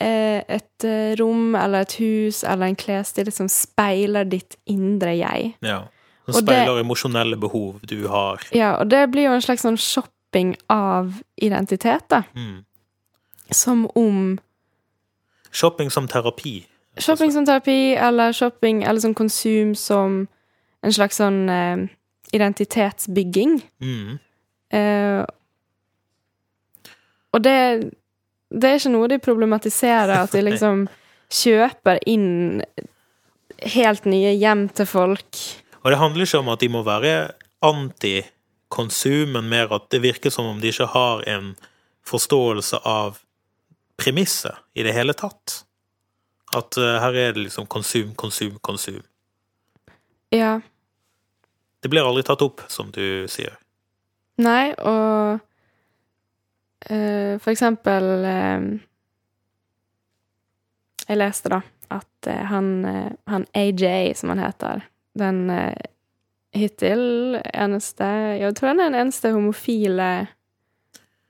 eh, 0.03 0.41
et 0.51 0.83
eh, 0.89 1.13
rom 1.21 1.53
eller 1.55 1.85
et 1.85 1.93
hus 2.01 2.41
eller 2.43 2.67
en 2.73 2.75
klesstil 2.75 3.29
som 3.31 3.47
speiler 3.47 4.27
ditt 4.27 4.57
indre 4.67 5.13
jeg. 5.15 5.53
Ja. 5.63 5.77
Og 6.29 6.35
speiler 6.35 6.75
det- 6.77 6.85
emosjonelle 6.85 7.37
behov 7.41 7.81
du 7.87 8.09
har. 8.09 8.41
Ja, 8.55 8.77
og 8.79 8.91
det 8.91 9.11
blir 9.11 9.25
jo 9.27 9.33
en 9.35 9.41
slags 9.43 9.63
sånn 9.65 9.79
shopping 9.79 10.57
av 10.71 11.23
identitet, 11.37 12.09
da. 12.09 12.23
Mm. 12.37 12.65
Som 13.51 13.87
om 13.97 14.39
Shopping 15.53 15.91
som 15.91 16.07
terapi. 16.09 16.67
Shopping 16.99 17.31
som 17.33 17.45
terapi, 17.45 17.95
eller 17.97 18.33
shopping 18.33 18.83
eller 18.85 19.01
sånn 19.01 19.15
konsum 19.15 19.75
som 19.77 20.29
en 20.83 20.93
slags 20.93 21.17
sånn 21.21 21.49
eh, 21.51 21.83
identitetsbygging. 22.33 23.63
Mm. 23.81 24.19
Eh, 24.73 25.25
og 27.33 27.43
det, 27.45 27.93
det 28.53 28.71
er 28.71 28.79
ikke 28.81 28.93
noe 28.95 29.09
de 29.13 29.19
problematiserer, 29.19 30.15
at 30.25 30.33
de 30.33 30.41
liksom 30.49 30.87
kjøper 31.33 32.01
inn 32.09 32.63
helt 33.77 34.09
nye 34.09 34.33
hjem 34.37 34.67
til 34.77 34.89
folk. 34.89 35.43
Og 35.83 35.91
det 35.91 35.99
handler 35.99 36.27
ikke 36.27 36.39
om 36.39 36.51
at 36.53 36.63
de 36.63 36.71
må 36.71 36.83
være 36.87 37.15
anti-konsum, 37.67 39.35
men 39.35 39.51
mer 39.51 39.73
at 39.75 39.89
det 39.91 40.03
virker 40.03 40.31
som 40.31 40.47
om 40.47 40.61
de 40.63 40.71
ikke 40.71 40.91
har 40.95 41.25
en 41.31 41.55
forståelse 42.07 42.83
av 42.87 43.19
premisset 43.99 44.55
i 44.75 44.83
det 44.87 44.95
hele 44.95 45.15
tatt. 45.19 45.63
At 46.55 46.79
uh, 46.79 46.99
her 47.03 47.17
er 47.17 47.35
det 47.35 47.49
liksom 47.49 47.67
konsum, 47.71 48.15
konsum, 48.15 48.59
konsum. 48.63 49.03
Ja. 50.31 50.61
Det 51.83 51.91
blir 51.91 52.07
aldri 52.07 52.23
tatt 52.27 52.43
opp, 52.45 52.63
som 52.71 52.93
du 52.95 53.27
sier. 53.31 53.59
Nei, 54.43 54.73
og 54.79 55.43
uh, 56.89 57.35
for 57.43 57.53
eksempel 57.53 58.09
uh, 58.25 58.71
Jeg 61.09 61.19
leste, 61.19 61.51
da, 61.53 61.61
at 61.93 62.31
han, 62.49 62.69
han 63.29 63.45
AJ, 63.59 64.15
som 64.17 64.31
han 64.33 64.41
heter, 64.41 64.85
den 65.19 65.51
eh, 65.51 65.75
hittil 66.53 67.39
eneste 67.55 68.07
Jeg 68.41 68.55
tror 68.57 68.73
han 68.73 68.81
er 68.81 68.91
den 68.91 69.01
eneste 69.07 69.33
homofile 69.35 70.11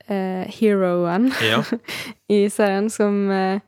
eh, 0.07 0.43
heroen 0.59 1.31
Ja. 1.43 1.63
i 2.27 2.45
serien 2.51 2.89
som 2.93 3.31
eh, 3.31 3.61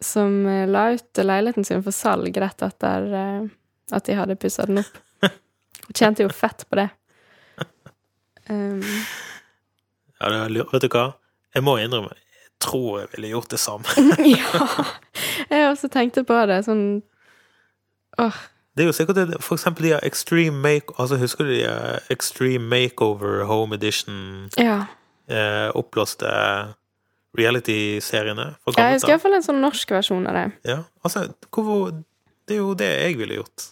Som 0.00 0.46
eh, 0.46 0.68
la 0.68 0.90
ut 0.96 1.22
leiligheten 1.24 1.64
sin 1.64 1.84
for 1.84 1.94
salg 1.96 2.36
rett 2.36 2.62
etter 2.68 3.12
eh, 3.12 3.50
at 3.92 4.08
de 4.08 4.16
hadde 4.16 4.38
pussa 4.40 4.64
den 4.64 4.80
opp. 4.80 4.94
Tjente 5.92 6.24
jo 6.24 6.30
fett 6.32 6.62
på 6.70 6.78
det. 6.78 6.88
Um, 8.48 8.80
ja 10.16 10.30
det, 10.30 10.38
er 10.38 10.54
lurt. 10.54 10.72
vet 10.72 10.86
du 10.86 10.88
hva? 10.94 11.04
Jeg 11.52 11.64
må 11.66 11.76
innrømme, 11.82 12.14
jeg 12.16 12.50
tror 12.64 13.02
jeg 13.02 13.10
ville 13.12 13.32
gjort 13.34 13.52
det 13.52 13.60
samme. 13.60 14.06
ja. 14.32 14.86
Jeg 15.50 15.68
også 15.68 15.90
tenkte 15.92 16.24
på 16.24 16.38
det 16.48 16.62
sånn 16.64 17.02
Åh. 18.18 18.36
Det 18.76 18.84
er 18.84 18.88
jo 18.88 18.92
sikkert 18.96 19.16
det, 19.16 19.36
for 19.44 19.58
eksempel 19.58 19.84
de 19.84 19.90
har 19.92 20.04
Extreme 20.06 20.56
Make... 20.64 20.94
Altså, 20.98 21.16
husker 21.20 21.44
du 21.44 21.50
de 21.52 21.64
har 21.66 22.00
Extreme 22.10 22.64
Makeover 22.68 23.44
Home 23.44 23.76
Edition 23.76 24.48
Ja. 24.56 24.86
eh, 25.28 25.68
oppblåste 25.76 26.26
reality-seriene 27.38 28.46
Jeg 28.76 28.96
husker 28.96 29.12
iallfall 29.12 29.36
en 29.36 29.44
sånn 29.44 29.60
norsk 29.64 29.92
versjon 29.94 30.26
av 30.28 30.36
det. 30.36 30.46
Ja, 30.68 30.78
altså, 31.04 31.26
hvorfor 31.50 31.92
Det 32.48 32.56
er 32.56 32.60
jo 32.60 32.74
det 32.74 32.88
jeg 32.90 33.16
ville 33.20 33.38
gjort. 33.38 33.68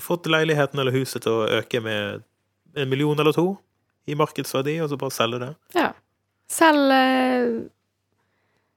Fått 0.00 0.26
leiligheten 0.26 0.78
eller 0.80 0.92
huset 0.92 1.22
til 1.24 1.32
å 1.32 1.46
øke 1.58 1.80
med 1.80 2.22
en 2.76 2.88
million 2.88 3.18
eller 3.18 3.32
to 3.32 3.56
i 4.06 4.14
markedsverdi, 4.14 4.76
og 4.80 4.90
så 4.90 4.96
bare 5.00 5.14
selge 5.14 5.38
det. 5.42 5.52
Ja. 5.74 5.90
Selg 6.52 6.92
eh, 6.94 7.62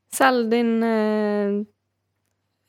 Selg 0.10 0.48
din 0.50 0.72
eh, 0.84 1.60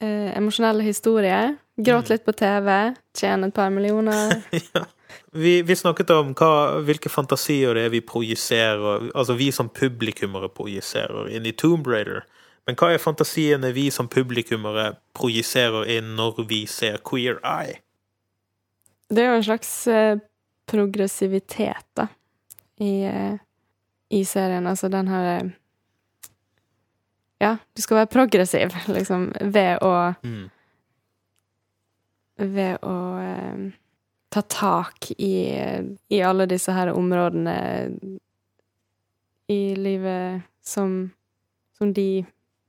eh, 0.04 0.36
emosjonelle 0.36 0.84
historie. 0.84 1.56
Gråt 1.84 2.10
litt 2.12 2.24
på 2.26 2.34
TV. 2.36 2.94
Tjene 3.16 3.48
et 3.50 3.54
par 3.56 3.70
millioner. 3.74 4.34
ja. 4.74 4.84
vi, 5.32 5.60
vi 5.62 5.76
snakket 5.76 6.10
om 6.14 6.34
hva, 6.38 6.80
hvilke 6.86 7.12
fantasier 7.12 7.76
det 7.76 7.86
er 7.88 7.94
vi 7.94 8.02
projiserer, 8.04 9.10
altså 9.14 9.36
vi 9.38 9.50
som 9.54 9.70
publikummere 9.72 10.50
projiserer 10.52 11.30
inn 11.32 11.48
i 11.48 11.54
Tomb 11.56 11.88
Raider. 11.88 12.24
Men 12.68 12.76
hva 12.78 12.92
er 12.94 13.02
fantasiene 13.02 13.72
vi 13.74 13.88
som 13.90 14.08
publikummere 14.10 14.92
projiserer 15.16 15.88
inn 15.96 16.12
når 16.18 16.44
vi 16.50 16.64
ser 16.70 17.00
Queer 17.06 17.40
Eye? 17.42 17.80
Det 19.10 19.24
er 19.24 19.32
jo 19.32 19.38
en 19.40 19.46
slags 19.48 19.72
eh, 19.90 20.20
progressivitet, 20.70 21.86
da, 21.98 22.06
i, 22.78 22.92
eh, 23.08 23.40
i 24.14 24.20
serien. 24.28 24.68
Altså 24.70 24.90
den 24.92 25.10
her 25.10 25.32
eh, 25.32 25.50
Ja, 27.40 27.56
du 27.74 27.82
skal 27.82 28.02
være 28.02 28.12
progressiv, 28.12 28.76
liksom, 28.98 29.30
ved 29.40 29.82
å 29.82 30.14
Mm. 30.22 30.48
Ved 32.40 32.78
å 32.86 32.96
eh, 33.20 33.70
ta 34.32 34.42
tak 34.48 35.10
i, 35.18 35.34
i 36.08 36.20
alle 36.24 36.46
disse 36.48 36.72
her 36.72 36.92
områdene 36.94 37.56
i 39.50 39.74
livet 39.76 40.42
som, 40.62 41.10
som 41.78 41.92
de 41.92 42.24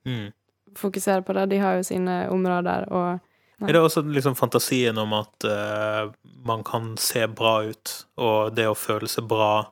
Mm. 0.05 0.32
fokuserer 0.76 1.22
på. 1.22 1.34
Da. 1.38 1.45
De 1.45 1.59
har 1.61 1.76
jo 1.78 1.84
sine 1.86 2.24
områder, 2.34 2.88
og 2.89 3.19
Er 3.61 3.74
det 3.76 3.82
også 3.82 4.01
liksom 4.01 4.34
fantasien 4.36 4.97
om 4.97 5.13
at 5.13 5.43
eh, 5.45 6.09
man 6.43 6.63
kan 6.65 6.95
se 6.97 7.28
bra 7.28 7.59
ut, 7.69 8.05
og 8.17 8.55
det 8.57 8.65
å 8.65 8.74
føle 8.74 9.05
seg 9.07 9.28
bra 9.30 9.67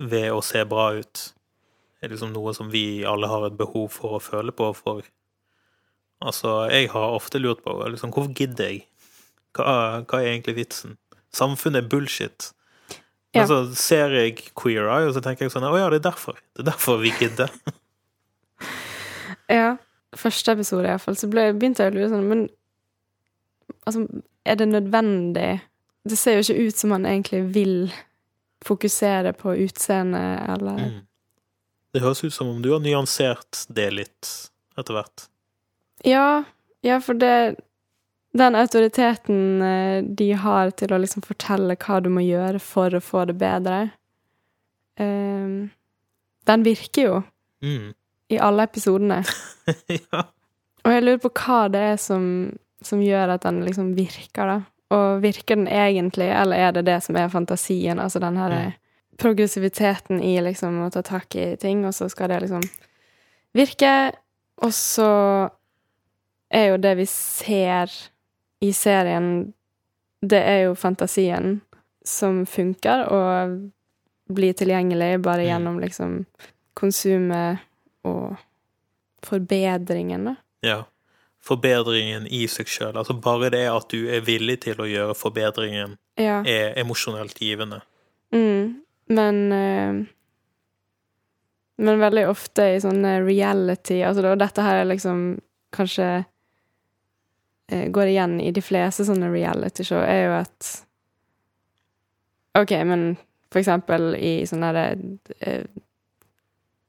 ved 0.00 0.30
å 0.32 0.40
se 0.40 0.64
bra 0.64 0.94
ut, 0.96 1.32
er 2.00 2.08
liksom 2.08 2.32
noe 2.32 2.54
som 2.56 2.70
vi 2.72 3.04
alle 3.04 3.28
har 3.28 3.44
et 3.50 3.58
behov 3.58 3.90
for 3.92 4.16
å 4.16 4.22
føle 4.24 4.52
på 4.52 4.72
for 4.74 5.02
Altså, 6.24 6.70
jeg 6.72 6.88
har 6.88 7.12
ofte 7.12 7.36
lurt 7.36 7.60
på 7.60 7.74
liksom, 7.92 8.08
hvorfor 8.10 8.32
gidder 8.32 8.70
jeg? 8.70 8.86
Hva, 9.56 10.04
hva 10.04 10.20
er 10.20 10.34
egentlig 10.34 10.56
vitsen? 10.60 10.96
Samfunnet 11.34 11.84
er 11.84 11.88
bullshit. 11.92 12.50
Ja. 13.34 13.42
Men 13.42 13.48
så 13.50 13.58
ser 13.76 14.14
jeg 14.16 14.38
Queer 14.56 14.86
Eye, 14.88 15.08
og 15.08 15.16
så 15.16 15.20
tenker 15.24 15.44
jeg 15.44 15.52
sånn 15.52 15.66
Å 15.68 15.74
ja, 15.76 15.88
det 15.92 16.00
er 16.00 16.06
derfor. 16.10 16.38
Det 16.56 16.64
er 16.64 16.70
derfor 16.72 17.02
vi 17.02 17.14
gidder. 17.20 17.52
Ja. 19.52 19.76
Første 20.16 20.56
episode, 20.56 20.88
iallfall, 20.88 21.14
så 21.18 21.28
ble, 21.30 21.50
begynte 21.54 21.84
jeg 21.84 21.92
å 21.92 21.94
lure 21.94 22.08
sånn 22.10 22.24
Men 22.26 22.40
altså, 23.86 24.06
er 24.48 24.56
det 24.58 24.66
nødvendig? 24.70 25.50
Det 26.06 26.18
ser 26.18 26.38
jo 26.38 26.44
ikke 26.46 26.66
ut 26.66 26.80
som 26.80 26.94
han 26.96 27.06
egentlig 27.06 27.42
vil 27.54 27.76
fokusere 28.66 29.34
på 29.38 29.54
utseendet, 29.66 30.48
eller 30.56 30.80
Mm. 30.86 31.02
Det 31.94 32.02
høres 32.02 32.24
ut 32.24 32.34
som 32.34 32.48
om 32.50 32.58
du 32.60 32.72
har 32.74 32.80
nyansert 32.84 33.62
det 33.72 33.86
litt 33.94 34.30
etter 34.76 34.92
hvert. 34.92 35.28
Ja, 36.04 36.42
ja, 36.84 36.98
for 37.00 37.16
det 37.16 37.56
Den 38.36 38.54
autoriteten 38.58 39.62
eh, 39.64 40.02
de 40.04 40.32
har 40.36 40.70
til 40.76 40.92
å 40.92 40.98
liksom 41.00 41.22
fortelle 41.24 41.76
hva 41.80 42.00
du 42.04 42.10
må 42.12 42.20
gjøre 42.24 42.60
for 42.60 42.92
å 42.92 43.00
få 43.00 43.24
det 43.30 43.36
bedre, 43.40 43.78
um, 45.00 45.70
den 46.46 46.62
virker 46.66 47.02
jo 47.08 47.22
Mm. 47.62 47.94
i 48.28 48.38
alle 48.38 48.66
episodene. 48.68 49.22
ja. 49.88 50.22
Og 50.84 50.92
jeg 50.92 51.02
lurer 51.02 51.20
på 51.24 51.30
hva 51.32 51.60
det 51.72 51.80
er 51.94 51.96
som, 51.98 52.26
som 52.84 53.00
gjør 53.02 53.32
at 53.34 53.46
den 53.46 53.62
liksom 53.64 53.94
virker, 53.96 54.46
da. 54.46 54.58
Og 54.94 55.22
virker 55.24 55.56
den 55.56 55.66
egentlig, 55.72 56.28
eller 56.30 56.60
er 56.68 56.74
det 56.76 56.84
det 56.86 56.98
som 57.02 57.16
er 57.18 57.32
fantasien? 57.32 57.98
Altså 57.98 58.20
den 58.22 58.36
her 58.36 58.52
Mm. 58.52 58.72
progressiviteten 59.18 60.20
i 60.22 60.36
liksom 60.44 60.76
å 60.84 60.90
ta 60.92 61.00
tak 61.02 61.34
i 61.40 61.56
ting, 61.56 61.86
og 61.88 61.94
så 61.96 62.10
skal 62.12 62.28
det 62.28 62.42
liksom 62.44 62.62
virke. 63.56 64.12
Og 64.62 64.70
så 64.76 65.08
er 66.52 66.68
jo 66.68 66.76
det 66.76 66.92
vi 67.00 67.06
ser 67.08 67.90
i 68.60 68.72
serien, 68.72 69.52
det 70.22 70.40
er 70.42 70.62
jo 70.66 70.74
fantasien 70.74 71.60
som 72.06 72.44
funker, 72.46 73.06
og 73.12 73.70
blir 74.32 74.52
tilgjengelig 74.58 75.20
bare 75.22 75.42
Mm. 75.44 75.48
gjennom 75.50 75.80
liksom 75.80 76.26
konsumet 76.74 77.58
og 78.04 78.36
forbedringen, 79.22 80.24
da. 80.24 80.36
ja. 80.62 80.84
Forbedringen 81.46 82.24
i 82.26 82.46
seg 82.50 82.66
sjøl. 82.66 82.96
Altså 82.98 83.14
bare 83.22 83.50
det 83.50 83.68
at 83.70 83.88
du 83.92 84.08
er 84.10 84.20
villig 84.26 84.56
til 84.64 84.80
å 84.82 84.86
gjøre 84.90 85.14
forbedringen, 85.14 85.96
Ja. 86.18 86.40
er 86.42 86.74
emosjonelt 86.76 87.38
givende. 87.38 87.82
Mm, 88.32 88.80
men 89.08 89.52
eh, 89.52 90.06
Men 91.78 91.98
veldig 92.00 92.26
ofte 92.30 92.62
i 92.74 92.80
sånne 92.80 93.18
reality 93.26 94.00
Altså, 94.02 94.24
og 94.32 94.38
dette 94.38 94.62
her 94.64 94.80
er 94.80 94.86
liksom 94.88 95.38
kanskje 95.76 96.24
Går 97.66 98.12
igjen 98.12 98.36
i 98.40 98.52
de 98.54 98.62
fleste 98.62 99.04
sånne 99.08 99.26
realityshow, 99.32 99.98
er 100.06 100.20
jo 100.22 100.34
at 100.38 100.68
OK, 102.60 102.70
men 102.86 103.16
for 103.50 103.58
eksempel 103.60 104.14
i 104.14 104.38
sånn 104.48 104.62
derre 104.64 104.84
uh, 105.42 105.64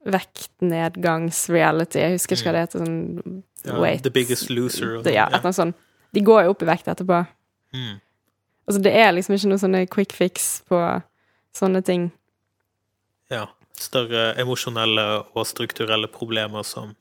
Vektnedgangs-reality, 0.08 1.98
jeg 2.00 2.14
husker 2.14 2.38
ikke 2.38 2.48
hva 2.48 2.54
det 2.54 2.62
heter, 2.66 2.84
sånn 2.84 3.42
Ja, 3.66 3.74
weight 3.82 4.04
The 4.06 4.12
Biggest 4.14 4.50
Loser. 4.54 5.00
det, 5.02 5.12
Ja, 5.16 5.26
sånn, 5.26 5.34
et 5.34 5.40
eller 5.40 5.48
annet 5.50 5.58
sånt. 5.58 5.76
De 6.14 6.22
går 6.24 6.44
jo 6.46 6.54
opp 6.54 6.62
i 6.62 6.68
vekt 6.70 6.88
etterpå. 6.88 7.18
Mm. 7.76 7.98
Altså, 8.68 8.80
det 8.86 8.92
er 8.96 9.12
liksom 9.12 9.34
ikke 9.34 9.50
noe 9.50 9.60
sånne 9.60 9.82
quick 9.90 10.14
fix 10.16 10.48
på 10.68 10.80
sånne 11.56 11.82
ting. 11.84 12.10
ja. 13.30 13.46
Større 13.78 14.32
emosjonelle 14.34 15.02
og 15.38 15.44
strukturelle 15.46 16.08
problemer 16.10 16.64
som 16.66 16.96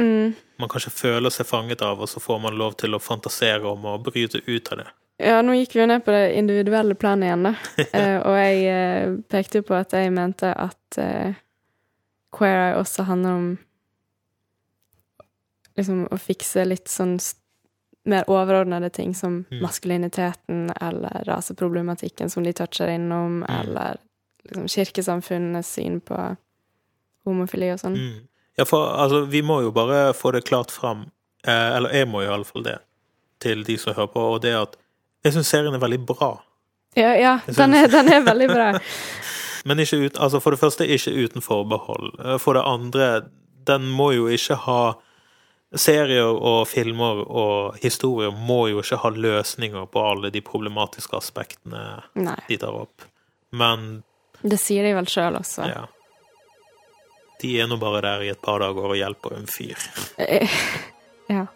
Mm. 0.00 0.32
man 0.58 0.68
kanskje 0.72 0.90
føler 0.90 1.30
seg 1.30 1.46
fanget 1.46 1.82
av, 1.82 2.00
og 2.00 2.08
så 2.08 2.20
får 2.20 2.38
man 2.40 2.56
lov 2.56 2.72
til 2.80 2.94
å 2.94 3.00
fantasere 3.02 3.66
om 3.68 3.84
å 3.84 3.98
bryte 4.02 4.40
ut 4.46 4.72
av 4.72 4.78
det. 4.78 4.86
Ja, 5.22 5.42
nå 5.44 5.52
gikk 5.54 5.74
vi 5.76 5.82
jo 5.82 5.86
ned 5.86 6.04
på 6.04 6.10
det 6.14 6.32
individuelle 6.38 6.94
planet 6.98 7.28
igjen, 7.28 7.42
da. 7.44 7.52
uh, 7.92 8.18
og 8.28 8.36
jeg 8.40 8.62
uh, 8.72 9.18
pekte 9.30 9.60
jo 9.60 9.66
på 9.68 9.76
at 9.76 9.92
jeg 9.92 10.10
mente 10.14 10.48
at 10.54 10.98
uh, 10.98 11.34
Queer 12.32 12.56
Eye 12.70 12.78
også 12.80 13.04
handler 13.04 13.36
om 13.36 13.50
liksom 15.76 16.06
å 16.12 16.18
fikse 16.20 16.64
litt 16.68 16.88
sånn 16.92 17.16
mer 18.08 18.24
overordnede 18.28 18.90
ting, 18.90 19.14
som 19.14 19.44
Mm. 19.50 19.60
maskuliniteten 19.62 20.72
eller 20.80 21.22
raseproblematikken 21.28 22.30
som 22.30 22.42
de 22.42 22.52
toucher 22.52 22.88
innom, 22.88 23.44
Mm. 23.44 23.60
eller 23.60 23.96
liksom 24.44 24.66
kirkesamfunnets 24.68 25.68
syn 25.68 26.00
på 26.00 26.36
homofili 27.24 27.70
og 27.72 27.78
sånn. 27.78 27.94
Mm. 27.96 28.28
Ja, 28.58 28.66
for 28.68 28.90
altså, 29.00 29.24
vi 29.32 29.42
må 29.42 29.60
jo 29.64 29.70
bare 29.72 30.12
få 30.16 30.32
det 30.36 30.44
klart 30.48 30.70
fram, 30.70 31.06
eh, 31.46 31.68
eller 31.76 31.94
jeg 31.96 32.08
må 32.08 32.22
i 32.22 32.28
alle 32.30 32.44
fall 32.44 32.64
det, 32.66 32.78
til 33.40 33.64
de 33.64 33.78
som 33.80 33.94
hører 33.96 34.10
på, 34.12 34.24
og 34.34 34.42
det 34.44 34.52
at 34.58 34.76
jeg 35.24 35.36
syns 35.36 35.52
serien 35.54 35.74
er 35.74 35.82
veldig 35.82 36.02
bra. 36.06 36.34
Ja, 36.98 37.14
ja 37.16 37.38
den, 37.46 37.74
er, 37.78 37.88
den 37.88 38.10
er 38.12 38.24
veldig 38.26 38.48
bra. 38.50 38.66
Men 39.68 39.78
ikke 39.80 40.02
ut, 40.02 40.18
altså 40.18 40.40
for 40.42 40.52
det 40.52 40.60
første 40.60 40.86
ikke 40.90 41.14
uten 41.14 41.44
forbehold. 41.44 42.12
Eh, 42.18 42.36
For 42.42 42.58
det 42.58 42.64
andre, 42.66 43.08
den 43.66 43.86
må 43.94 44.10
jo 44.16 44.28
ikke 44.28 44.58
ha 44.66 44.82
Serier 45.72 46.28
og 46.28 46.66
filmer 46.68 47.22
og 47.24 47.78
historier 47.80 48.28
må 48.36 48.66
jo 48.68 48.82
ikke 48.82 48.98
ha 49.00 49.10
løsninger 49.14 49.86
på 49.88 50.02
alle 50.04 50.28
de 50.34 50.42
problematiske 50.44 51.16
aspektene 51.16 52.02
Nei. 52.20 52.34
de 52.50 52.58
tar 52.60 52.76
opp. 52.76 53.06
Men 53.56 54.02
Det 54.42 54.58
sier 54.60 54.84
de 54.84 54.92
vel 54.98 55.08
sjøl 55.08 55.38
også. 55.40 55.64
ja 55.70 55.86
De 57.42 57.50
er 57.60 57.66
nå 57.70 57.76
bare 57.82 58.00
der 58.04 58.22
i 58.22 58.30
et 58.32 58.40
par 58.42 58.62
dager 58.62 58.92
og 58.92 58.96
hjelper 58.98 59.36
en 59.40 59.46
fyr. 59.50 59.78
Eh, 60.22 60.48
Ja. 61.32 61.46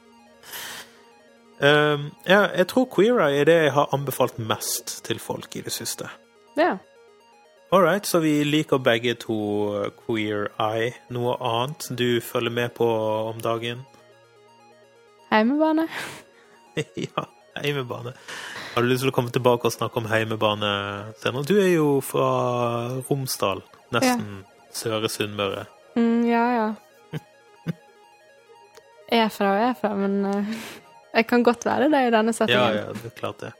Um, 1.60 2.10
ja, 2.28 2.46
jeg 2.52 2.66
tror 2.68 2.84
Queer 2.92 3.18
Eye 3.24 3.40
er 3.40 3.48
det 3.48 3.54
jeg 3.64 3.72
har 3.72 3.88
anbefalt 3.96 4.36
mest 4.38 4.98
til 5.06 5.18
folk 5.20 5.56
i 5.56 5.62
det 5.66 5.72
siste. 5.74 6.08
ja. 6.56 6.76
All 7.74 7.82
right, 7.82 8.06
så 8.06 8.20
vi 8.22 8.44
liker 8.46 8.78
begge 8.78 9.16
to 9.18 9.36
uh, 9.74 9.86
Queer 10.04 10.52
Eye. 10.62 10.92
Noe 11.10 11.34
annet 11.42 11.88
du 11.98 12.20
følger 12.22 12.54
med 12.54 12.70
på 12.76 12.86
om 13.32 13.40
dagen? 13.42 13.80
Heimebane. 15.32 15.88
ja, 17.08 17.24
heimebane. 17.58 18.12
Har 18.74 18.82
du 18.82 18.88
lyst 18.88 19.02
til 19.02 19.10
å 19.10 19.16
komme 19.16 19.34
tilbake 19.34 19.66
og 19.66 19.74
snakke 19.74 19.98
om 19.98 20.06
heimebane 20.06 20.70
senere? 21.18 21.42
Du 21.48 21.56
er 21.58 21.72
jo 21.72 21.88
fra 22.06 22.28
Romsdal, 23.10 23.64
nesten 23.96 24.44
Søre 24.70 25.10
Sunnmøre. 25.10 25.66
Mm, 25.96 26.26
ja, 26.28 26.44
ja. 26.56 26.66
Er 29.08 29.28
fra 29.30 29.52
og 29.54 29.60
er 29.62 29.74
fra, 29.78 29.92
men 29.94 30.18
uh, 30.26 30.56
jeg 31.14 31.26
kan 31.30 31.44
godt 31.46 31.64
være 31.66 31.86
det 31.92 32.00
i 32.08 32.10
denne 32.14 32.32
settingen. 32.34 32.74
ja, 32.80 32.88
det 32.92 33.12
er 33.12 33.14
klart 33.18 33.44
det. 33.44 33.52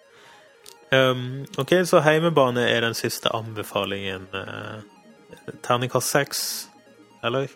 Um, 0.97 1.45
ok, 1.59 1.73
så 1.87 2.01
heimebane 2.03 2.65
er 2.71 2.83
den 2.87 2.95
siste 2.99 3.31
anbefalingen. 3.35 4.27
Uh, 4.35 4.83
terningkast 5.63 6.11
seks, 6.11 6.41
eller? 7.25 7.49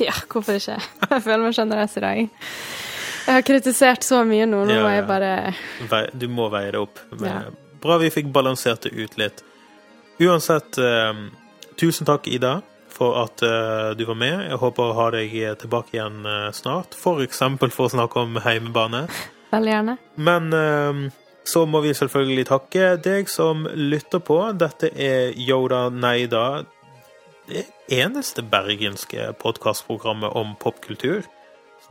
Ja. 0.00 0.12
hvorfor 0.30 0.56
ikke? 0.58 0.76
Jeg 1.10 1.22
føler 1.22 1.44
meg 1.46 1.56
sjenerøs 1.56 1.96
i 1.96 2.04
dag. 2.04 2.22
Jeg 3.24 3.38
har 3.38 3.44
kritisert 3.46 4.04
så 4.04 4.20
mye 4.28 4.44
nå, 4.48 4.64
nå 4.68 4.74
Ja, 4.74 4.82
må 4.84 4.90
jeg 4.92 5.04
bare 5.08 6.10
Du 6.12 6.26
må 6.28 6.50
veie 6.52 6.72
det 6.74 6.80
opp. 6.80 7.00
Men 7.16 7.28
Ja. 7.30 7.42
Bra 7.84 7.98
vi 8.00 8.08
fikk 8.12 8.30
balansert 8.32 8.86
det 8.86 8.94
ut 8.96 9.16
litt. 9.20 9.42
Uansett, 10.20 10.78
um, 10.78 11.26
tusen 11.76 12.08
takk, 12.08 12.28
Ida, 12.32 12.62
for 12.94 13.18
at 13.24 13.42
uh, 13.42 13.90
du 13.98 14.04
var 14.08 14.18
med. 14.20 14.46
Jeg 14.48 14.60
håper 14.62 14.86
å 14.86 14.96
ha 15.00 15.10
deg 15.14 15.34
tilbake 15.60 15.96
igjen 15.96 16.22
uh, 16.26 16.48
snart. 16.54 16.96
For 16.98 17.22
eksempel 17.24 17.74
for 17.74 17.88
å 17.88 17.94
snakke 17.96 18.22
om 18.22 18.38
heimebane. 18.44 19.04
veldig 19.54 19.74
gjerne. 19.74 19.98
Men 20.16 20.48
så 21.44 21.66
må 21.68 21.82
vi 21.84 21.92
selvfølgelig 21.94 22.46
takke 22.48 22.94
deg 23.04 23.28
som 23.30 23.66
lytter 23.76 24.22
på. 24.24 24.38
Dette 24.56 24.88
er 24.90 25.34
Yoda 25.36 25.86
Neida, 25.92 26.64
det 27.50 27.66
eneste 27.92 28.42
bergenske 28.48 29.32
podkastprogrammet 29.42 30.32
om 30.32 30.54
popkultur. 30.60 31.26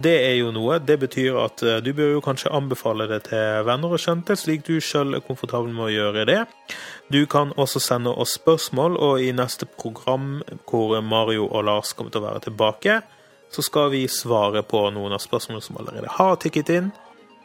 Det 0.01 0.13
er 0.25 0.33
jo 0.39 0.49
noe. 0.53 0.79
Det 0.81 0.97
betyr 1.03 1.37
at 1.43 1.61
eh, 1.65 1.81
du 1.85 1.91
bør 1.93 2.15
jo 2.15 2.21
kanskje 2.25 2.53
anbefale 2.55 3.05
det 3.11 3.21
til 3.29 3.61
venner 3.67 3.89
og 3.93 4.01
kjente, 4.01 4.33
slik 4.39 4.61
du 4.65 4.79
sjøl 4.81 5.13
er 5.17 5.21
komfortabel 5.25 5.71
med 5.73 5.85
å 5.85 5.93
gjøre 5.93 6.25
det. 6.29 6.45
Du 7.13 7.25
kan 7.29 7.53
også 7.61 7.79
sende 7.83 8.09
oss 8.09 8.33
spørsmål, 8.39 8.97
og 8.97 9.21
i 9.21 9.31
neste 9.35 9.65
program, 9.69 10.41
hvor 10.69 11.01
Mario 11.05 11.45
og 11.45 11.63
Lars 11.69 11.93
kommer 11.93 12.11
til 12.13 12.21
å 12.23 12.29
være 12.29 12.41
tilbake, 12.47 12.93
så 13.53 13.61
skal 13.61 13.89
vi 13.93 14.07
svare 14.09 14.63
på 14.65 14.89
noen 14.95 15.13
av 15.13 15.21
spørsmålene 15.21 15.61
som 15.61 15.77
allerede 15.77 16.09
har 16.17 16.35
tikket 16.41 16.69
inn. 16.73 16.89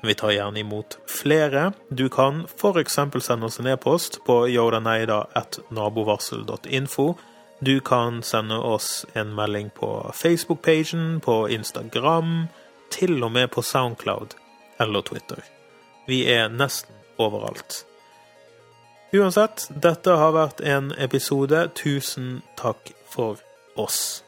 Vi 0.02 0.14
tar 0.14 0.30
gjerne 0.32 0.60
imot 0.62 0.98
flere. 1.10 1.72
Du 1.90 2.08
kan 2.08 2.46
f.eks. 2.48 2.94
sende 2.94 3.46
oss 3.50 3.60
en 3.60 3.66
e-post 3.66 4.24
på 4.24 4.48
yodaneida.nabovarsel.info. 4.48 7.14
Du 7.60 7.80
kan 7.80 8.22
sende 8.22 8.58
oss 8.62 9.06
en 9.14 9.34
melding 9.34 9.70
på 9.74 10.10
Facebook-pagen, 10.14 11.20
på 11.20 11.46
Instagram, 11.48 12.46
til 12.90 13.24
og 13.24 13.32
med 13.32 13.48
på 13.50 13.62
Soundcloud 13.62 14.34
eller 14.80 15.00
Twitter. 15.00 15.42
Vi 16.06 16.22
er 16.30 16.48
nesten 16.48 16.94
overalt. 17.18 17.84
Uansett, 19.12 19.66
dette 19.82 20.14
har 20.20 20.32
vært 20.36 20.60
en 20.60 20.92
episode. 21.00 21.66
Tusen 21.74 22.42
takk 22.60 22.92
for 23.10 23.40
oss. 23.76 24.22